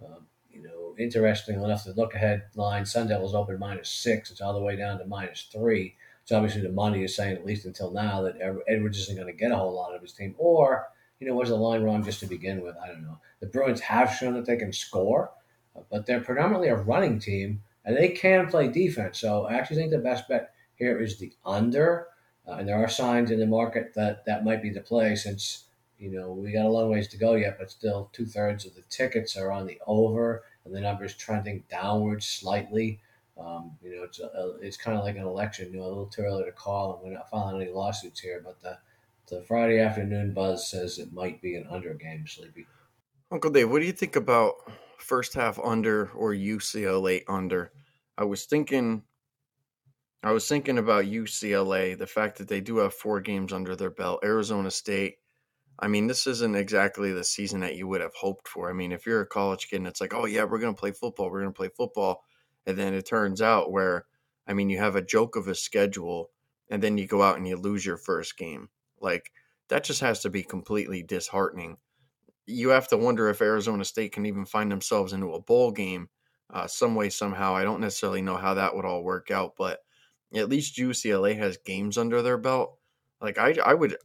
Um, 0.03 0.25
you 0.51 0.61
know, 0.61 0.95
interesting 0.97 1.61
enough, 1.61 1.85
the 1.85 1.93
look 1.93 2.15
ahead 2.15 2.43
line, 2.55 2.85
Sun 2.85 3.07
Devils 3.07 3.35
open 3.35 3.59
minus 3.59 3.89
six. 3.89 4.31
It's 4.31 4.41
all 4.41 4.53
the 4.53 4.61
way 4.61 4.75
down 4.75 4.99
to 4.99 5.05
minus 5.05 5.47
three. 5.51 5.95
So 6.25 6.35
obviously 6.35 6.61
the 6.61 6.69
money 6.69 7.03
is 7.03 7.15
saying, 7.15 7.37
at 7.37 7.45
least 7.45 7.65
until 7.65 7.91
now, 7.91 8.21
that 8.23 8.61
Edwards 8.67 8.99
isn't 8.99 9.15
going 9.15 9.27
to 9.27 9.33
get 9.33 9.51
a 9.51 9.55
whole 9.55 9.73
lot 9.73 9.95
of 9.95 10.01
his 10.01 10.13
team. 10.13 10.35
Or, 10.37 10.87
you 11.19 11.27
know, 11.27 11.35
was 11.35 11.49
the 11.49 11.55
line 11.55 11.83
wrong 11.83 12.03
just 12.03 12.19
to 12.19 12.25
begin 12.25 12.61
with? 12.61 12.75
I 12.83 12.87
don't 12.87 13.03
know. 13.03 13.17
The 13.39 13.47
Bruins 13.47 13.79
have 13.81 14.13
shown 14.13 14.33
that 14.33 14.45
they 14.45 14.57
can 14.57 14.73
score, 14.73 15.31
but 15.89 16.05
they're 16.05 16.21
predominantly 16.21 16.67
a 16.67 16.75
running 16.75 17.19
team, 17.19 17.63
and 17.85 17.95
they 17.95 18.09
can 18.09 18.47
play 18.47 18.67
defense. 18.67 19.19
So 19.19 19.45
I 19.45 19.53
actually 19.53 19.77
think 19.77 19.91
the 19.91 19.99
best 19.99 20.27
bet 20.27 20.53
here 20.79 20.99
is 20.99 21.17
the 21.17 21.31
under. 21.45 22.07
Uh, 22.47 22.53
and 22.53 22.67
there 22.67 22.77
are 22.83 22.89
signs 22.89 23.29
in 23.29 23.39
the 23.39 23.45
market 23.45 23.93
that 23.93 24.25
that 24.25 24.43
might 24.43 24.63
be 24.63 24.71
the 24.71 24.81
play 24.81 25.15
since, 25.15 25.65
you 25.99 26.09
know, 26.09 26.31
we 26.31 26.51
got 26.51 26.65
a 26.65 26.69
long 26.69 26.89
ways 26.89 27.07
to 27.09 27.17
go 27.17 27.35
yet, 27.35 27.57
but 27.59 27.69
still 27.69 28.09
two 28.11 28.25
thirds 28.25 28.65
of 28.65 28.73
the 28.73 28.81
tickets 28.89 29.37
are 29.37 29.51
on 29.51 29.67
the 29.67 29.79
over 29.85 30.43
and 30.65 30.73
the 30.73 30.81
numbers 30.81 31.15
trending 31.15 31.63
downwards 31.69 32.25
slightly. 32.25 32.99
Um, 33.37 33.77
you 33.83 33.95
know, 33.95 34.03
it's 34.03 34.19
a, 34.19 34.55
it's 34.61 34.77
kind 34.77 34.97
of 34.97 35.03
like 35.03 35.15
an 35.15 35.23
election. 35.23 35.71
You 35.71 35.79
know, 35.79 35.85
a 35.85 35.87
little 35.87 36.05
too 36.07 36.23
early 36.23 36.45
to 36.45 36.51
call, 36.51 36.95
and 36.95 37.03
we're 37.03 37.13
not 37.13 37.29
filing 37.29 37.61
any 37.61 37.71
lawsuits 37.71 38.19
here. 38.19 38.41
But 38.43 38.61
the 38.61 38.77
the 39.29 39.43
Friday 39.43 39.79
afternoon 39.79 40.33
buzz 40.33 40.69
says 40.69 40.97
it 40.97 41.13
might 41.13 41.41
be 41.41 41.55
an 41.55 41.67
under 41.69 41.93
game, 41.93 42.25
Sleepy. 42.27 42.65
Uncle 43.31 43.51
Dave, 43.51 43.69
what 43.69 43.79
do 43.79 43.85
you 43.85 43.93
think 43.93 44.15
about 44.15 44.55
first 44.97 45.35
half 45.35 45.59
under 45.59 46.09
or 46.15 46.33
UCLA 46.33 47.23
under? 47.27 47.71
I 48.17 48.25
was 48.25 48.45
thinking 48.45 49.03
I 50.21 50.31
was 50.31 50.47
thinking 50.47 50.77
about 50.77 51.05
UCLA, 51.05 51.97
the 51.97 52.07
fact 52.07 52.37
that 52.37 52.47
they 52.47 52.59
do 52.59 52.77
have 52.77 52.93
four 52.93 53.21
games 53.21 53.53
under 53.53 53.75
their 53.75 53.89
belt. 53.89 54.19
Arizona 54.23 54.69
State. 54.69 55.15
I 55.81 55.87
mean, 55.87 56.07
this 56.07 56.27
isn't 56.27 56.55
exactly 56.55 57.13
the 57.13 57.23
season 57.23 57.61
that 57.61 57.77
you 57.77 57.87
would 57.87 58.01
have 58.01 58.13
hoped 58.13 58.49
for. 58.49 58.69
I 58.69 58.73
mean, 58.73 58.91
if 58.91 59.05
you're 59.05 59.21
a 59.21 59.27
college 59.27 59.69
kid 59.69 59.77
and 59.77 59.87
it's 59.87 60.01
like, 60.01 60.13
oh, 60.13 60.25
yeah, 60.25 60.43
we're 60.43 60.59
going 60.59 60.75
to 60.75 60.79
play 60.79 60.91
football, 60.91 61.31
we're 61.31 61.39
going 61.41 61.53
to 61.53 61.57
play 61.57 61.69
football. 61.69 62.23
And 62.65 62.77
then 62.77 62.93
it 62.93 63.05
turns 63.05 63.41
out 63.41 63.71
where, 63.71 64.05
I 64.45 64.53
mean, 64.53 64.69
you 64.69 64.77
have 64.79 64.97
a 64.97 65.01
joke 65.01 65.37
of 65.37 65.47
a 65.47 65.55
schedule 65.55 66.31
and 66.69 66.83
then 66.83 66.97
you 66.97 67.07
go 67.07 67.23
out 67.23 67.37
and 67.37 67.47
you 67.47 67.55
lose 67.55 67.85
your 67.85 67.95
first 67.95 68.37
game. 68.37 68.67
Like, 68.99 69.31
that 69.69 69.85
just 69.85 70.01
has 70.01 70.19
to 70.21 70.29
be 70.29 70.43
completely 70.43 71.01
disheartening. 71.01 71.77
You 72.45 72.69
have 72.69 72.89
to 72.89 72.97
wonder 72.97 73.29
if 73.29 73.41
Arizona 73.41 73.85
State 73.85 74.11
can 74.11 74.25
even 74.25 74.45
find 74.45 74.69
themselves 74.69 75.13
into 75.13 75.33
a 75.33 75.41
bowl 75.41 75.71
game 75.71 76.09
uh, 76.51 76.67
some 76.67 76.95
way, 76.95 77.09
somehow. 77.09 77.55
I 77.55 77.63
don't 77.63 77.79
necessarily 77.79 78.21
know 78.21 78.35
how 78.35 78.55
that 78.55 78.75
would 78.75 78.85
all 78.85 79.03
work 79.03 79.31
out, 79.31 79.53
but 79.57 79.79
at 80.33 80.49
least 80.49 80.77
UCLA 80.77 81.37
has 81.37 81.57
games 81.57 81.97
under 81.97 82.21
their 82.21 82.37
belt. 82.37 82.77
Like 83.21 83.37
I, 83.37 83.57
I 83.63 83.73
would, 83.73 83.97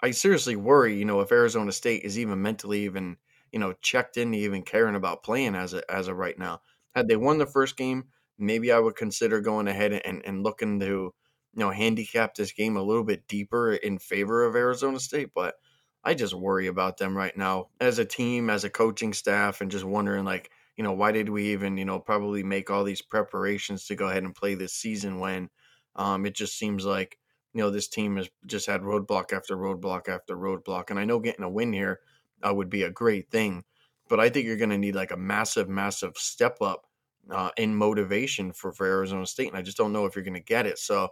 I 0.00 0.10
seriously 0.10 0.56
worry, 0.56 0.98
you 0.98 1.04
know, 1.04 1.20
if 1.20 1.32
Arizona 1.32 1.72
State 1.72 2.02
is 2.02 2.18
even 2.18 2.42
mentally 2.42 2.84
even, 2.84 3.16
you 3.52 3.58
know, 3.58 3.74
checked 3.80 4.16
into 4.16 4.38
even 4.38 4.62
caring 4.62 4.96
about 4.96 5.22
playing 5.22 5.54
as 5.54 5.74
a, 5.74 5.88
as 5.90 6.08
of 6.08 6.16
right 6.16 6.38
now. 6.38 6.60
Had 6.94 7.08
they 7.08 7.16
won 7.16 7.38
the 7.38 7.46
first 7.46 7.76
game, 7.76 8.04
maybe 8.38 8.72
I 8.72 8.78
would 8.78 8.96
consider 8.96 9.40
going 9.40 9.68
ahead 9.68 9.92
and, 9.92 10.22
and 10.24 10.42
looking 10.42 10.80
to, 10.80 10.86
you 10.86 11.14
know, 11.54 11.70
handicap 11.70 12.34
this 12.34 12.52
game 12.52 12.76
a 12.76 12.82
little 12.82 13.04
bit 13.04 13.28
deeper 13.28 13.72
in 13.72 13.98
favor 13.98 14.44
of 14.44 14.56
Arizona 14.56 14.98
State. 14.98 15.30
But 15.34 15.54
I 16.02 16.14
just 16.14 16.34
worry 16.34 16.66
about 16.66 16.98
them 16.98 17.16
right 17.16 17.36
now 17.36 17.68
as 17.80 17.98
a 17.98 18.04
team, 18.04 18.50
as 18.50 18.64
a 18.64 18.70
coaching 18.70 19.12
staff, 19.12 19.60
and 19.60 19.70
just 19.70 19.84
wondering 19.84 20.24
like, 20.24 20.50
you 20.76 20.84
know, 20.84 20.92
why 20.92 21.12
did 21.12 21.28
we 21.28 21.52
even, 21.52 21.76
you 21.76 21.84
know, 21.84 21.98
probably 21.98 22.42
make 22.42 22.70
all 22.70 22.84
these 22.84 23.02
preparations 23.02 23.86
to 23.86 23.94
go 23.94 24.08
ahead 24.08 24.22
and 24.22 24.34
play 24.34 24.54
this 24.54 24.72
season 24.72 25.18
when 25.18 25.50
um, 25.96 26.24
it 26.24 26.34
just 26.34 26.58
seems 26.58 26.84
like, 26.84 27.18
you 27.52 27.60
know, 27.60 27.70
this 27.70 27.88
team 27.88 28.16
has 28.16 28.30
just 28.46 28.66
had 28.66 28.80
roadblock 28.80 29.32
after 29.32 29.56
roadblock 29.56 30.08
after 30.08 30.36
roadblock. 30.36 30.90
And 30.90 30.98
I 30.98 31.04
know 31.04 31.18
getting 31.18 31.44
a 31.44 31.50
win 31.50 31.72
here 31.72 32.00
uh, 32.46 32.54
would 32.54 32.70
be 32.70 32.82
a 32.82 32.90
great 32.90 33.30
thing, 33.30 33.64
but 34.08 34.18
I 34.18 34.30
think 34.30 34.46
you're 34.46 34.56
going 34.56 34.70
to 34.70 34.78
need 34.78 34.94
like 34.94 35.10
a 35.10 35.16
massive, 35.16 35.68
massive 35.68 36.16
step 36.16 36.56
up 36.62 36.86
uh, 37.30 37.50
in 37.58 37.74
motivation 37.74 38.52
for, 38.52 38.72
for 38.72 38.86
Arizona 38.86 39.26
State. 39.26 39.48
And 39.48 39.56
I 39.56 39.62
just 39.62 39.76
don't 39.76 39.92
know 39.92 40.06
if 40.06 40.16
you're 40.16 40.24
going 40.24 40.34
to 40.34 40.40
get 40.40 40.66
it. 40.66 40.78
So 40.78 41.10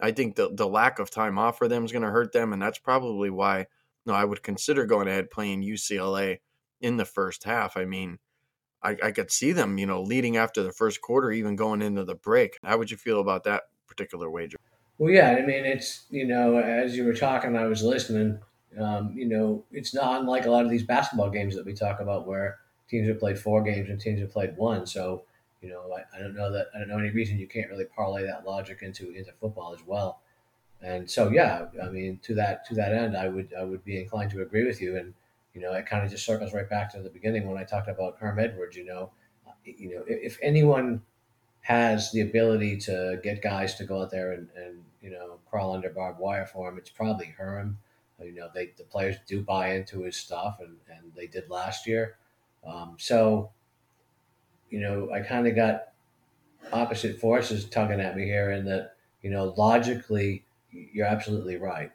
I 0.00 0.10
think 0.12 0.36
the, 0.36 0.50
the 0.54 0.66
lack 0.66 0.98
of 0.98 1.10
time 1.10 1.38
off 1.38 1.58
for 1.58 1.68
them 1.68 1.84
is 1.84 1.92
going 1.92 2.02
to 2.02 2.10
hurt 2.10 2.32
them. 2.32 2.52
And 2.52 2.62
that's 2.62 2.78
probably 2.78 3.28
why 3.28 3.58
you 3.60 3.66
know, 4.06 4.14
I 4.14 4.24
would 4.24 4.42
consider 4.42 4.86
going 4.86 5.08
ahead 5.08 5.30
playing 5.30 5.62
UCLA 5.62 6.38
in 6.80 6.96
the 6.96 7.04
first 7.04 7.44
half. 7.44 7.76
I 7.76 7.84
mean, 7.84 8.18
I, 8.82 8.96
I 9.02 9.10
could 9.12 9.30
see 9.30 9.52
them, 9.52 9.78
you 9.78 9.86
know, 9.86 10.02
leading 10.02 10.36
after 10.36 10.62
the 10.62 10.72
first 10.72 11.00
quarter, 11.00 11.30
even 11.30 11.56
going 11.56 11.82
into 11.82 12.04
the 12.04 12.14
break. 12.14 12.58
How 12.64 12.78
would 12.78 12.90
you 12.90 12.96
feel 12.96 13.20
about 13.20 13.44
that 13.44 13.64
particular 13.86 14.30
wager? 14.30 14.58
Well, 14.98 15.12
yeah, 15.12 15.32
I 15.32 15.42
mean, 15.42 15.64
it's 15.64 16.04
you 16.10 16.26
know, 16.26 16.58
as 16.58 16.96
you 16.96 17.04
were 17.04 17.14
talking, 17.14 17.56
I 17.56 17.66
was 17.66 17.82
listening. 17.82 18.38
Um, 18.78 19.12
you 19.16 19.26
know, 19.26 19.64
it's 19.70 19.94
not 19.94 20.20
unlike 20.20 20.46
a 20.46 20.50
lot 20.50 20.64
of 20.64 20.70
these 20.70 20.84
basketball 20.84 21.30
games 21.30 21.54
that 21.56 21.66
we 21.66 21.74
talk 21.74 22.00
about, 22.00 22.26
where 22.26 22.58
teams 22.88 23.08
have 23.08 23.18
played 23.18 23.38
four 23.38 23.62
games 23.62 23.88
and 23.88 24.00
teams 24.00 24.20
have 24.20 24.30
played 24.30 24.56
one. 24.56 24.86
So, 24.86 25.24
you 25.60 25.68
know, 25.68 25.82
I, 25.92 26.16
I 26.16 26.20
don't 26.20 26.34
know 26.34 26.50
that 26.52 26.68
I 26.74 26.78
don't 26.78 26.88
know 26.88 26.98
any 26.98 27.10
reason 27.10 27.38
you 27.38 27.48
can't 27.48 27.70
really 27.70 27.84
parlay 27.84 28.24
that 28.26 28.44
logic 28.46 28.78
into 28.82 29.10
into 29.10 29.32
football 29.40 29.74
as 29.74 29.84
well. 29.86 30.20
And 30.80 31.08
so, 31.08 31.30
yeah, 31.30 31.66
I 31.82 31.88
mean, 31.88 32.18
to 32.24 32.34
that 32.34 32.66
to 32.66 32.74
that 32.74 32.92
end, 32.92 33.16
I 33.16 33.28
would 33.28 33.52
I 33.58 33.64
would 33.64 33.84
be 33.84 34.00
inclined 34.00 34.30
to 34.32 34.42
agree 34.42 34.66
with 34.66 34.80
you. 34.80 34.96
And 34.96 35.14
you 35.54 35.60
know, 35.60 35.72
it 35.72 35.86
kind 35.86 36.04
of 36.04 36.10
just 36.10 36.24
circles 36.24 36.52
right 36.52 36.68
back 36.68 36.90
to 36.92 37.00
the 37.00 37.10
beginning 37.10 37.48
when 37.48 37.58
I 37.58 37.64
talked 37.64 37.88
about 37.88 38.16
Herm 38.18 38.38
Edwards. 38.38 38.76
You 38.76 38.86
know, 38.86 39.10
you 39.64 39.94
know, 39.94 40.04
if, 40.06 40.34
if 40.34 40.38
anyone 40.42 41.02
has 41.62 42.10
the 42.12 42.20
ability 42.20 42.76
to 42.76 43.20
get 43.22 43.42
guys 43.42 43.74
to 43.76 43.84
go 43.84 44.02
out 44.02 44.10
there 44.10 44.32
and, 44.32 44.48
and 44.56 44.82
you 45.00 45.10
know 45.10 45.38
crawl 45.48 45.74
under 45.74 45.90
barbed 45.90 46.18
wire 46.18 46.46
for 46.46 46.68
him, 46.68 46.78
it's 46.78 46.90
probably 46.90 47.26
Herm. 47.26 47.78
You 48.22 48.34
know, 48.34 48.48
they 48.54 48.72
the 48.76 48.84
players 48.84 49.16
do 49.26 49.42
buy 49.42 49.74
into 49.74 50.02
his 50.02 50.16
stuff, 50.16 50.58
and 50.60 50.76
and 50.88 51.12
they 51.14 51.26
did 51.26 51.50
last 51.50 51.86
year. 51.86 52.16
Um, 52.64 52.96
so, 52.98 53.50
you 54.70 54.78
know, 54.78 55.10
I 55.12 55.20
kind 55.20 55.46
of 55.48 55.56
got 55.56 55.88
opposite 56.72 57.18
forces 57.18 57.64
tugging 57.64 58.00
at 58.00 58.16
me 58.16 58.24
here, 58.24 58.52
in 58.52 58.64
that 58.66 58.94
you 59.22 59.30
know 59.30 59.54
logically 59.56 60.44
you're 60.70 61.06
absolutely 61.06 61.56
right, 61.56 61.90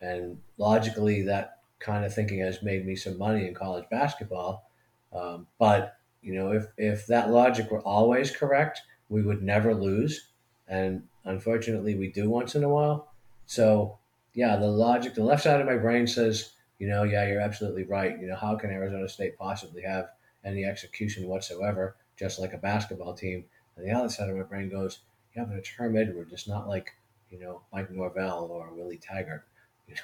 and 0.00 0.38
logically 0.58 1.22
that 1.22 1.57
kind 1.80 2.04
of 2.04 2.14
thinking 2.14 2.40
has 2.40 2.62
made 2.62 2.86
me 2.86 2.96
some 2.96 3.18
money 3.18 3.46
in 3.46 3.54
college 3.54 3.84
basketball. 3.90 4.70
Um, 5.12 5.46
but 5.58 5.96
you 6.22 6.34
know, 6.34 6.52
if 6.52 6.66
if 6.76 7.06
that 7.06 7.30
logic 7.30 7.70
were 7.70 7.80
always 7.80 8.30
correct, 8.30 8.80
we 9.08 9.22
would 9.22 9.42
never 9.42 9.74
lose, 9.74 10.28
and 10.66 11.04
unfortunately, 11.24 11.94
we 11.94 12.08
do 12.08 12.28
once 12.28 12.54
in 12.54 12.64
a 12.64 12.68
while. 12.68 13.12
So 13.46 13.98
yeah, 14.34 14.56
the 14.56 14.68
logic, 14.68 15.14
the 15.14 15.24
left 15.24 15.44
side 15.44 15.60
of 15.60 15.66
my 15.66 15.76
brain 15.76 16.06
says, 16.06 16.52
you 16.78 16.88
know, 16.88 17.02
yeah, 17.04 17.26
you're 17.26 17.40
absolutely 17.40 17.84
right. 17.84 18.18
You 18.20 18.26
know, 18.26 18.36
how 18.36 18.56
can 18.56 18.70
Arizona 18.70 19.08
State 19.08 19.38
possibly 19.38 19.82
have 19.82 20.10
any 20.44 20.64
execution 20.64 21.26
whatsoever, 21.26 21.96
just 22.16 22.38
like 22.38 22.52
a 22.52 22.58
basketball 22.58 23.14
team? 23.14 23.44
And 23.76 23.86
the 23.86 23.92
other 23.92 24.08
side 24.08 24.28
of 24.28 24.36
my 24.36 24.42
brain 24.42 24.68
goes, 24.68 25.00
yeah, 25.34 25.44
but 25.44 25.56
it's 25.56 25.68
Herm 25.70 25.96
Edwards. 25.96 26.32
It's 26.32 26.48
not 26.48 26.68
like 26.68 26.94
you 27.30 27.38
know 27.38 27.62
Mike 27.72 27.90
Norvell 27.90 28.48
or 28.50 28.72
Willie 28.72 28.98
Taggart. 28.98 29.44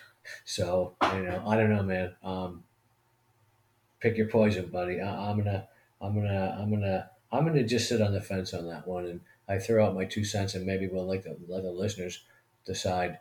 so 0.44 0.96
you 1.14 1.22
know, 1.22 1.42
I 1.46 1.56
don't 1.56 1.74
know, 1.74 1.82
man. 1.82 2.14
Um, 2.22 2.64
pick 4.00 4.16
your 4.16 4.28
poison, 4.28 4.66
buddy. 4.66 5.00
I, 5.00 5.30
I'm 5.30 5.38
gonna, 5.38 5.68
I'm 6.00 6.14
gonna, 6.14 6.56
I'm 6.60 6.70
gonna, 6.70 7.10
I'm 7.32 7.46
gonna 7.46 7.64
just 7.64 7.88
sit 7.88 8.02
on 8.02 8.12
the 8.12 8.20
fence 8.20 8.54
on 8.54 8.68
that 8.68 8.86
one, 8.86 9.06
and 9.06 9.20
I 9.48 9.58
throw 9.58 9.86
out 9.86 9.94
my 9.94 10.04
two 10.04 10.24
cents, 10.24 10.54
and 10.54 10.66
maybe 10.66 10.88
we'll 10.88 11.06
let 11.06 11.24
the 11.24 11.36
let 11.48 11.62
the 11.62 11.70
listeners 11.70 12.24
decide 12.64 13.18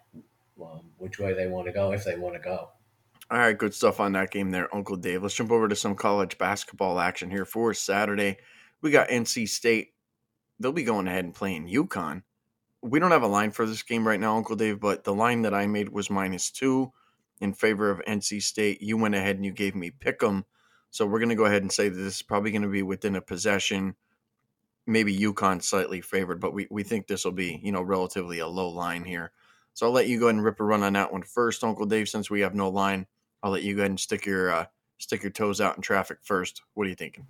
um, 0.62 0.82
which 0.98 1.20
way 1.20 1.34
they 1.34 1.48
want 1.48 1.68
to 1.68 1.74
go 1.74 1.92
if 1.92 2.04
they 2.04 2.18
want 2.18 2.36
to 2.36 2.40
go. 2.40 2.70
All 3.32 3.38
right, 3.38 3.58
good 3.58 3.74
stuff 3.74 4.00
on 4.00 4.12
that 4.14 4.32
game 4.32 4.52
there, 4.52 4.74
Uncle 4.76 4.98
Dave. 4.98 5.24
Let's 5.24 5.36
jump 5.36 5.52
over 5.52 5.68
to 5.68 5.76
some 5.76 5.96
college 5.96 6.38
basketball 6.38 7.00
action 7.00 7.32
here 7.32 7.46
for 7.46 7.74
Saturday. 7.74 8.38
We 8.82 8.92
got 8.92 9.10
NC 9.10 9.48
State. 9.48 9.94
They'll 10.60 10.72
be 10.72 10.84
going 10.84 11.08
ahead 11.08 11.26
and 11.26 11.34
playing 11.34 11.68
UConn. 11.68 12.24
We 12.84 13.00
don't 13.00 13.12
have 13.12 13.24
a 13.24 13.28
line 13.28 13.52
for 13.52 13.66
this 13.66 13.82
game 13.82 14.06
right 14.06 14.20
now, 14.20 14.36
Uncle 14.36 14.58
Dave, 14.58 14.80
but 14.80 15.04
the 15.04 15.14
line 15.14 15.42
that 15.44 15.54
I 15.54 15.68
made 15.68 15.90
was 15.90 16.10
minus 16.10 16.52
two 16.52 16.92
in 17.40 17.54
favor 17.54 17.90
of 17.90 18.02
NC 18.06 18.42
State. 18.42 18.82
You 18.82 18.98
went 18.98 19.16
ahead 19.16 19.38
and 19.38 19.46
you 19.46 19.52
gave 19.52 19.74
me 19.74 19.90
pick 19.90 20.22
'em. 20.22 20.46
So 20.92 21.06
we're 21.06 21.20
going 21.20 21.30
to 21.30 21.36
go 21.36 21.46
ahead 21.46 21.62
and 21.62 21.72
say 21.72 21.90
that 21.90 21.96
this 21.96 22.18
is 22.18 22.22
probably 22.22 22.52
going 22.52 22.62
to 22.62 22.68
be 22.68 22.84
within 22.84 23.16
a 23.16 23.22
possession. 23.22 23.96
Maybe 24.86 25.18
UConn 25.18 25.64
slightly 25.64 26.02
favored, 26.02 26.40
but 26.40 26.54
we, 26.54 26.68
we 26.70 26.84
think 26.84 27.08
this 27.08 27.26
will 27.26 27.32
be, 27.32 27.60
you 27.64 27.72
know, 27.72 27.82
relatively 27.82 28.40
a 28.40 28.48
low 28.48 28.70
line 28.70 29.04
here. 29.06 29.32
So 29.74 29.88
I'll 29.88 29.92
let 29.94 30.08
you 30.08 30.20
go 30.20 30.26
ahead 30.26 30.36
and 30.36 30.44
rip 30.44 30.60
a 30.60 30.64
run 30.64 30.84
on 30.84 30.94
that 30.94 31.12
one 31.12 31.24
first, 31.24 31.64
Uncle 31.64 31.86
Dave, 31.86 32.10
since 32.10 32.30
we 32.30 32.42
have 32.42 32.54
no 32.54 32.70
line. 32.70 33.08
I'll 33.42 33.52
let 33.52 33.64
you 33.64 33.76
go 33.76 33.82
ahead 33.82 33.92
and 33.92 34.00
stick 34.00 34.26
your 34.26 34.52
uh, 34.52 34.66
stick 34.98 35.24
your 35.24 35.32
toes 35.32 35.60
out 35.60 35.76
in 35.76 35.82
traffic 35.82 36.20
first. 36.22 36.62
What 36.74 36.86
are 36.86 36.90
you 36.90 36.96
thinking? 36.96 37.28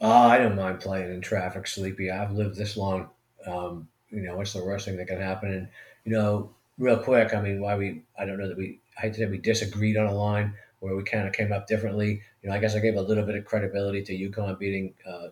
Oh, 0.00 0.10
I 0.10 0.38
don't 0.38 0.56
mind 0.56 0.80
playing 0.80 1.12
in 1.12 1.20
traffic, 1.20 1.66
Sleepy. 1.66 2.10
I've 2.10 2.32
lived 2.32 2.56
this 2.56 2.76
long. 2.76 3.10
Um, 3.46 3.88
you 4.12 4.22
know, 4.22 4.36
what's 4.36 4.52
the 4.52 4.64
worst 4.64 4.84
thing 4.84 4.96
that 4.98 5.08
can 5.08 5.20
happen? 5.20 5.52
And 5.52 5.68
you 6.04 6.12
know, 6.12 6.50
real 6.78 6.98
quick, 6.98 7.34
I 7.34 7.40
mean, 7.40 7.60
why 7.60 7.76
we? 7.76 8.02
I 8.18 8.24
don't 8.24 8.38
know 8.38 8.48
that 8.48 8.56
we. 8.56 8.80
I 8.98 9.02
hate 9.02 9.14
to 9.14 9.20
say 9.20 9.26
we 9.26 9.38
disagreed 9.38 9.96
on 9.96 10.06
a 10.06 10.14
line 10.14 10.54
where 10.80 10.94
we 10.96 11.02
kind 11.02 11.26
of 11.26 11.32
came 11.32 11.52
up 11.52 11.66
differently. 11.66 12.20
You 12.42 12.48
know, 12.48 12.54
I 12.54 12.58
guess 12.58 12.74
I 12.74 12.80
gave 12.80 12.96
a 12.96 13.02
little 13.02 13.24
bit 13.24 13.36
of 13.36 13.44
credibility 13.44 14.02
to 14.02 14.30
UConn 14.30 14.58
beating 14.58 14.94
uh, 15.08 15.28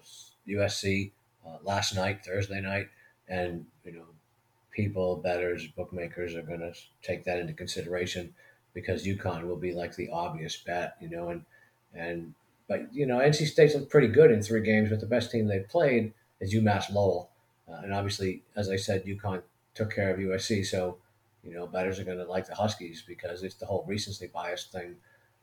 USC 0.49 1.13
uh, 1.47 1.59
last 1.63 1.95
night, 1.95 2.25
Thursday 2.25 2.61
night, 2.61 2.89
and 3.29 3.67
you 3.85 3.93
know, 3.93 4.05
people, 4.71 5.17
betters, 5.17 5.67
bookmakers 5.69 6.35
are 6.35 6.43
going 6.43 6.61
to 6.61 6.73
take 7.03 7.25
that 7.25 7.39
into 7.39 7.53
consideration 7.53 8.33
because 8.75 9.07
UConn 9.07 9.47
will 9.47 9.57
be 9.57 9.73
like 9.73 9.97
the 9.97 10.09
obvious 10.11 10.57
bet, 10.57 10.97
you 11.01 11.09
know, 11.09 11.29
and 11.29 11.45
and 11.95 12.35
but 12.69 12.95
you 12.95 13.07
know 13.07 13.19
NC 13.19 13.47
State's 13.47 13.75
looked 13.75 13.91
pretty 13.91 14.09
good 14.09 14.31
in 14.31 14.43
three 14.43 14.63
games, 14.63 14.91
but 14.91 15.01
the 15.01 15.07
best 15.07 15.31
team 15.31 15.47
they've 15.47 15.69
played 15.69 16.13
is 16.41 16.55
UMass 16.55 16.93
Lowell, 16.93 17.31
uh, 17.71 17.81
and 17.83 17.93
obviously, 17.93 18.43
as 18.57 18.71
I 18.71 18.77
said, 18.77 19.05
UConn 19.05 19.43
took 19.75 19.95
care 19.95 20.11
of 20.11 20.19
USC, 20.19 20.67
so 20.67 20.99
you 21.45 21.55
know 21.55 21.67
betters 21.67 21.99
are 21.99 22.05
going 22.05 22.19
to 22.19 22.25
like 22.25 22.47
the 22.47 22.55
Huskies 22.55 23.03
because 23.07 23.43
it's 23.43 23.55
the 23.55 23.67
whole 23.67 23.85
recency 23.87 24.27
bias 24.27 24.65
thing. 24.65 24.97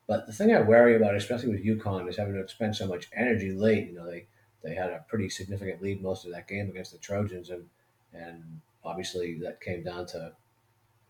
But 0.07 0.25
the 0.25 0.33
thing 0.33 0.55
I 0.55 0.61
worry 0.61 0.95
about, 0.95 1.15
especially 1.15 1.49
with 1.49 1.65
UConn, 1.65 2.07
is 2.09 2.17
having 2.17 2.35
to 2.35 2.47
spend 2.47 2.75
so 2.75 2.87
much 2.87 3.09
energy 3.13 3.51
late. 3.51 3.87
You 3.87 3.95
know, 3.95 4.09
they 4.09 4.27
they 4.63 4.75
had 4.75 4.89
a 4.89 5.05
pretty 5.07 5.29
significant 5.29 5.81
lead 5.81 6.01
most 6.01 6.25
of 6.25 6.31
that 6.31 6.47
game 6.47 6.69
against 6.69 6.91
the 6.91 6.97
Trojans, 6.97 7.49
and 7.49 7.65
and 8.13 8.61
obviously 8.83 9.39
that 9.39 9.61
came 9.61 9.83
down 9.83 10.05
to 10.07 10.33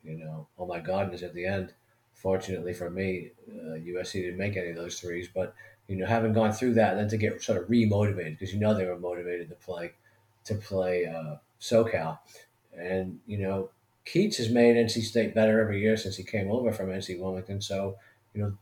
you 0.04 0.18
know 0.18 0.48
oh 0.58 0.66
my 0.66 0.80
godness 0.80 1.24
at 1.24 1.34
the 1.34 1.46
end 1.46 1.74
Fortunately 2.18 2.74
for 2.74 2.90
me, 2.90 3.30
uh, 3.48 3.76
USC 3.76 4.14
didn't 4.14 4.40
make 4.40 4.58
any 4.58 4.70
of 4.70 4.76
those 4.76 5.00
threes. 5.00 5.30
But 5.34 5.54
you 5.88 5.96
know, 5.98 6.08
having 6.08 6.34
gone 6.34 6.52
through 6.52 6.74
that, 6.74 6.96
then 6.96 7.08
to 7.10 7.18
get 7.18 7.44
sort 7.44 7.62
of 7.62 7.70
remotivated 7.70 8.40
because 8.40 8.52
you 8.52 8.60
know 8.60 8.74
they 8.74 8.86
were 8.86 8.98
motivated 8.98 9.50
to 9.50 9.56
play 9.56 9.92
to 10.48 10.56
play 10.56 11.06
uh, 11.06 11.36
SoCal, 11.62 12.20
and 12.78 13.20
you 13.28 13.38
know 13.38 13.70
Keatts 14.06 14.38
has 14.38 14.50
made 14.50 14.76
NC 14.76 15.04
State 15.04 15.36
better 15.36 15.60
every 15.62 15.82
year 15.82 15.98
since 15.98 16.16
he 16.16 16.24
came 16.24 16.50
over 16.50 16.72
from 16.72 16.90
NC 16.90 17.20
Wilmington. 17.20 17.62
So 17.62 17.98
you 18.34 18.42
know, 18.42 18.54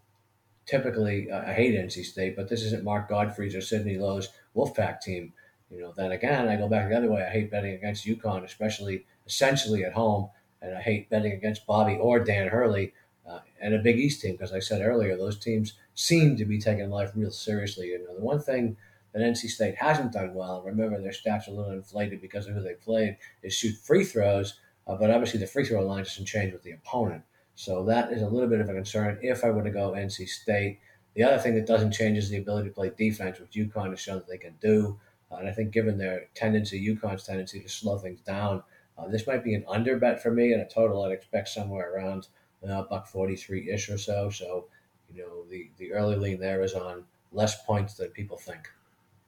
typically 0.66 1.32
I 1.32 1.54
hate 1.54 1.76
NC 1.76 2.06
State, 2.06 2.36
but 2.36 2.50
this 2.50 2.64
isn't 2.64 2.84
Mark 2.84 3.10
Gottfried's 3.10 3.56
or 3.56 3.62
Sidney 3.62 3.98
Lowe's 3.98 4.30
Wolfpack 4.56 5.02
team. 5.02 5.34
You 5.70 5.82
know, 5.82 5.94
then 5.96 6.12
again, 6.12 6.48
I 6.48 6.56
go 6.56 6.68
back 6.68 6.90
the 6.90 6.98
other 6.98 7.12
way. 7.12 7.24
I 7.24 7.30
hate 7.30 7.52
betting 7.52 7.74
against 7.74 8.06
UConn, 8.06 8.44
especially 8.44 9.06
essentially 9.28 9.84
at 9.84 9.94
home, 9.94 10.30
and 10.62 10.76
I 10.76 10.82
hate 10.82 11.10
betting 11.10 11.34
against 11.34 11.66
Bobby 11.66 11.96
or 11.96 12.20
Dan 12.20 12.48
Hurley 12.48 12.94
uh, 13.28 13.40
and 13.60 13.74
a 13.74 13.80
Big 13.80 13.98
East 13.98 14.22
team, 14.22 14.34
because 14.34 14.54
I 14.54 14.60
said 14.60 14.82
earlier, 14.82 15.18
those 15.18 15.40
teams 15.40 15.74
seem 15.96 16.38
to 16.38 16.46
be 16.46 16.60
taking 16.60 16.90
life 16.90 17.12
real 17.16 17.32
seriously. 17.32 17.88
You 17.88 18.00
know, 18.00 18.16
the 18.16 18.24
one 18.24 18.40
thing 18.40 18.78
that 19.16 19.24
NC 19.24 19.50
State 19.50 19.76
hasn't 19.76 20.12
done 20.12 20.34
well, 20.34 20.62
remember 20.62 21.02
their 21.02 21.12
stats 21.12 21.48
are 21.48 21.52
a 21.52 21.54
little 21.54 21.72
inflated 21.72 22.22
because 22.22 22.48
of 22.48 22.54
who 22.54 22.62
they 22.62 22.74
played, 22.74 23.16
is 23.44 23.54
shoot 23.54 23.78
free 23.78 24.04
throws, 24.04 24.60
uh, 24.88 24.96
but 24.96 25.10
obviously 25.10 25.40
the 25.40 25.48
free 25.48 25.64
throw 25.64 25.82
line 25.82 26.04
doesn't 26.04 26.26
change 26.26 26.52
with 26.52 26.64
the 26.64 26.72
opponent. 26.72 27.24
So 27.56 27.86
that 27.86 28.12
is 28.12 28.22
a 28.22 28.28
little 28.28 28.50
bit 28.50 28.60
of 28.60 28.68
a 28.68 28.74
concern 28.74 29.18
if 29.22 29.46
I 29.46 29.52
were 29.52 29.64
to 29.64 29.70
go 29.70 29.94
NC 29.94 30.28
State. 30.28 30.80
The 31.14 31.24
other 31.24 31.38
thing 31.38 31.56
that 31.56 31.66
doesn't 31.66 31.94
change 31.94 32.18
is 32.18 32.30
the 32.30 32.40
ability 32.40 32.68
to 32.68 32.76
play 32.76 32.92
defense, 32.98 33.40
which 33.40 33.52
UConn 33.54 33.92
has 33.92 34.02
shown 34.02 34.18
that 34.18 34.28
they 34.28 34.38
can 34.38 34.56
do. 34.60 35.00
Uh, 35.32 35.38
and 35.38 35.48
I 35.48 35.54
think 35.54 35.72
given 35.72 35.98
their 35.98 36.26
tendency, 36.36 36.86
UConn's 36.86 37.24
tendency 37.24 37.62
to 37.62 37.70
slow 37.70 37.98
things 37.98 38.20
down, 38.20 38.64
uh, 38.98 39.08
this 39.08 39.26
might 39.26 39.46
be 39.46 39.54
an 39.54 39.64
under 39.70 39.98
bet 39.98 40.22
for 40.22 40.32
me. 40.32 40.52
And 40.52 40.62
a 40.62 40.66
total 40.66 41.04
I'd 41.04 41.14
expect 41.14 41.48
somewhere 41.48 41.96
around 41.96 42.28
uh, 42.70 42.82
buck 42.82 43.08
43 43.08 43.72
ish 43.72 43.90
or 43.90 43.98
so. 43.98 44.30
So, 44.30 44.66
you 45.14 45.22
know, 45.22 45.46
the, 45.50 45.70
the 45.78 45.94
early 45.94 46.18
lean 46.18 46.42
there 46.42 46.62
is 46.62 46.74
on 46.74 47.06
less 47.32 47.64
points 47.64 47.94
than 47.94 48.10
people 48.10 48.38
think. 48.38 48.70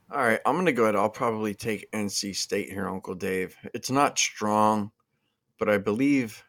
All 0.09 0.23
right, 0.23 0.39
I'm 0.45 0.55
going 0.55 0.67
to 0.67 0.71
go 0.71 0.83
ahead. 0.83 0.95
I'll 0.95 1.09
probably 1.09 1.53
take 1.53 1.91
NC 1.91 2.33
State 2.35 2.69
here, 2.69 2.87
Uncle 2.87 3.13
Dave. 3.13 3.57
It's 3.73 3.91
not 3.91 4.17
strong, 4.17 4.91
but 5.59 5.67
I 5.67 5.77
believe 5.79 6.45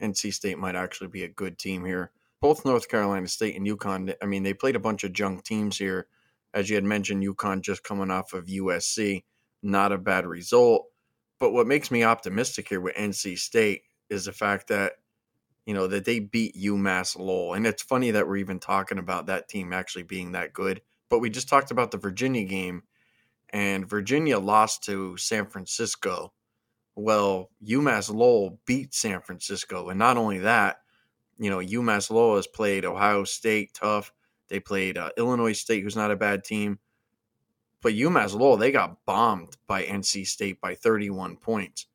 NC 0.00 0.32
State 0.32 0.56
might 0.56 0.76
actually 0.76 1.08
be 1.08 1.24
a 1.24 1.28
good 1.28 1.58
team 1.58 1.84
here. 1.84 2.10
Both 2.40 2.64
North 2.64 2.88
Carolina 2.88 3.28
State 3.28 3.54
and 3.54 3.66
UConn, 3.66 4.14
I 4.22 4.24
mean, 4.24 4.44
they 4.44 4.54
played 4.54 4.76
a 4.76 4.80
bunch 4.80 5.04
of 5.04 5.12
junk 5.12 5.44
teams 5.44 5.76
here. 5.76 6.06
As 6.54 6.70
you 6.70 6.74
had 6.74 6.84
mentioned, 6.84 7.22
UConn 7.22 7.60
just 7.60 7.84
coming 7.84 8.10
off 8.10 8.32
of 8.32 8.46
USC, 8.46 9.24
not 9.62 9.92
a 9.92 9.98
bad 9.98 10.26
result. 10.26 10.86
But 11.38 11.52
what 11.52 11.66
makes 11.66 11.90
me 11.90 12.04
optimistic 12.04 12.70
here 12.70 12.80
with 12.80 12.94
NC 12.94 13.38
State 13.38 13.82
is 14.08 14.24
the 14.24 14.32
fact 14.32 14.68
that 14.68 14.92
you 15.66 15.74
know, 15.74 15.86
that 15.86 16.04
they 16.04 16.18
beat 16.18 16.56
UMass 16.56 17.18
Lowell. 17.18 17.54
And 17.54 17.66
it's 17.66 17.82
funny 17.82 18.10
that 18.12 18.26
we're 18.26 18.38
even 18.38 18.58
talking 18.58 18.98
about 18.98 19.26
that 19.26 19.48
team 19.48 19.72
actually 19.72 20.02
being 20.02 20.32
that 20.32 20.52
good. 20.52 20.80
But 21.08 21.20
we 21.20 21.30
just 21.30 21.48
talked 21.48 21.70
about 21.70 21.90
the 21.90 21.98
Virginia 21.98 22.44
game, 22.44 22.82
and 23.52 23.88
Virginia 23.88 24.38
lost 24.38 24.84
to 24.84 25.16
San 25.16 25.46
Francisco. 25.46 26.32
Well, 26.94 27.50
UMass 27.64 28.12
Lowell 28.12 28.58
beat 28.66 28.94
San 28.94 29.20
Francisco. 29.22 29.88
And 29.88 29.98
not 29.98 30.16
only 30.16 30.38
that, 30.38 30.78
you 31.38 31.50
know, 31.50 31.58
UMass 31.58 32.10
Lowell 32.10 32.36
has 32.36 32.46
played 32.46 32.84
Ohio 32.84 33.24
State 33.24 33.74
tough. 33.74 34.12
They 34.48 34.60
played 34.60 34.98
uh, 34.98 35.10
Illinois 35.16 35.52
State, 35.52 35.82
who's 35.82 35.96
not 35.96 36.10
a 36.10 36.16
bad 36.16 36.44
team. 36.44 36.78
But 37.80 37.94
UMass 37.94 38.34
Lowell, 38.34 38.58
they 38.58 38.72
got 38.72 39.04
bombed 39.06 39.56
by 39.66 39.84
NC 39.84 40.26
State 40.26 40.60
by 40.60 40.74
31 40.74 41.36
points 41.36 41.86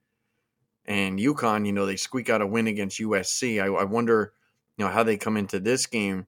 and 0.88 1.20
UConn, 1.20 1.66
you 1.66 1.74
know, 1.74 1.86
they 1.86 1.98
squeak 1.98 2.30
out 2.30 2.42
a 2.42 2.48
win 2.48 2.68
against 2.68 3.00
USC. 3.00 3.62
I, 3.62 3.68
I, 3.68 3.84
wonder, 3.84 4.34
you 4.78 4.86
know, 4.86 4.92
how 4.92 5.04
they 5.04 5.18
come 5.18 5.36
into 5.36 5.60
this 5.60 5.86
game. 5.86 6.28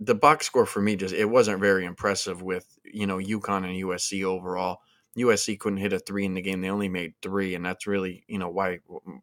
The 0.00 0.14
box 0.14 0.46
score 0.46 0.66
for 0.66 0.82
me 0.82 0.96
just 0.96 1.14
it 1.14 1.26
wasn't 1.26 1.60
very 1.60 1.84
impressive 1.84 2.42
with 2.42 2.66
you 2.84 3.06
know 3.06 3.18
UConn 3.18 3.64
and 3.64 3.82
USC 3.84 4.24
overall. 4.24 4.80
USC 5.16 5.58
couldn't 5.58 5.78
hit 5.78 5.92
a 5.92 5.98
three 5.98 6.24
in 6.24 6.34
the 6.34 6.42
game; 6.42 6.60
they 6.60 6.70
only 6.70 6.88
made 6.88 7.14
three, 7.22 7.54
and 7.54 7.64
that's 7.64 7.86
really 7.86 8.24
you 8.26 8.38
know 8.38 8.48
why 8.48 8.80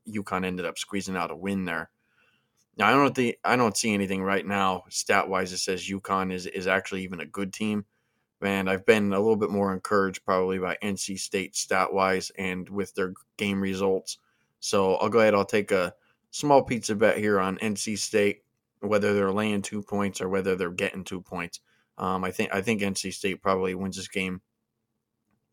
UConn 0.08 0.46
ended 0.46 0.66
up 0.66 0.78
squeezing 0.78 1.18
out 1.18 1.32
a 1.32 1.36
win 1.36 1.66
there. 1.66 1.90
Now 2.78 2.88
I 2.88 2.92
don't 2.92 3.14
think 3.14 3.36
I 3.44 3.56
don't 3.56 3.78
see 3.78 3.94
anything 3.94 4.24
right 4.24 4.46
now 4.46 4.84
stat 4.90 5.28
wise 5.28 5.52
that 5.52 5.58
says 5.58 5.90
UConn 5.90 6.32
is 6.32 6.46
is 6.48 6.68
actually 6.68 7.04
even 7.04 7.20
a 7.20 7.26
good 7.26 7.54
team. 7.54 7.86
And 8.44 8.70
I've 8.70 8.88
been 8.88 9.14
a 9.14 9.20
little 9.20 9.36
bit 9.36 9.52
more 9.52 9.72
encouraged 9.72 10.26
probably 10.26 10.58
by 10.58 10.76
NC 10.82 11.20
State 11.20 11.56
stat 11.56 11.94
wise 11.94 12.32
and 12.40 12.68
with 12.70 12.96
their 12.96 13.14
game 13.38 13.62
results 13.62 14.18
so 14.62 14.96
I'll 14.96 15.10
go 15.10 15.20
ahead. 15.20 15.34
I'll 15.34 15.44
take 15.44 15.72
a 15.72 15.94
small 16.30 16.64
pizza 16.64 16.96
bet 16.96 17.18
here 17.18 17.40
on 17.40 17.58
NC 17.58 17.98
State, 17.98 18.44
whether 18.82 19.14
they're 19.14 19.32
laying 19.32 19.62
two 19.62 19.82
points 19.82 20.22
or 20.22 20.30
whether 20.30 20.56
they're 20.56 20.72
getting 20.72 21.04
two 21.04 21.22
points. 21.22 21.60
Um, 21.98 22.24
I 22.24 22.32
think 22.32 22.54
I 22.54 22.62
think 22.62 22.82
NC 22.82 23.14
State 23.14 23.42
probably 23.42 23.76
wins 23.76 23.96
this 23.96 24.08
game 24.08 24.42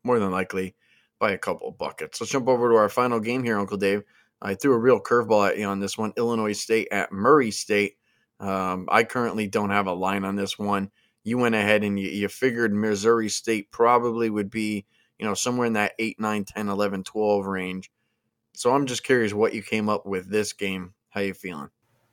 more 0.03 0.19
than 0.19 0.31
likely 0.31 0.75
by 1.19 1.31
a 1.31 1.37
couple 1.37 1.67
of 1.67 1.77
buckets. 1.77 2.19
Let's 2.19 2.31
jump 2.31 2.47
over 2.47 2.69
to 2.69 2.75
our 2.75 2.89
final 2.89 3.19
game 3.19 3.43
here, 3.43 3.59
Uncle 3.59 3.77
Dave. 3.77 4.03
I 4.41 4.55
threw 4.55 4.73
a 4.73 4.79
real 4.79 5.01
curveball 5.01 5.49
at 5.49 5.57
you 5.57 5.65
on 5.65 5.79
this 5.79 5.97
one. 5.97 6.13
Illinois 6.17 6.53
State 6.53 6.87
at 6.91 7.11
Murray 7.11 7.51
State. 7.51 7.97
Um, 8.39 8.87
I 8.89 9.03
currently 9.03 9.47
don't 9.47 9.69
have 9.69 9.87
a 9.87 9.93
line 9.93 10.23
on 10.23 10.35
this 10.35 10.57
one. 10.57 10.91
You 11.23 11.37
went 11.37 11.55
ahead 11.55 11.83
and 11.83 11.99
you, 11.99 12.07
you 12.07 12.29
figured 12.29 12.73
Missouri 12.73 13.27
State 13.27 13.69
probably 13.69 14.29
would 14.29 14.49
be, 14.49 14.85
you 15.17 15.25
know, 15.25 15.33
somewhere 15.33 15.67
in 15.67 15.73
that 15.73 15.91
8, 15.99 16.19
9, 16.19 16.45
10, 16.45 16.69
11, 16.69 17.03
12 17.03 17.45
range. 17.45 17.91
So 18.55 18.73
I'm 18.73 18.85
just 18.85 19.03
curious 19.03 19.33
what 19.33 19.53
you 19.53 19.61
came 19.61 19.89
up 19.89 20.05
with 20.05 20.29
this 20.29 20.53
game. 20.53 20.93
How 21.09 21.19
you 21.21 21.33
feeling? 21.33 21.69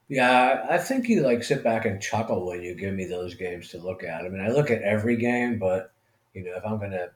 Yeah, 0.09 0.65
I 0.71 0.79
think 0.79 1.09
you 1.09 1.23
like 1.23 1.43
sit 1.43 1.65
back 1.65 1.85
and 1.85 2.01
chuckle 2.01 2.47
when 2.47 2.63
you 2.63 2.75
give 2.75 2.95
me 2.95 3.07
those 3.07 3.35
games 3.35 3.71
to 3.71 3.79
look 3.79 4.05
at. 4.05 4.25
I 4.25 4.29
mean, 4.29 4.41
I 4.41 4.49
look 4.51 4.71
at 4.71 4.83
every 4.83 5.17
game, 5.17 5.59
but 5.59 5.93
you 6.33 6.45
know, 6.45 6.57
if 6.57 6.65
I'm 6.65 6.79
going 6.79 6.93
to 6.93 7.11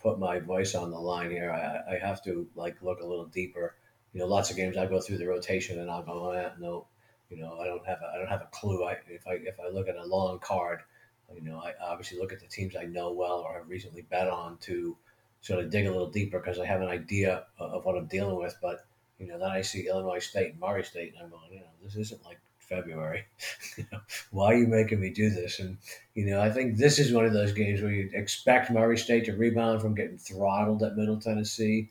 put 0.00 0.18
my 0.18 0.38
voice 0.38 0.74
on 0.74 0.90
the 0.90 0.98
line 0.98 1.30
here, 1.30 1.50
I, 1.50 1.94
I 1.94 1.98
have 1.98 2.22
to 2.24 2.46
like 2.54 2.80
look 2.82 3.00
a 3.00 3.06
little 3.06 3.26
deeper. 3.26 3.74
You 4.12 4.20
know, 4.20 4.26
lots 4.26 4.50
of 4.50 4.56
games 4.56 4.76
I 4.76 4.86
go 4.86 5.00
through 5.00 5.18
the 5.18 5.26
rotation 5.26 5.80
and 5.80 5.90
I'll 5.90 6.04
go, 6.04 6.30
eh, 6.30 6.50
no, 6.60 6.86
you 7.28 7.38
know, 7.38 7.58
I 7.58 7.66
don't 7.66 7.84
have 7.86 7.98
a, 8.02 8.12
I 8.14 8.18
don't 8.18 8.28
have 8.28 8.42
a 8.42 8.48
clue. 8.52 8.84
I, 8.84 8.98
if 9.08 9.26
I 9.26 9.34
if 9.34 9.58
I 9.58 9.68
look 9.68 9.88
at 9.88 9.96
a 9.96 10.04
long 10.04 10.38
card, 10.38 10.80
you 11.34 11.42
know, 11.42 11.58
I 11.58 11.72
obviously 11.82 12.18
look 12.18 12.32
at 12.32 12.40
the 12.40 12.46
teams 12.46 12.76
I 12.76 12.84
know 12.84 13.12
well 13.12 13.40
or 13.40 13.54
have 13.54 13.68
recently 13.68 14.02
bet 14.02 14.28
on 14.28 14.58
to 14.58 14.96
sort 15.40 15.64
of 15.64 15.70
dig 15.70 15.86
a 15.86 15.90
little 15.90 16.10
deeper 16.10 16.38
because 16.38 16.60
I 16.60 16.66
have 16.66 16.82
an 16.82 16.88
idea 16.88 17.46
of 17.58 17.84
what 17.84 17.96
I'm 17.96 18.06
dealing 18.06 18.36
with. 18.36 18.56
But 18.62 18.84
you 19.22 19.28
know, 19.28 19.38
then 19.38 19.50
I 19.50 19.62
see 19.62 19.86
Illinois 19.86 20.18
State 20.18 20.52
and 20.52 20.60
Murray 20.60 20.82
State, 20.82 21.14
and 21.14 21.24
I'm 21.24 21.30
going, 21.30 21.52
you 21.52 21.60
know, 21.60 21.66
this 21.82 21.96
isn't 21.96 22.24
like 22.24 22.40
February. 22.58 23.24
why 24.30 24.46
are 24.46 24.56
you 24.56 24.66
making 24.66 24.98
me 25.00 25.10
do 25.10 25.30
this? 25.30 25.60
And 25.60 25.78
you 26.14 26.26
know, 26.26 26.40
I 26.40 26.50
think 26.50 26.76
this 26.76 26.98
is 26.98 27.12
one 27.12 27.24
of 27.24 27.32
those 27.32 27.52
games 27.52 27.80
where 27.80 27.92
you 27.92 28.10
expect 28.12 28.70
Murray 28.70 28.98
State 28.98 29.26
to 29.26 29.32
rebound 29.32 29.80
from 29.80 29.94
getting 29.94 30.18
throttled 30.18 30.82
at 30.82 30.96
Middle 30.96 31.20
Tennessee, 31.20 31.90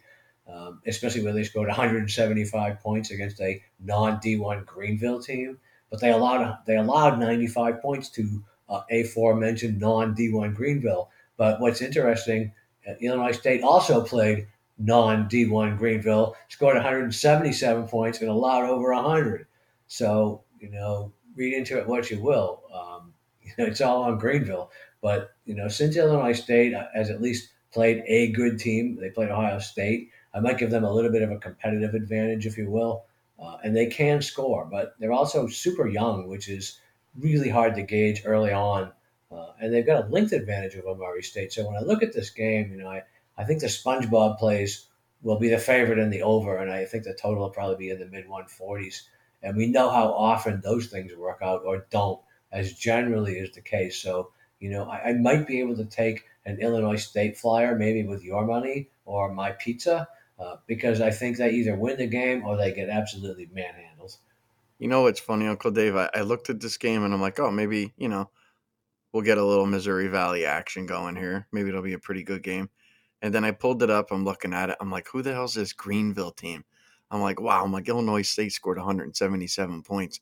um, 0.51 0.81
especially 0.85 1.23
when 1.23 1.35
they 1.35 1.43
scored 1.43 1.67
175 1.67 2.79
points 2.81 3.11
against 3.11 3.39
a 3.39 3.61
non 3.79 4.17
D1 4.17 4.65
Greenville 4.65 5.21
team. 5.21 5.57
But 5.89 6.01
they 6.01 6.11
allowed 6.11 6.57
they 6.65 6.77
allowed 6.77 7.19
95 7.19 7.81
points 7.81 8.09
to 8.09 8.43
uh, 8.69 8.81
aforementioned 8.91 9.79
non 9.79 10.15
D1 10.15 10.53
Greenville. 10.53 11.09
But 11.37 11.61
what's 11.61 11.81
interesting, 11.81 12.51
uh, 12.87 12.93
Illinois 12.99 13.31
State 13.31 13.63
also 13.63 14.03
played 14.03 14.47
non 14.81 15.29
D1 15.29 15.77
Greenville, 15.77 16.35
scored 16.49 16.75
177 16.75 17.87
points 17.87 18.21
and 18.21 18.29
allowed 18.29 18.65
over 18.65 18.93
100. 18.93 19.47
So, 19.87 20.43
you 20.59 20.69
know, 20.69 21.13
read 21.35 21.53
into 21.53 21.77
it 21.77 21.87
what 21.87 22.09
you 22.09 22.21
will. 22.21 22.63
Um, 22.73 23.13
you 23.41 23.51
know, 23.57 23.65
it's 23.65 23.81
all 23.81 24.03
on 24.03 24.17
Greenville. 24.17 24.71
But, 25.01 25.31
you 25.45 25.55
know, 25.55 25.67
since 25.67 25.95
Illinois 25.95 26.33
State 26.33 26.73
has 26.93 27.09
at 27.09 27.21
least 27.21 27.49
played 27.71 28.03
a 28.07 28.31
good 28.31 28.59
team, 28.59 28.97
they 28.99 29.09
played 29.09 29.29
Ohio 29.29 29.59
State, 29.59 30.09
I 30.33 30.39
might 30.39 30.57
give 30.57 30.71
them 30.71 30.83
a 30.83 30.91
little 30.91 31.11
bit 31.11 31.23
of 31.23 31.31
a 31.31 31.37
competitive 31.37 31.93
advantage, 31.93 32.45
if 32.45 32.57
you 32.57 32.69
will. 32.69 33.05
Uh, 33.39 33.57
and 33.63 33.75
they 33.75 33.87
can 33.87 34.21
score, 34.21 34.67
but 34.69 34.95
they're 34.99 35.11
also 35.11 35.47
super 35.47 35.87
young, 35.87 36.27
which 36.27 36.47
is 36.47 36.79
really 37.17 37.49
hard 37.49 37.73
to 37.75 37.81
gauge 37.81 38.21
early 38.23 38.53
on. 38.53 38.91
Uh, 39.31 39.47
and 39.59 39.73
they've 39.73 39.85
got 39.85 40.05
a 40.05 40.09
length 40.09 40.31
advantage 40.31 40.75
over 40.75 40.95
Murray 40.95 41.23
State. 41.23 41.51
So 41.51 41.65
when 41.65 41.75
I 41.75 41.79
look 41.79 42.03
at 42.03 42.13
this 42.13 42.29
game, 42.29 42.71
you 42.71 42.77
know, 42.77 42.87
I, 42.87 43.01
I 43.41 43.43
think 43.43 43.59
the 43.59 43.67
SpongeBob 43.67 44.37
plays 44.37 44.85
will 45.23 45.39
be 45.39 45.49
the 45.49 45.57
favorite 45.57 45.97
in 45.97 46.11
the 46.11 46.21
over, 46.21 46.57
and 46.57 46.71
I 46.71 46.85
think 46.85 47.05
the 47.05 47.15
total 47.15 47.41
will 47.41 47.49
probably 47.49 47.75
be 47.75 47.89
in 47.89 47.99
the 47.99 48.05
mid 48.05 48.27
140s. 48.27 49.01
And 49.41 49.57
we 49.57 49.65
know 49.65 49.89
how 49.89 50.13
often 50.13 50.61
those 50.61 50.87
things 50.87 51.11
work 51.17 51.39
out 51.41 51.63
or 51.65 51.87
don't, 51.89 52.21
as 52.51 52.73
generally 52.73 53.39
is 53.39 53.51
the 53.55 53.61
case. 53.61 53.97
So, 53.97 54.29
you 54.59 54.69
know, 54.69 54.83
I, 54.83 55.09
I 55.09 55.13
might 55.13 55.47
be 55.47 55.59
able 55.59 55.75
to 55.77 55.85
take 55.85 56.25
an 56.45 56.59
Illinois 56.59 56.97
State 56.97 57.35
flyer, 57.35 57.75
maybe 57.75 58.03
with 58.03 58.23
your 58.23 58.45
money 58.45 58.89
or 59.05 59.33
my 59.33 59.53
pizza, 59.53 60.07
uh, 60.39 60.57
because 60.67 61.01
I 61.01 61.09
think 61.09 61.37
they 61.37 61.49
either 61.49 61.75
win 61.75 61.97
the 61.97 62.05
game 62.05 62.45
or 62.45 62.57
they 62.57 62.71
get 62.71 62.89
absolutely 62.89 63.49
manhandled. 63.51 64.17
You 64.77 64.87
know 64.87 65.01
what's 65.01 65.19
funny, 65.19 65.47
Uncle 65.47 65.71
Dave? 65.71 65.95
I, 65.95 66.11
I 66.13 66.21
looked 66.21 66.51
at 66.51 66.59
this 66.59 66.77
game 66.77 67.03
and 67.03 67.11
I'm 67.11 67.21
like, 67.21 67.39
oh, 67.39 67.49
maybe, 67.49 67.91
you 67.97 68.07
know, 68.07 68.29
we'll 69.11 69.23
get 69.23 69.39
a 69.39 69.43
little 69.43 69.65
Missouri 69.65 70.09
Valley 70.09 70.45
action 70.45 70.85
going 70.85 71.15
here. 71.15 71.47
Maybe 71.51 71.69
it'll 71.69 71.81
be 71.81 71.93
a 71.93 71.99
pretty 71.99 72.21
good 72.21 72.43
game. 72.43 72.69
And 73.21 73.33
then 73.33 73.43
I 73.43 73.51
pulled 73.51 73.83
it 73.83 73.89
up. 73.89 74.11
I'm 74.11 74.25
looking 74.25 74.53
at 74.53 74.69
it. 74.69 74.77
I'm 74.79 74.91
like, 74.91 75.07
who 75.07 75.21
the 75.21 75.33
hell's 75.33 75.53
this 75.53 75.73
Greenville 75.73 76.31
team? 76.31 76.63
I'm 77.09 77.21
like, 77.21 77.39
wow. 77.39 77.63
I'm 77.63 77.71
like, 77.71 77.87
Illinois 77.87 78.23
State 78.23 78.53
scored 78.53 78.77
177 78.77 79.83
points. 79.83 80.19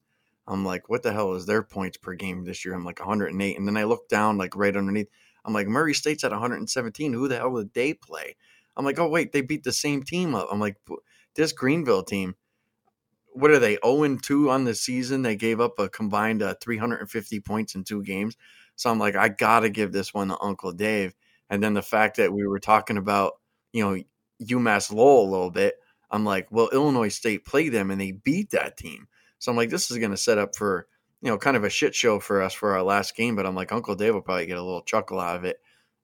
I'm 0.48 0.66
like, 0.66 0.90
what 0.90 1.04
the 1.04 1.14
hell 1.14 1.34
is 1.36 1.46
their 1.46 1.64
points 1.64 1.98
per 1.98 2.16
game 2.16 2.44
this 2.44 2.66
year? 2.66 2.74
I'm 2.74 2.84
like 2.84 3.00
108. 3.00 3.58
And 3.58 3.68
then 3.68 3.78
I 3.78 3.84
look 3.84 4.10
down, 4.10 4.38
like 4.38 4.56
right 4.56 4.76
underneath. 4.76 5.10
I'm 5.46 5.54
like, 5.54 5.68
Murray 5.68 5.94
State's 5.94 6.24
at 6.24 6.32
117. 6.32 7.14
Who 7.14 7.28
the 7.28 7.38
hell 7.38 7.56
did 7.56 7.74
they 7.74 7.94
play? 7.94 8.36
I'm 8.76 8.86
like, 8.86 9.00
oh 9.00 9.08
wait, 9.08 9.32
they 9.32 9.42
beat 9.42 9.64
the 9.64 9.72
same 9.72 10.04
team 10.04 10.36
up. 10.36 10.48
I'm 10.52 10.60
like, 10.60 10.78
this 11.36 11.54
Greenville 11.54 12.04
team 12.04 12.36
what 13.34 13.52
are 13.52 13.60
they 13.60 13.78
0 13.86 14.18
2 14.18 14.50
on 14.50 14.64
the 14.66 14.76
season? 14.76 15.22
They 15.22 15.36
gave 15.36 15.60
up 15.60 15.80
a 15.80 15.90
combined 15.90 16.42
uh, 16.42 16.56
350 16.62 17.40
points 17.42 17.76
in 17.76 17.84
two 17.84 18.04
games. 18.04 18.36
So 18.76 18.90
I'm 18.90 19.00
like, 19.00 19.16
I 19.16 19.30
got 19.30 19.62
to 19.62 19.70
give 19.70 19.92
this 19.92 20.14
one 20.14 20.30
to 20.30 20.38
Uncle 20.42 20.72
Dave. 20.72 21.14
And 21.50 21.62
then 21.64 21.74
the 21.74 21.82
fact 21.82 22.18
that 22.18 22.34
we 22.34 22.46
were 22.46 22.60
talking 22.60 22.98
about, 22.98 23.34
you 23.74 23.84
know, 23.84 24.04
UMass 24.44 24.92
Lowell 24.92 25.28
a 25.28 25.32
little 25.32 25.52
bit, 25.52 25.76
I'm 26.12 26.26
like, 26.26 26.48
well, 26.52 26.70
Illinois 26.72 27.10
State 27.10 27.46
played 27.46 27.72
them 27.72 27.92
and 27.92 28.00
they 28.00 28.12
beat 28.12 28.52
that 28.52 28.78
team. 28.78 29.08
So 29.40 29.52
I'm 29.52 29.58
like, 29.58 29.70
this 29.70 29.90
is 29.90 29.98
going 29.98 30.12
to 30.12 30.18
set 30.18 30.38
up 30.38 30.56
for, 30.56 30.88
you 31.22 31.30
know, 31.30 31.38
kind 31.38 31.58
of 31.58 31.64
a 31.64 31.70
shit 31.70 31.96
show 31.96 32.20
for 32.20 32.42
us 32.42 32.54
for 32.54 32.74
our 32.74 32.84
last 32.84 33.16
game. 33.16 33.36
But 33.36 33.46
I'm 33.46 33.56
like, 33.56 33.72
Uncle 33.72 33.96
Dave 33.96 34.14
will 34.14 34.22
probably 34.22 34.46
get 34.46 34.58
a 34.58 34.64
little 34.64 34.82
chuckle 34.82 35.20
out 35.20 35.36
of 35.36 35.46
it. 35.46 35.60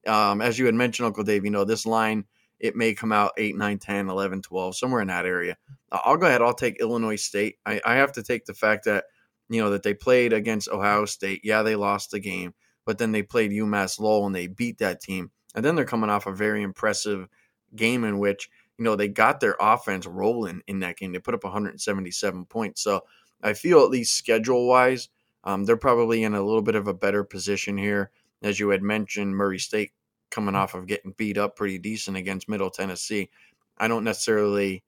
Um, 0.06 0.40
as 0.40 0.58
you 0.58 0.66
had 0.66 0.74
mentioned, 0.74 1.06
Uncle 1.06 1.24
Dave, 1.24 1.44
you 1.44 1.50
know, 1.50 1.64
this 1.64 1.86
line 1.86 2.24
it 2.58 2.76
may 2.76 2.94
come 2.94 3.12
out 3.12 3.32
8, 3.36 3.56
9, 3.56 3.78
10, 3.78 4.08
11, 4.08 4.42
12, 4.42 4.76
somewhere 4.76 5.02
in 5.02 5.08
that 5.08 5.26
area. 5.26 5.56
I'll 5.92 6.16
go 6.16 6.26
ahead. 6.26 6.42
I'll 6.42 6.54
take 6.54 6.80
Illinois 6.80 7.16
State. 7.16 7.56
I, 7.66 7.80
I 7.84 7.96
have 7.96 8.12
to 8.12 8.22
take 8.22 8.46
the 8.46 8.54
fact 8.54 8.84
that, 8.86 9.04
you 9.48 9.60
know, 9.60 9.70
that 9.70 9.82
they 9.82 9.94
played 9.94 10.32
against 10.32 10.68
Ohio 10.68 11.04
State. 11.04 11.42
Yeah, 11.44 11.62
they 11.62 11.76
lost 11.76 12.10
the 12.10 12.18
game, 12.18 12.54
but 12.84 12.98
then 12.98 13.12
they 13.12 13.22
played 13.22 13.50
UMass 13.50 14.00
Lowell 14.00 14.26
and 14.26 14.34
they 14.34 14.46
beat 14.46 14.78
that 14.78 15.00
team. 15.00 15.30
And 15.56 15.64
then 15.64 15.74
they're 15.74 15.84
coming 15.84 16.10
off 16.10 16.26
a 16.26 16.32
very 16.32 16.62
impressive 16.62 17.28
game 17.74 18.04
in 18.04 18.18
which, 18.18 18.48
you 18.78 18.84
know, 18.84 18.94
they 18.94 19.08
got 19.08 19.40
their 19.40 19.56
offense 19.58 20.06
rolling 20.06 20.62
in 20.68 20.80
that 20.80 20.98
game. 20.98 21.12
They 21.12 21.18
put 21.18 21.34
up 21.34 21.42
177 21.42 22.44
points. 22.44 22.82
So 22.82 23.04
I 23.42 23.54
feel 23.54 23.80
at 23.80 23.90
least 23.90 24.16
schedule 24.16 24.68
wise, 24.68 25.08
um, 25.44 25.64
they're 25.64 25.76
probably 25.76 26.22
in 26.22 26.34
a 26.34 26.42
little 26.42 26.62
bit 26.62 26.74
of 26.74 26.86
a 26.86 26.94
better 26.94 27.24
position 27.24 27.78
here. 27.78 28.10
As 28.42 28.60
you 28.60 28.68
had 28.68 28.82
mentioned, 28.82 29.34
Murray 29.34 29.58
State 29.58 29.92
coming 30.30 30.54
off 30.54 30.74
of 30.74 30.86
getting 30.86 31.14
beat 31.16 31.38
up 31.38 31.56
pretty 31.56 31.78
decent 31.78 32.16
against 32.16 32.48
Middle 32.48 32.70
Tennessee. 32.70 33.30
I 33.78 33.88
don't 33.88 34.04
necessarily 34.04 34.84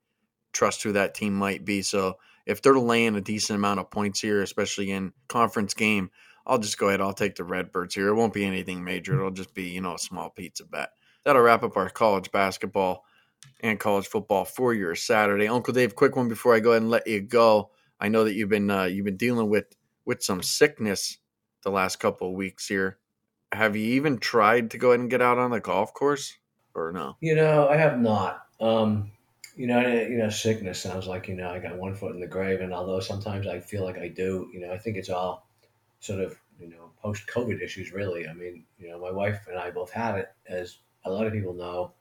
trust 0.52 0.82
who 0.82 0.92
that 0.92 1.14
team 1.14 1.34
might 1.34 1.64
be. 1.64 1.82
So 1.82 2.18
if 2.46 2.60
they're 2.60 2.78
laying 2.78 3.16
a 3.16 3.20
decent 3.20 3.56
amount 3.56 3.80
of 3.80 3.90
points 3.90 4.20
here, 4.20 4.42
especially 4.42 4.90
in 4.90 5.12
conference 5.28 5.74
game, 5.74 6.10
I'll 6.48 6.58
just 6.58 6.78
go 6.78 6.88
ahead. 6.88 7.00
I'll 7.00 7.12
take 7.12 7.36
the 7.36 7.44
Redbirds 7.44 7.94
here. 7.94 8.08
It 8.08 8.14
won't 8.14 8.32
be 8.32 8.44
anything 8.44 8.82
major. 8.82 9.14
It'll 9.14 9.30
just 9.30 9.54
be, 9.54 9.64
you 9.64 9.80
know, 9.80 9.94
a 9.94 9.98
small 9.98 10.30
pizza 10.30 10.64
bet. 10.64 10.90
That'll 11.24 11.42
wrap 11.42 11.62
up 11.62 11.76
our 11.76 11.90
college 11.90 12.32
basketball 12.32 13.04
and 13.60 13.78
college 13.78 14.06
football 14.06 14.44
for 14.44 14.72
your 14.72 14.94
Saturday. 14.94 15.46
Uncle 15.46 15.74
Dave, 15.74 15.94
quick 15.94 16.16
one 16.16 16.28
before 16.28 16.54
I 16.54 16.60
go 16.60 16.70
ahead 16.70 16.82
and 16.82 16.90
let 16.90 17.06
you 17.06 17.20
go. 17.20 17.70
I 18.00 18.08
know 18.08 18.24
that 18.24 18.34
you've 18.34 18.48
been 18.48 18.70
uh, 18.70 18.84
you've 18.84 19.04
been 19.04 19.16
dealing 19.16 19.50
with 19.50 19.66
with 20.04 20.22
some 20.22 20.42
sickness 20.42 21.18
the 21.62 21.70
last 21.70 21.96
couple 21.96 22.28
of 22.28 22.34
weeks 22.34 22.66
here 22.66 22.98
have 23.52 23.76
you 23.76 23.94
even 23.94 24.18
tried 24.18 24.70
to 24.72 24.78
go 24.78 24.90
ahead 24.90 25.00
and 25.00 25.10
get 25.10 25.22
out 25.22 25.38
on 25.38 25.50
the 25.50 25.60
golf 25.60 25.94
course 25.94 26.36
or 26.74 26.92
no? 26.92 27.16
You 27.20 27.34
know, 27.34 27.68
I 27.68 27.76
have 27.76 27.98
not. 27.98 28.46
Um, 28.60 29.12
you 29.56 29.66
know, 29.66 29.80
you 29.80 30.18
know, 30.18 30.28
sickness 30.28 30.80
sounds 30.80 31.06
like 31.06 31.28
you 31.28 31.34
know 31.34 31.50
I 31.50 31.58
got 31.58 31.76
one 31.76 31.94
foot 31.94 32.14
in 32.14 32.20
the 32.20 32.26
grave, 32.26 32.60
and 32.60 32.72
although 32.72 33.00
sometimes 33.00 33.46
I 33.46 33.60
feel 33.60 33.84
like 33.84 33.98
I 33.98 34.08
do, 34.08 34.48
you 34.52 34.60
know, 34.60 34.72
I 34.72 34.78
think 34.78 34.96
it's 34.96 35.08
all 35.08 35.47
sort 36.00 36.20
of 36.20 36.38
you 36.60 36.68
know 36.68 36.90
post 37.02 37.26
COVID 37.26 37.62
issues. 37.62 37.92
Really, 37.92 38.28
I 38.28 38.32
mean, 38.32 38.64
you 38.78 38.88
know, 38.88 38.98
my 38.98 39.10
wife 39.10 39.46
and 39.48 39.58
I 39.58 39.70
both 39.70 39.90
had 39.90 40.16
it, 40.16 40.32
as 40.48 40.78
a 41.04 41.10
lot 41.10 41.26
of 41.26 41.32
people 41.32 41.54
know, 41.54 41.92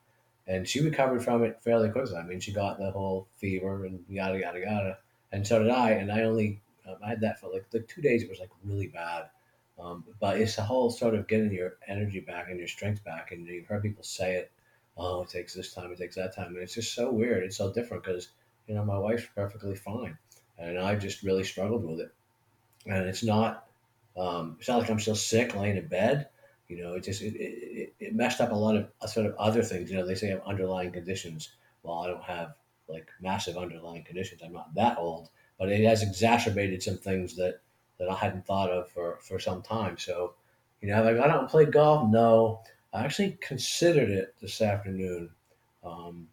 and 0.47 0.67
she 0.67 0.81
recovered 0.81 1.23
from 1.23 1.43
it 1.43 1.61
fairly 1.63 1.89
quickly. 1.89 2.15
I 2.15 2.23
mean, 2.23 2.39
she 2.39 2.51
got 2.51 2.79
the 2.79 2.91
whole 2.91 3.27
fever 3.37 3.85
and 3.85 4.03
yada 4.09 4.39
yada 4.39 4.59
yada, 4.59 4.97
and 5.31 5.45
so 5.45 5.61
did 5.61 5.71
I. 5.71 5.91
And 5.91 6.11
I 6.11 6.23
only 6.23 6.61
um, 6.87 6.97
I 7.03 7.09
had 7.09 7.21
that 7.21 7.39
for 7.39 7.51
like 7.51 7.65
like 7.73 7.87
two 7.87 8.01
days. 8.01 8.23
It 8.23 8.29
was 8.29 8.39
like 8.39 8.51
really 8.63 8.87
bad 8.87 9.29
um, 9.79 10.03
but 10.19 10.39
it's 10.39 10.57
a 10.57 10.63
whole 10.63 10.89
sort 10.89 11.13
of 11.13 11.27
getting 11.27 11.53
your 11.53 11.77
energy 11.87 12.19
back 12.19 12.49
and 12.49 12.57
your 12.57 12.67
strength 12.67 13.03
back. 13.03 13.31
And 13.31 13.47
you've 13.47 13.67
heard 13.67 13.83
people 13.83 14.03
say 14.03 14.35
it, 14.35 14.51
oh, 14.97 15.23
it 15.23 15.29
takes 15.29 15.53
this 15.53 15.73
time, 15.73 15.91
it 15.91 15.99
takes 15.99 16.15
that 16.15 16.35
time. 16.35 16.47
And 16.47 16.57
it's 16.57 16.73
just 16.73 16.95
so 16.95 17.11
weird. 17.11 17.43
It's 17.43 17.57
so 17.57 17.71
different 17.71 18.03
because, 18.03 18.29
you 18.67 18.73
know, 18.73 18.83
my 18.83 18.97
wife's 18.97 19.27
perfectly 19.35 19.75
fine. 19.75 20.17
And 20.57 20.79
I 20.79 20.95
just 20.95 21.21
really 21.21 21.43
struggled 21.43 21.85
with 21.85 21.99
it. 21.99 22.11
And 22.87 23.07
it's 23.07 23.23
not, 23.23 23.66
um, 24.17 24.57
it's 24.59 24.67
not 24.67 24.79
like 24.79 24.89
I'm 24.89 24.99
still 24.99 25.15
sick 25.15 25.55
laying 25.55 25.77
in 25.77 25.87
bed. 25.87 26.27
You 26.67 26.83
know, 26.83 26.93
it 26.95 27.03
just, 27.03 27.21
it, 27.21 27.35
it, 27.35 27.93
it 27.99 28.15
messed 28.15 28.41
up 28.41 28.51
a 28.51 28.55
lot 28.55 28.75
of 28.75 29.09
sort 29.09 29.25
of 29.25 29.35
other 29.35 29.63
things. 29.63 29.89
You 29.89 29.97
know, 29.97 30.05
they 30.05 30.15
say 30.15 30.27
I 30.27 30.31
have 30.31 30.45
underlying 30.45 30.91
conditions. 30.91 31.49
Well, 31.83 31.99
I 31.99 32.07
don't 32.07 32.23
have 32.23 32.55
like 32.89 33.07
massive 33.21 33.57
underlying 33.57 34.03
conditions. 34.03 34.41
I'm 34.43 34.53
not 34.53 34.73
that 34.75 34.97
old, 34.97 35.29
but 35.57 35.69
it 35.69 35.83
has 35.85 36.03
exacerbated 36.03 36.83
some 36.83 36.97
things 36.97 37.35
that 37.35 37.61
that 37.99 38.09
I 38.09 38.15
hadn't 38.15 38.45
thought 38.45 38.69
of 38.69 38.89
for, 38.91 39.17
for 39.21 39.39
some 39.39 39.61
time. 39.61 39.97
So, 39.97 40.33
you 40.81 40.87
know, 40.87 40.95
have 40.95 41.07
I 41.07 41.13
got 41.13 41.29
out 41.29 41.39
and 41.39 41.49
played 41.49 41.71
golf? 41.71 42.09
No. 42.09 42.61
I 42.93 43.03
actually 43.03 43.37
considered 43.41 44.09
it 44.09 44.35
this 44.39 44.61
afternoon. 44.61 45.29
Um, 45.83 46.27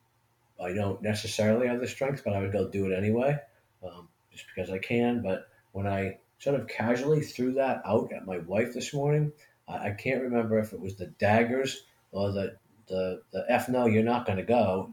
I 0.62 0.72
don't 0.72 1.01
necessarily 1.03 1.66
have 1.66 1.80
the 1.80 1.89
strength, 1.89 2.22
but 2.22 2.35
I 2.35 2.41
would 2.41 2.53
go 2.53 2.68
do 2.68 2.91
it 2.91 2.97
anyway, 2.97 3.39
um, 3.82 4.09
just 4.30 4.45
because 4.55 4.70
I 4.70 4.78
can. 4.78 5.22
But 5.22 5.49
when 5.72 5.87
I 5.87 6.18
sort 6.45 6.61
of 6.61 6.68
casually 6.68 7.22
threw 7.22 7.55
that 7.55 7.80
out 7.86 8.12
at 8.12 8.26
my 8.26 8.36
wife 8.38 8.74
this 8.74 8.92
morning. 8.92 9.32
I, 9.66 9.88
I 9.88 9.90
can't 9.92 10.22
remember 10.22 10.59
if 10.59 10.74
it 10.74 10.80
was 10.80 10.97
the 10.97 11.07
daggers 11.07 11.84
or 12.12 12.32
the 12.32 12.57
the 12.86 13.22
the 13.32 13.47
f 13.49 13.70
no, 13.70 13.86
you're 13.86 14.03
not 14.03 14.26
going 14.26 14.36
to 14.36 14.45
go 14.45 14.90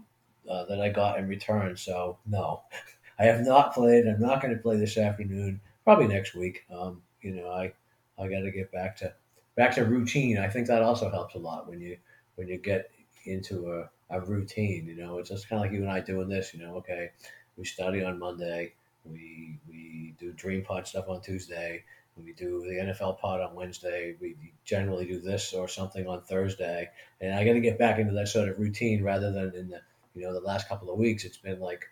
uh, 0.50 0.64
that 0.66 0.80
I 0.80 0.90
got 0.90 1.20
in 1.20 1.28
return. 1.28 1.76
So 1.76 2.18
no, 2.26 2.62
I 3.20 3.26
have 3.26 3.42
not 3.42 3.74
played. 3.74 4.08
I'm 4.08 4.22
not 4.22 4.42
going 4.42 4.56
to 4.56 4.62
play 4.62 4.78
this 4.78 4.98
afternoon. 4.98 5.60
Probably 5.84 6.08
next 6.08 6.36
week. 6.36 6.64
Um, 6.74 7.02
you 7.22 7.36
know, 7.36 7.50
I 7.50 7.74
I 8.18 8.30
got 8.30 8.42
to 8.42 8.52
get 8.52 8.72
back 8.72 8.96
to 8.98 9.14
back 9.58 9.76
to 9.76 9.84
routine. 9.84 10.38
I 10.38 10.48
think 10.48 10.68
that 10.68 10.82
also 10.82 11.10
helps 11.10 11.36
a 11.36 11.40
lot 11.40 11.68
when 11.68 11.82
you 11.82 11.98
when 12.36 12.48
you 12.48 12.60
get 12.60 12.92
into 13.26 13.74
a, 13.74 13.90
a 14.10 14.22
routine. 14.22 14.88
You 14.88 14.96
know, 14.96 15.18
it's 15.18 15.30
just 15.30 15.50
kind 15.50 15.60
of 15.60 15.66
like 15.66 15.74
you 15.74 15.84
and 15.84 15.92
I 15.92 16.00
doing 16.00 16.30
this. 16.30 16.54
You 16.54 16.62
know, 16.66 16.76
okay, 16.76 17.10
we 17.58 17.66
study 17.66 18.04
on 18.06 18.20
Monday. 18.20 18.74
We 19.06 19.60
we 19.68 20.16
do 20.20 20.32
Dream 20.34 20.64
Pod 20.64 20.88
stuff 20.88 21.10
on 21.10 21.22
Tuesday. 21.22 21.84
We 22.18 22.34
do 22.34 22.62
the 22.62 22.92
NFL 22.92 23.20
pod 23.20 23.40
on 23.42 23.56
Wednesday. 23.56 24.16
We 24.20 24.36
generally 24.66 25.06
do 25.06 25.20
this 25.20 25.54
or 25.54 25.68
something 25.68 26.08
on 26.08 26.24
Thursday. 26.24 26.90
And 27.22 27.34
I 27.34 27.46
got 27.46 27.54
to 27.54 27.62
get 27.62 27.80
back 27.80 28.00
into 28.00 28.14
that 28.14 28.28
sort 28.28 28.50
of 28.50 28.60
routine 28.60 29.04
rather 29.04 29.32
than 29.32 29.56
in 29.56 29.70
the 29.70 29.82
you 30.14 30.24
know 30.24 30.34
the 30.34 30.42
last 30.46 30.68
couple 30.68 30.92
of 30.92 31.00
weeks. 31.00 31.24
It's 31.24 31.38
been 31.38 31.60
like 31.60 31.86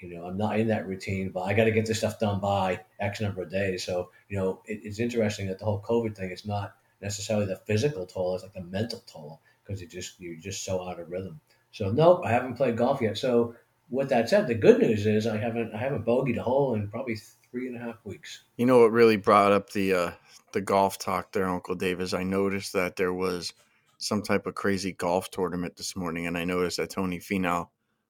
you 0.00 0.14
know 0.14 0.24
I'm 0.24 0.36
not 0.36 0.58
in 0.58 0.68
that 0.68 0.86
routine, 0.86 1.30
but 1.30 1.42
I 1.42 1.54
got 1.54 1.64
to 1.64 1.70
get 1.70 1.86
this 1.86 1.98
stuff 1.98 2.18
done 2.18 2.40
by 2.40 2.80
X 2.98 3.20
number 3.20 3.42
of 3.42 3.50
days. 3.50 3.84
So 3.84 4.10
you 4.28 4.38
know 4.38 4.60
it, 4.66 4.80
it's 4.82 4.98
interesting 4.98 5.46
that 5.48 5.58
the 5.58 5.64
whole 5.64 5.82
COVID 5.82 6.16
thing 6.16 6.30
is 6.30 6.46
not 6.46 6.74
necessarily 7.00 7.46
the 7.46 7.56
physical 7.56 8.06
toll; 8.06 8.34
it's 8.34 8.42
like 8.42 8.54
the 8.54 8.62
mental 8.62 9.02
toll 9.06 9.40
because 9.64 9.80
you 9.80 9.86
just 9.86 10.20
you're 10.20 10.36
just 10.36 10.64
so 10.64 10.86
out 10.86 11.00
of 11.00 11.10
rhythm. 11.10 11.40
So 11.72 11.90
nope, 11.92 12.22
I 12.24 12.32
haven't 12.32 12.54
played 12.56 12.76
golf 12.76 13.00
yet. 13.00 13.16
So 13.16 13.54
with 13.90 14.08
that 14.10 14.28
said, 14.28 14.46
the 14.46 14.54
good 14.54 14.80
news 14.80 15.06
is 15.06 15.26
I 15.26 15.36
haven't 15.36 15.74
I 15.74 15.78
haven't 15.78 16.06
bogeyed 16.06 16.38
a 16.38 16.42
hole 16.42 16.74
in 16.74 16.88
probably 16.88 17.16
three 17.50 17.66
and 17.66 17.76
a 17.76 17.80
half 17.80 17.96
weeks. 18.04 18.44
You 18.56 18.66
know 18.66 18.80
what 18.80 18.92
really 18.92 19.16
brought 19.16 19.52
up 19.52 19.70
the 19.70 19.92
uh, 19.92 20.10
the 20.52 20.60
golf 20.60 20.98
talk 20.98 21.32
there, 21.32 21.46
Uncle 21.46 21.74
Dave, 21.74 22.00
is 22.00 22.14
I 22.14 22.22
noticed 22.22 22.72
that 22.72 22.96
there 22.96 23.12
was 23.12 23.52
some 23.98 24.22
type 24.22 24.46
of 24.46 24.54
crazy 24.54 24.92
golf 24.92 25.30
tournament 25.30 25.76
this 25.76 25.96
morning, 25.96 26.26
and 26.26 26.38
I 26.38 26.44
noticed 26.44 26.78
that 26.78 26.90
Tony 26.90 27.18
Finau 27.18 27.68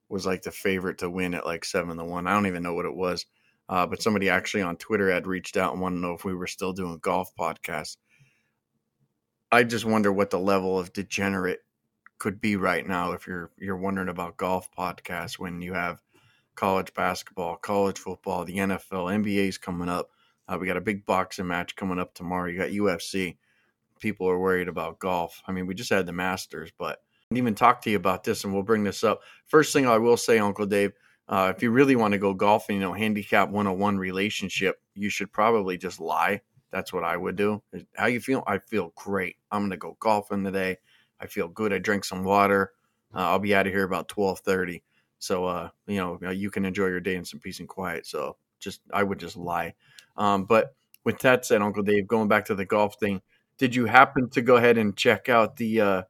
was 0.09 0.27
like 0.27 0.43
the 0.43 0.51
favorite 0.51 0.99
to 0.99 1.11
win 1.11 1.35
at 1.35 1.47
like 1.47 1.65
seven 1.65 1.97
to 1.97 2.05
one. 2.05 2.27
I 2.27 2.35
don't 2.35 2.47
even 2.47 2.63
know 2.63 2.75
what 2.75 2.85
it 2.85 2.95
was, 2.95 3.27
uh, 3.69 3.87
but 3.87 4.03
somebody 4.03 4.29
actually 4.29 4.63
on 4.63 4.77
Twitter 4.77 5.11
had 5.11 5.27
reached 5.27 5.57
out 5.57 5.73
and 5.73 5.81
wanted 5.81 5.97
to 5.97 6.03
know 6.03 6.15
if 6.15 6.25
we 6.25 6.35
were 6.35 6.47
still 6.47 6.73
doing 6.73 6.99
golf 6.99 7.35
podcasts. 7.35 7.97
I 9.53 9.65
just 9.65 9.85
wonder 9.85 10.13
what 10.13 10.31
the 10.31 10.39
level 10.39 10.79
of 10.79 10.93
degenerate 10.93 11.61
could 12.21 12.41
be 12.41 12.55
right 12.55 12.87
now 12.87 13.13
if 13.13 13.27
you're 13.27 13.51
you're 13.59 13.77
wondering 13.77 14.09
about 14.09 14.37
golf 14.37 14.71
podcasts 14.79 15.39
when 15.39 15.61
you 15.61 15.73
have 15.73 16.01
college 16.55 16.93
basketball, 16.95 17.57
college 17.57 17.99
football, 17.99 18.45
the 18.45 18.59
NFL, 18.59 19.25
NBA's 19.25 19.59
coming 19.59 19.89
up. 19.89 20.11
Uh, 20.47 20.59
we 20.61 20.67
got 20.67 20.77
a 20.77 20.83
big 20.83 21.07
boxing 21.07 21.47
match 21.47 21.75
coming 21.75 21.99
up 21.99 22.15
tomorrow. 22.15 22.49
You 22.49 22.59
got 22.59 22.69
UFC. 22.69 23.39
People 23.99 24.29
are 24.29 24.39
worried 24.39 24.69
about 24.69 24.99
golf. 24.99 25.43
I 25.47 25.53
mean, 25.53 25.67
we 25.67 25.75
just 25.75 25.91
had 25.91 26.07
the 26.07 26.13
Masters, 26.13 26.71
but 26.79 26.99
I 26.99 27.35
didn't 27.35 27.45
even 27.45 27.55
talk 27.55 27.81
to 27.83 27.91
you 27.91 27.97
about 27.97 28.25
this, 28.25 28.45
and 28.45 28.53
we'll 28.53 28.63
bring 28.63 28.85
this 28.85 29.03
up. 29.03 29.23
First 29.47 29.73
thing 29.73 29.87
I 29.87 29.99
will 29.99 30.17
say, 30.17 30.39
Uncle 30.39 30.67
Dave, 30.67 30.93
uh, 31.29 31.53
if 31.55 31.63
you 31.63 31.71
really 31.71 31.97
want 31.97 32.13
to 32.13 32.19
go 32.19 32.35
golfing, 32.35 32.77
you 32.77 32.83
know, 32.83 32.93
handicap 32.93 33.49
101 33.49 33.99
relationship, 33.99 34.81
you 34.95 35.09
should 35.09 35.33
probably 35.33 35.79
just 35.79 36.01
lie. 36.01 36.41
That's 36.73 36.93
what 36.93 37.05
I 37.05 37.17
would 37.17 37.37
do. 37.37 37.63
How 37.97 38.07
you 38.07 38.21
feel? 38.21 38.43
I 38.47 38.59
feel 38.59 38.93
great. 38.97 39.37
I'm 39.51 39.63
going 39.63 39.71
to 39.71 39.77
go 39.77 39.97
golfing 40.01 40.45
today. 40.45 40.79
I 41.21 41.27
feel 41.27 41.49
good. 41.49 41.73
I 41.73 41.79
drink 41.79 42.05
some 42.05 42.25
water. 42.25 42.73
Uh, 43.15 43.19
I'll 43.19 43.39
be 43.39 43.55
out 43.55 43.67
of 43.67 43.73
here 43.73 43.85
about 43.85 44.11
1230. 44.17 44.83
So, 45.19 45.45
uh, 45.45 45.69
you 45.87 45.97
know, 45.97 46.31
you 46.31 46.51
can 46.51 46.65
enjoy 46.65 46.87
your 46.87 47.01
day 47.01 47.15
in 47.15 47.25
some 47.25 47.41
peace 47.41 47.61
and 47.61 47.69
quiet. 47.69 48.07
So, 48.07 48.37
just 48.59 48.81
I 48.93 49.03
would 49.03 49.19
just 49.19 49.37
lie. 49.37 49.75
Um, 50.17 50.45
but 50.45 50.75
with 51.05 51.19
that 51.21 51.45
said, 51.45 51.63
Uncle 51.63 51.83
Dave, 51.83 52.07
going 52.07 52.29
back 52.29 52.47
to 52.47 52.55
the 52.55 52.65
golf 52.65 52.99
thing, 52.99 53.23
did 53.59 53.75
you 53.75 53.87
happen 53.87 54.31
to 54.31 54.43
go 54.43 54.57
ahead 54.57 54.79
and 54.79 54.97
check 54.97 55.29
out 55.29 55.57
the 55.57 55.81
uh, 55.81 56.03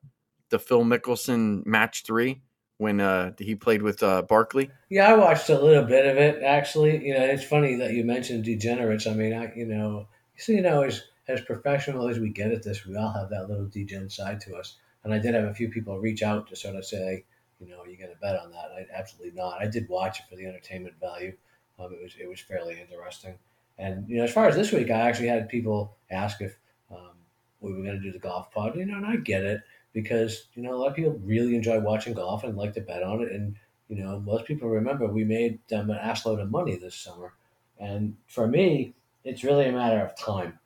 the 0.51 0.59
Phil 0.59 0.85
Mickelson 0.85 1.65
match 1.67 2.05
three 2.05 2.43
when 2.79 3.01
uh, 3.01 3.33
he 3.39 3.55
played 3.55 3.83
with 3.83 4.03
uh, 4.03 4.23
Barkley? 4.23 4.71
Yeah, 4.89 5.11
I 5.11 5.17
watched 5.17 5.49
a 5.49 5.61
little 5.61 5.85
bit 5.85 6.07
of 6.07 6.17
it 6.17 6.43
actually. 6.43 7.05
You 7.07 7.15
know, 7.15 7.25
it's 7.25 7.45
funny 7.45 7.77
that 7.77 7.93
you 7.93 8.05
mentioned 8.05 8.45
degenerates. 8.45 9.07
I 9.07 9.15
mean, 9.15 9.33
I 9.33 9.53
you 9.57 9.67
know, 9.67 10.09
so 10.37 10.53
you 10.53 10.63
know, 10.63 10.83
as 10.83 11.03
as 11.29 11.41
professional 11.41 12.09
as 12.09 12.19
we 12.19 12.31
get 12.31 12.53
at 12.53 12.63
this, 12.63 12.87
we 12.87 12.97
all 12.97 13.13
have 13.13 13.31
that 13.31 13.49
little 13.49 13.67
degen 13.67 14.11
side 14.11 14.41
to 14.43 14.57
us. 14.57 14.77
And 15.05 15.14
I 15.14 15.18
did 15.18 15.34
have 15.34 15.44
a 15.44 15.55
few 15.55 15.68
people 15.68 15.98
reach 15.98 16.22
out 16.22 16.48
to 16.48 16.57
sort 16.57 16.76
of 16.76 16.84
say, 16.84 17.24
you 17.59 17.68
know, 17.68 17.80
are 17.80 17.88
you 17.88 17.96
going 17.96 18.11
to 18.11 18.20
bet 18.20 18.38
on 18.38 18.51
that? 18.53 18.70
I, 18.76 18.86
absolutely 18.94 19.32
not. 19.32 19.61
I 19.61 19.66
did 19.66 19.88
watch 19.88 20.20
it 20.20 20.26
for 20.28 20.36
the 20.36 20.46
entertainment 20.46 20.94
value. 21.01 21.36
Um, 21.78 21.92
it 21.92 22.03
was 22.03 22.14
it 22.20 22.28
was 22.28 22.40
fairly 22.40 22.80
interesting. 22.80 23.38
And 23.78 24.09
you 24.09 24.18
know, 24.18 24.24
as 24.24 24.32
far 24.32 24.46
as 24.46 24.57
this 24.57 24.72
week, 24.72 24.90
I 24.90 25.01
actually 25.01 25.28
had 25.28 25.48
people 25.48 25.96
ask 26.11 26.40
if 26.40 26.57
um, 26.90 27.12
we 27.61 27.72
were 27.72 27.82
going 27.82 27.98
to 27.98 28.03
do 28.03 28.12
the 28.12 28.18
golf 28.18 28.51
pod. 28.51 28.76
You 28.76 28.84
know, 28.84 28.96
and 28.96 29.07
I 29.07 29.16
get 29.16 29.44
it 29.44 29.62
because 29.92 30.48
you 30.55 30.62
know 30.62 30.74
a 30.74 30.76
lot 30.76 30.88
of 30.88 30.96
people 30.96 31.18
really 31.24 31.57
enjoy 31.57 31.80
watching 31.80 32.14
golf 32.14 32.44
and 32.44 32.57
like 32.57 32.74
to 32.74 32.80
bet 32.80 33.03
on 33.03 33.22
it. 33.22 33.32
And 33.32 33.57
you 33.88 34.03
know, 34.03 34.20
most 34.20 34.44
people 34.44 34.68
remember 34.68 35.07
we 35.07 35.24
made 35.24 35.59
them 35.68 35.90
an 35.90 35.98
assload 35.98 36.40
of 36.40 36.51
money 36.51 36.76
this 36.76 36.94
summer. 36.94 37.34
And 37.78 38.16
for 38.26 38.46
me, 38.46 38.94
it's 39.24 39.42
really 39.42 39.66
a 39.66 39.72
matter 39.72 40.01
of 40.01 40.16
time. 40.16 40.59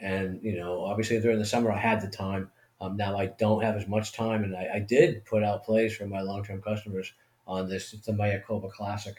And 0.00 0.40
you 0.42 0.56
know, 0.56 0.84
obviously 0.84 1.20
during 1.20 1.38
the 1.38 1.46
summer, 1.46 1.72
I 1.72 1.78
had 1.78 2.00
the 2.00 2.08
time. 2.08 2.50
Um, 2.80 2.96
now 2.96 3.18
I 3.18 3.26
don't 3.26 3.62
have 3.62 3.76
as 3.76 3.88
much 3.88 4.12
time, 4.12 4.44
and 4.44 4.56
I, 4.56 4.68
I 4.74 4.78
did 4.78 5.24
put 5.24 5.42
out 5.42 5.64
plays 5.64 5.96
for 5.96 6.06
my 6.06 6.20
long 6.20 6.44
term 6.44 6.62
customers 6.62 7.12
on 7.46 7.68
this. 7.68 7.92
It's 7.92 8.06
the 8.06 8.12
Mayakoba 8.12 8.70
Classic. 8.70 9.16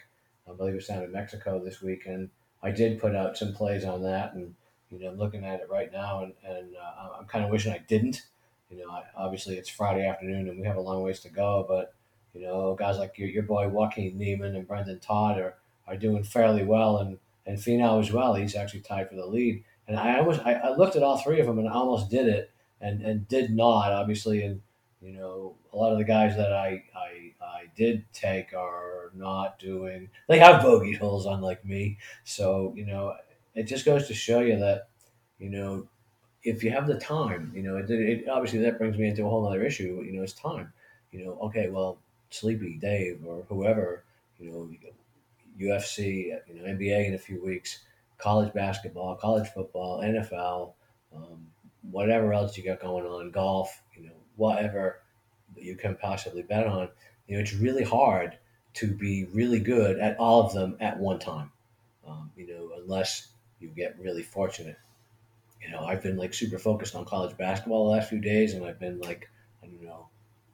I 0.48 0.54
believe 0.54 0.74
it's 0.74 0.88
down 0.88 1.02
in 1.02 1.12
Mexico 1.12 1.62
this 1.62 1.82
week, 1.82 2.06
and 2.06 2.30
I 2.62 2.70
did 2.70 3.00
put 3.00 3.14
out 3.14 3.36
some 3.36 3.52
plays 3.52 3.84
on 3.84 4.02
that. 4.04 4.34
And 4.34 4.54
you 4.90 4.98
know, 4.98 5.10
I'm 5.10 5.18
looking 5.18 5.44
at 5.44 5.60
it 5.60 5.68
right 5.70 5.92
now, 5.92 6.22
and, 6.24 6.32
and 6.44 6.74
uh, 6.76 7.18
I'm 7.18 7.26
kind 7.26 7.44
of 7.44 7.50
wishing 7.50 7.72
I 7.72 7.82
didn't. 7.86 8.22
You 8.70 8.78
know, 8.78 8.90
I, 8.90 9.02
obviously 9.16 9.56
it's 9.56 9.68
Friday 9.68 10.06
afternoon, 10.06 10.48
and 10.48 10.58
we 10.58 10.66
have 10.66 10.76
a 10.76 10.80
long 10.80 11.02
ways 11.02 11.20
to 11.20 11.28
go. 11.28 11.66
But 11.68 11.94
you 12.32 12.40
know, 12.40 12.74
guys 12.74 12.98
like 12.98 13.18
your, 13.18 13.28
your 13.28 13.42
boy 13.42 13.68
Joaquin 13.68 14.16
Niemann 14.16 14.56
and 14.56 14.66
Brendon 14.66 15.00
Todd 15.00 15.38
are, 15.38 15.54
are 15.86 15.96
doing 15.96 16.22
fairly 16.22 16.64
well, 16.64 16.98
and 16.98 17.18
and 17.46 17.58
Finau 17.58 18.00
as 18.00 18.12
well. 18.12 18.34
He's 18.34 18.54
actually 18.54 18.80
tied 18.80 19.08
for 19.08 19.16
the 19.16 19.26
lead. 19.26 19.64
And 19.88 19.98
I 19.98 20.18
almost 20.18 20.40
I, 20.44 20.54
I 20.54 20.76
looked 20.76 20.96
at 20.96 21.02
all 21.02 21.18
three 21.18 21.40
of 21.40 21.46
them 21.46 21.58
and 21.58 21.68
I 21.68 21.72
almost 21.72 22.10
did 22.10 22.28
it 22.28 22.50
and 22.80 23.02
and 23.02 23.28
did 23.28 23.50
not 23.50 23.92
obviously 23.92 24.42
and 24.42 24.60
you 25.02 25.12
know 25.12 25.54
a 25.72 25.76
lot 25.76 25.92
of 25.92 25.98
the 25.98 26.04
guys 26.04 26.36
that 26.36 26.52
I 26.52 26.84
I, 26.94 27.32
I 27.42 27.64
did 27.76 28.04
take 28.12 28.52
are 28.52 29.10
not 29.14 29.58
doing 29.58 30.08
they 30.28 30.38
have 30.38 30.62
bogey 30.62 30.94
holes 30.94 31.26
unlike 31.26 31.64
me. 31.64 31.98
So 32.24 32.72
you 32.76 32.86
know 32.86 33.14
it 33.54 33.64
just 33.64 33.84
goes 33.84 34.06
to 34.08 34.14
show 34.14 34.40
you 34.40 34.58
that 34.58 34.88
you 35.38 35.50
know 35.50 35.86
if 36.42 36.64
you 36.64 36.70
have 36.70 36.86
the 36.86 36.98
time 36.98 37.52
you 37.54 37.62
know 37.62 37.76
it, 37.76 37.90
it 37.90 38.28
obviously 38.28 38.60
that 38.60 38.78
brings 38.78 38.96
me 38.96 39.08
into 39.08 39.24
a 39.24 39.28
whole 39.28 39.46
other 39.46 39.64
issue 39.64 40.02
you 40.04 40.12
know 40.12 40.22
it's 40.22 40.32
time. 40.32 40.72
You 41.12 41.24
know 41.24 41.38
okay 41.42 41.68
well 41.68 41.98
sleepy 42.30 42.74
Dave 42.74 43.20
or 43.26 43.42
whoever 43.48 44.04
you 44.38 44.50
know 44.50 44.68
UFC 45.58 46.38
you 46.48 46.54
know 46.54 46.64
NBA 46.64 47.08
in 47.08 47.14
a 47.14 47.18
few 47.18 47.42
weeks 47.44 47.80
college 48.18 48.52
basketball 48.52 49.16
college 49.16 49.48
football 49.48 50.00
NFL 50.00 50.72
um, 51.14 51.46
whatever 51.90 52.32
else 52.32 52.56
you 52.56 52.64
got 52.64 52.80
going 52.80 53.06
on, 53.06 53.30
golf, 53.30 53.82
you 53.96 54.04
know, 54.04 54.12
whatever 54.36 55.00
you 55.56 55.76
can 55.76 55.96
possibly 55.96 56.42
bet 56.42 56.66
on, 56.66 56.88
you 57.26 57.36
know, 57.36 57.42
it's 57.42 57.54
really 57.54 57.84
hard 57.84 58.38
to 58.74 58.86
be 58.86 59.26
really 59.32 59.60
good 59.60 59.98
at 59.98 60.18
all 60.18 60.44
of 60.44 60.52
them 60.52 60.76
at 60.80 60.98
one 60.98 61.18
time. 61.18 61.50
Um, 62.06 62.30
you 62.36 62.46
know, 62.46 62.70
unless 62.80 63.28
you 63.60 63.68
get 63.68 63.98
really 63.98 64.22
fortunate. 64.22 64.76
You 65.62 65.70
know, 65.70 65.84
I've 65.84 66.02
been 66.02 66.16
like 66.16 66.32
super 66.32 66.58
focused 66.58 66.94
on 66.94 67.04
college 67.04 67.36
basketball 67.36 67.84
the 67.84 67.96
last 67.96 68.08
few 68.08 68.20
days, 68.20 68.54
and 68.54 68.64
I've 68.64 68.80
been 68.80 68.98
like, 69.00 69.28
I 69.62 69.66
don't 69.66 69.82
know, 69.82 70.08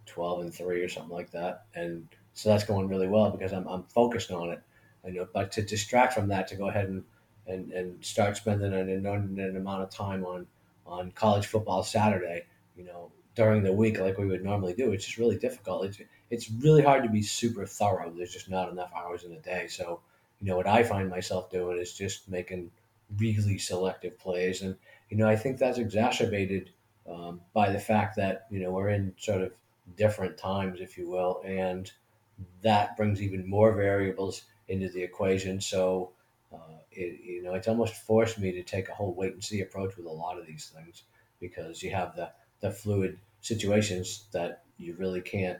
twelve 0.04 0.40
and 0.40 0.52
three 0.52 0.82
or 0.82 0.88
something 0.88 1.14
like 1.14 1.30
that, 1.30 1.66
and 1.74 2.08
so 2.34 2.48
that's 2.48 2.64
going 2.64 2.88
really 2.88 3.06
well 3.06 3.30
because 3.30 3.52
I'm 3.52 3.66
I'm 3.68 3.84
focused 3.84 4.32
on 4.32 4.50
it. 4.50 4.60
I 5.06 5.10
know, 5.10 5.28
but 5.32 5.52
to 5.52 5.62
distract 5.62 6.14
from 6.14 6.28
that, 6.28 6.48
to 6.48 6.56
go 6.56 6.68
ahead 6.68 6.88
and 6.88 7.04
and, 7.46 7.72
and 7.72 8.04
start 8.04 8.36
spending 8.36 8.72
an 8.72 8.88
inordinate 8.88 9.54
amount 9.54 9.82
of 9.82 9.90
time 9.90 10.24
on 10.24 10.46
on 10.86 11.10
college 11.12 11.46
football 11.46 11.82
Saturday, 11.82 12.44
you 12.76 12.84
know, 12.84 13.10
during 13.34 13.62
the 13.62 13.72
week 13.72 14.00
like 14.00 14.18
we 14.18 14.26
would 14.26 14.44
normally 14.44 14.74
do. 14.74 14.92
It's 14.92 15.04
just 15.04 15.18
really 15.18 15.36
difficult. 15.36 15.84
It's 15.86 16.00
it's 16.30 16.50
really 16.50 16.82
hard 16.82 17.04
to 17.04 17.10
be 17.10 17.22
super 17.22 17.66
thorough. 17.66 18.10
There's 18.10 18.32
just 18.32 18.50
not 18.50 18.70
enough 18.70 18.90
hours 18.96 19.24
in 19.24 19.32
a 19.32 19.40
day. 19.40 19.68
So, 19.68 20.00
you 20.40 20.48
know, 20.48 20.56
what 20.56 20.66
I 20.66 20.82
find 20.82 21.08
myself 21.08 21.50
doing 21.50 21.78
is 21.78 21.92
just 21.92 22.28
making 22.28 22.70
really 23.18 23.58
selective 23.58 24.18
plays, 24.18 24.62
and 24.62 24.76
you 25.10 25.16
know, 25.16 25.28
I 25.28 25.36
think 25.36 25.58
that's 25.58 25.78
exacerbated 25.78 26.70
um, 27.08 27.40
by 27.52 27.70
the 27.70 27.78
fact 27.78 28.16
that 28.16 28.46
you 28.50 28.60
know 28.60 28.70
we're 28.70 28.88
in 28.88 29.14
sort 29.18 29.42
of 29.42 29.52
different 29.96 30.36
times, 30.36 30.80
if 30.80 30.98
you 30.98 31.08
will, 31.08 31.42
and 31.44 31.92
that 32.62 32.96
brings 32.96 33.22
even 33.22 33.48
more 33.48 33.72
variables 33.72 34.42
into 34.68 34.88
the 34.88 35.02
equation. 35.02 35.60
So 35.60 36.10
uh, 36.52 36.78
it, 36.96 37.20
you 37.24 37.42
know, 37.42 37.54
it's 37.54 37.68
almost 37.68 37.94
forced 37.94 38.38
me 38.38 38.52
to 38.52 38.62
take 38.62 38.88
a 38.88 38.94
whole 38.94 39.14
wait 39.14 39.32
and 39.32 39.44
see 39.44 39.60
approach 39.60 39.96
with 39.96 40.06
a 40.06 40.10
lot 40.10 40.38
of 40.38 40.46
these 40.46 40.72
things 40.74 41.02
because 41.40 41.82
you 41.82 41.90
have 41.90 42.16
the, 42.16 42.30
the 42.60 42.70
fluid 42.70 43.18
situations 43.40 44.24
that 44.32 44.62
you 44.78 44.94
really 44.98 45.20
can't 45.20 45.58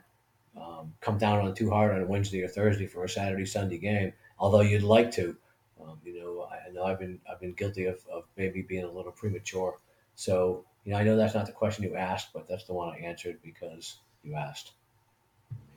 um, 0.59 0.93
come 1.01 1.17
down 1.17 1.45
on 1.45 1.53
too 1.53 1.69
hard 1.69 1.93
on 1.93 2.01
a 2.01 2.05
Wednesday 2.05 2.41
or 2.43 2.47
Thursday 2.47 2.87
for 2.87 3.03
a 3.03 3.09
Saturday 3.09 3.45
Sunday 3.45 3.77
game. 3.77 4.13
Although 4.39 4.61
you'd 4.61 4.83
like 4.83 5.11
to, 5.11 5.37
Um, 5.79 5.99
you 6.03 6.19
know, 6.19 6.47
I, 6.51 6.67
I, 6.67 6.71
know 6.71 6.83
I've 6.83 6.99
been 6.99 7.19
I've 7.29 7.39
been 7.39 7.53
guilty 7.53 7.85
of, 7.85 7.99
of 8.11 8.23
maybe 8.35 8.61
being 8.63 8.83
a 8.83 8.91
little 8.91 9.11
premature. 9.11 9.77
So 10.15 10.65
you 10.83 10.91
know, 10.91 10.99
I 10.99 11.03
know 11.03 11.15
that's 11.15 11.35
not 11.35 11.45
the 11.45 11.51
question 11.51 11.83
you 11.83 11.95
asked, 11.95 12.33
but 12.33 12.47
that's 12.47 12.65
the 12.65 12.73
one 12.73 12.89
I 12.89 12.97
answered 13.05 13.37
because 13.43 13.97
you 14.23 14.35
asked. 14.35 14.71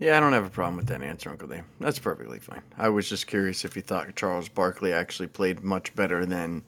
Yeah, 0.01 0.17
I 0.17 0.21
don't 0.21 0.33
have 0.33 0.47
a 0.47 0.51
problem 0.51 0.79
with 0.79 0.87
that 0.87 1.03
answer, 1.03 1.29
Uncle 1.29 1.47
Dave. 1.47 1.65
That's 1.79 1.99
perfectly 1.99 2.39
fine. 2.39 2.63
I 2.79 2.89
was 2.89 3.07
just 3.07 3.27
curious 3.27 3.67
if 3.67 3.77
you 3.77 3.83
thought 3.83 4.17
Charles 4.17 4.49
Barkley 4.49 4.95
actually 4.95 5.29
played 5.29 5.63
much 5.63 5.95
better 5.95 6.25
than 6.25 6.65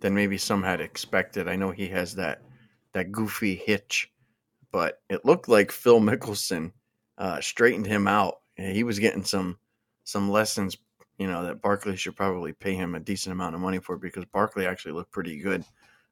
than 0.00 0.14
maybe 0.14 0.38
some 0.38 0.62
had 0.62 0.80
expected. 0.80 1.48
I 1.48 1.56
know 1.56 1.70
he 1.70 1.88
has 1.88 2.14
that 2.14 2.40
that 2.94 3.12
goofy 3.12 3.56
hitch, 3.56 4.10
but 4.72 5.02
it 5.10 5.26
looked 5.26 5.48
like 5.48 5.70
Phil 5.70 6.00
Mickelson 6.00 6.72
uh, 7.18 7.42
straightened 7.42 7.86
him 7.86 8.08
out. 8.08 8.40
He 8.56 8.84
was 8.84 8.98
getting 8.98 9.24
some 9.24 9.58
some 10.04 10.30
lessons, 10.30 10.78
you 11.18 11.26
know, 11.26 11.44
that 11.44 11.60
Barkley 11.60 11.96
should 11.96 12.16
probably 12.16 12.54
pay 12.54 12.74
him 12.74 12.94
a 12.94 13.00
decent 13.00 13.34
amount 13.34 13.54
of 13.54 13.60
money 13.60 13.80
for 13.80 13.98
because 13.98 14.24
Barkley 14.24 14.66
actually 14.66 14.92
looked 14.92 15.12
pretty 15.12 15.38
good. 15.40 15.62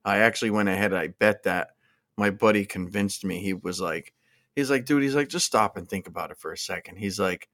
I 0.05 0.19
actually 0.19 0.51
went 0.51 0.69
ahead. 0.69 0.93
I 0.93 1.09
bet 1.09 1.43
that 1.45 1.71
my 2.19 2.29
buddy 2.29 2.67
convinced 2.67 3.25
me. 3.25 3.41
He 3.41 3.55
was 3.55 3.81
like, 3.81 4.13
he's 4.61 4.71
like, 4.71 4.85
dude, 4.85 5.03
he's 5.03 5.15
like, 5.15 5.29
just 5.29 5.47
stop 5.47 5.77
and 5.77 5.89
think 5.89 6.07
about 6.07 6.31
it 6.31 6.39
for 6.39 6.53
a 6.53 6.59
second. 6.59 6.97
He's 6.97 7.19
like, 7.19 7.49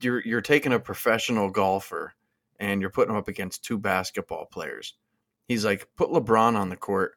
you're 0.00 0.22
you're 0.24 0.40
taking 0.40 0.72
a 0.72 0.80
professional 0.80 1.50
golfer 1.50 2.14
and 2.58 2.80
you're 2.80 2.90
putting 2.90 3.12
him 3.12 3.18
up 3.18 3.28
against 3.28 3.64
two 3.64 3.78
basketball 3.78 4.46
players. 4.46 4.94
He's 5.46 5.64
like, 5.64 5.88
put 5.96 6.10
LeBron 6.10 6.56
on 6.56 6.68
the 6.68 6.76
court 6.76 7.12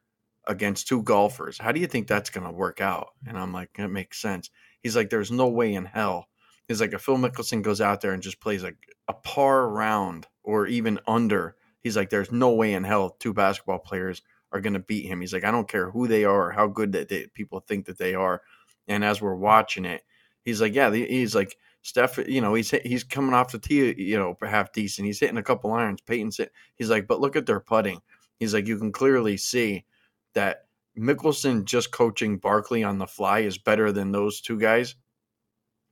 against 0.48 0.88
two 0.88 1.04
golfers. 1.04 1.58
How 1.58 1.72
do 1.72 1.80
you 1.80 1.88
think 1.88 2.08
that's 2.08 2.30
going 2.30 2.46
to 2.46 2.52
work 2.52 2.82
out? 2.82 3.10
And 3.28 3.38
I'm 3.38 3.54
like, 3.54 3.70
it 3.78 3.88
makes 3.90 4.22
sense. 4.22 4.50
He's 4.82 4.96
like, 4.96 5.10
there's 5.10 5.32
no 5.32 5.48
way 5.48 5.74
in 5.74 5.86
hell. 5.86 6.28
He's 6.68 6.80
like, 6.80 6.94
if 6.94 7.02
Phil 7.02 7.18
Mickelson 7.18 7.62
goes 7.62 7.82
out 7.82 8.02
there 8.02 8.14
and 8.14 8.24
just 8.24 8.40
plays 8.40 8.64
like 8.64 8.78
a 9.08 9.14
par 9.14 9.68
round 9.68 10.28
or 10.44 10.66
even 10.68 11.00
under, 11.08 11.56
he's 11.82 11.98
like, 11.98 12.10
there's 12.10 12.32
no 12.32 12.52
way 12.52 12.74
in 12.74 12.84
hell 12.84 13.16
two 13.20 13.34
basketball 13.34 13.80
players 13.80 14.22
are 14.52 14.62
going 14.62 14.74
to 14.74 14.80
beat 14.80 15.06
him. 15.06 15.22
He's 15.22 15.34
like, 15.34 15.44
I 15.44 15.52
don't 15.52 15.68
care 15.68 15.92
who 15.92 16.08
they 16.08 16.24
are 16.24 16.52
how 16.52 16.68
good 16.68 16.92
that 16.94 17.10
they, 17.10 17.28
people 17.34 17.60
think 17.60 17.86
that 17.86 17.98
they 17.98 18.16
are. 18.16 18.42
And 18.88 19.04
as 19.04 19.22
we're 19.22 19.36
watching 19.36 19.86
it, 19.86 20.04
he's 20.44 20.62
like, 20.62 20.74
yeah, 20.74 20.92
he's 20.92 21.36
like, 21.36 21.58
Steph, 21.84 22.18
you 22.28 22.42
know, 22.42 22.54
he's 22.54 22.70
he's 22.70 23.04
coming 23.04 23.34
off 23.34 23.52
the 23.52 23.60
tee, 23.60 23.96
you 23.98 24.18
know, 24.18 24.38
half 24.42 24.72
decent. 24.72 25.08
He's 25.08 25.20
hitting 25.20 25.38
a 25.38 25.44
couple 25.44 25.72
irons. 25.72 26.02
Peyton's 26.02 26.38
hit. 26.38 26.52
He's 26.76 26.90
like, 26.90 27.08
but 27.08 27.20
look 27.20 27.36
at 27.36 27.46
their 27.46 27.60
putting. 27.60 28.02
He's 28.40 28.54
like, 28.54 28.68
you 28.68 28.78
can 28.78 28.92
clearly 28.92 29.38
see 29.38 29.86
that 30.34 30.66
Mickelson 30.98 31.66
just 31.66 31.92
coaching 31.92 32.38
Barkley 32.38 32.84
on 32.84 32.98
the 32.98 33.08
fly 33.08 33.40
is 33.40 33.58
better 33.58 33.92
than 33.92 34.12
those 34.12 34.42
two 34.42 34.60
guys 34.60 34.96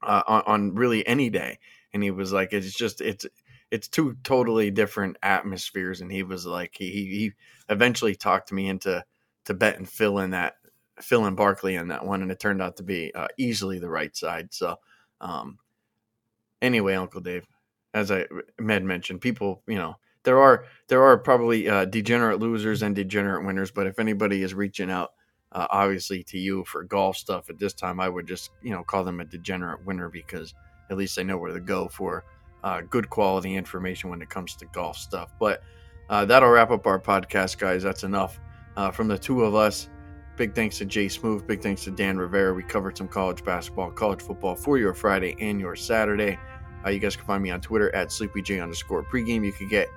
uh, 0.03 0.21
on, 0.27 0.43
on 0.45 0.75
really 0.75 1.05
any 1.07 1.29
day. 1.29 1.59
And 1.93 2.03
he 2.03 2.11
was 2.11 2.31
like, 2.31 2.53
it's 2.53 2.73
just 2.73 3.01
it's 3.01 3.25
it's 3.71 3.87
two 3.87 4.15
totally 4.23 4.71
different 4.71 5.17
atmospheres. 5.23 6.01
And 6.01 6.11
he 6.11 6.21
was 6.23 6.45
like, 6.45 6.75
he 6.77 6.91
he 6.91 7.31
eventually 7.67 8.15
talked 8.15 8.51
me 8.51 8.67
into 8.67 9.03
to 9.45 9.53
bet 9.55 9.77
and 9.77 9.89
fill 9.89 10.19
in 10.19 10.31
that 10.31 10.55
Phil 11.01 11.25
and 11.25 11.35
Barkley 11.35 11.75
in 11.75 11.87
that 11.89 12.05
one, 12.05 12.21
and 12.21 12.31
it 12.31 12.39
turned 12.39 12.61
out 12.61 12.77
to 12.77 12.83
be 12.83 13.13
uh, 13.13 13.27
easily 13.37 13.79
the 13.79 13.89
right 13.89 14.15
side. 14.15 14.53
So, 14.53 14.77
um, 15.21 15.57
anyway, 16.61 16.95
Uncle 16.95 17.21
Dave, 17.21 17.47
as 17.93 18.11
I 18.11 18.25
med 18.59 18.83
mentioned, 18.83 19.21
people, 19.21 19.61
you 19.67 19.77
know, 19.77 19.95
there 20.23 20.39
are 20.39 20.65
there 20.87 21.03
are 21.03 21.17
probably 21.17 21.69
uh, 21.69 21.85
degenerate 21.85 22.39
losers 22.39 22.83
and 22.83 22.95
degenerate 22.95 23.45
winners, 23.45 23.71
but 23.71 23.87
if 23.87 23.99
anybody 23.99 24.43
is 24.43 24.53
reaching 24.53 24.91
out, 24.91 25.13
uh, 25.51 25.67
obviously 25.69 26.23
to 26.23 26.37
you 26.37 26.63
for 26.65 26.83
golf 26.83 27.17
stuff 27.17 27.49
at 27.49 27.57
this 27.57 27.73
time, 27.73 27.99
I 27.99 28.09
would 28.09 28.27
just 28.27 28.51
you 28.61 28.71
know 28.71 28.83
call 28.83 29.03
them 29.03 29.19
a 29.19 29.25
degenerate 29.25 29.85
winner 29.85 30.09
because 30.09 30.53
at 30.89 30.97
least 30.97 31.15
they 31.15 31.23
know 31.23 31.37
where 31.37 31.53
to 31.53 31.59
go 31.59 31.87
for 31.87 32.25
uh, 32.63 32.81
good 32.89 33.09
quality 33.09 33.55
information 33.55 34.09
when 34.09 34.21
it 34.21 34.29
comes 34.29 34.55
to 34.55 34.65
golf 34.67 34.97
stuff. 34.97 35.33
But 35.39 35.61
uh, 36.09 36.25
that'll 36.25 36.49
wrap 36.49 36.71
up 36.71 36.87
our 36.87 36.99
podcast, 36.99 37.57
guys. 37.57 37.83
That's 37.83 38.03
enough 38.03 38.39
uh, 38.75 38.91
from 38.91 39.07
the 39.07 39.17
two 39.17 39.43
of 39.43 39.55
us. 39.55 39.89
Big 40.39 40.55
thanks 40.55 40.77
to 40.77 40.85
JSmoove. 40.85 41.45
Big 41.45 41.61
thanks 41.61 41.83
to 41.83 41.91
Dan 41.91 42.17
Rivera. 42.17 42.53
We 42.53 42.63
covered 42.63 42.97
some 42.97 43.09
college 43.09 43.43
basketball, 43.43 43.91
college 43.91 44.21
football 44.21 44.55
for 44.55 44.77
your 44.77 44.93
Friday 44.93 45.35
and 45.41 45.59
your 45.59 45.75
Saturday. 45.75 46.39
Uh, 46.85 46.91
you 46.91 46.99
guys 46.99 47.17
can 47.17 47.25
find 47.25 47.43
me 47.43 47.51
on 47.51 47.59
Twitter 47.59 47.93
at 47.93 48.07
SleepyJ 48.07 48.63
underscore 48.63 49.03
pregame. 49.03 49.45
You 49.45 49.51
can 49.51 49.67
get 49.67 49.89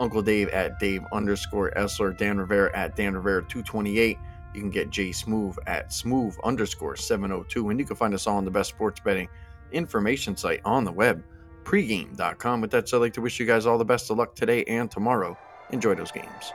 Uncle 0.00 0.22
Dave 0.22 0.48
at 0.48 0.80
Dave 0.80 1.02
underscore 1.12 1.70
Essler, 1.76 2.16
Dan 2.16 2.38
Rivera 2.38 2.74
at 2.74 2.96
Dan 2.96 3.12
Rivera 3.12 3.42
228. 3.42 4.16
You 4.54 4.60
can 4.62 4.70
get 4.70 4.88
JSmoove 4.88 5.58
at 5.66 5.92
Smooth 5.92 6.34
underscore 6.42 6.96
702. 6.96 7.68
And 7.68 7.78
you 7.78 7.84
can 7.84 7.96
find 7.96 8.14
us 8.14 8.26
all 8.26 8.38
on 8.38 8.46
the 8.46 8.50
best 8.50 8.70
sports 8.70 9.00
betting 9.04 9.28
information 9.70 10.34
site 10.34 10.62
on 10.64 10.84
the 10.84 10.92
web, 10.92 11.22
pregame.com. 11.62 12.62
With 12.62 12.70
that 12.70 12.88
said, 12.88 12.96
I'd 12.96 13.00
like 13.00 13.12
to 13.12 13.20
wish 13.20 13.38
you 13.38 13.44
guys 13.44 13.66
all 13.66 13.76
the 13.76 13.84
best 13.84 14.10
of 14.10 14.16
luck 14.16 14.34
today 14.34 14.64
and 14.64 14.90
tomorrow. 14.90 15.36
Enjoy 15.72 15.94
those 15.94 16.10
games. 16.10 16.54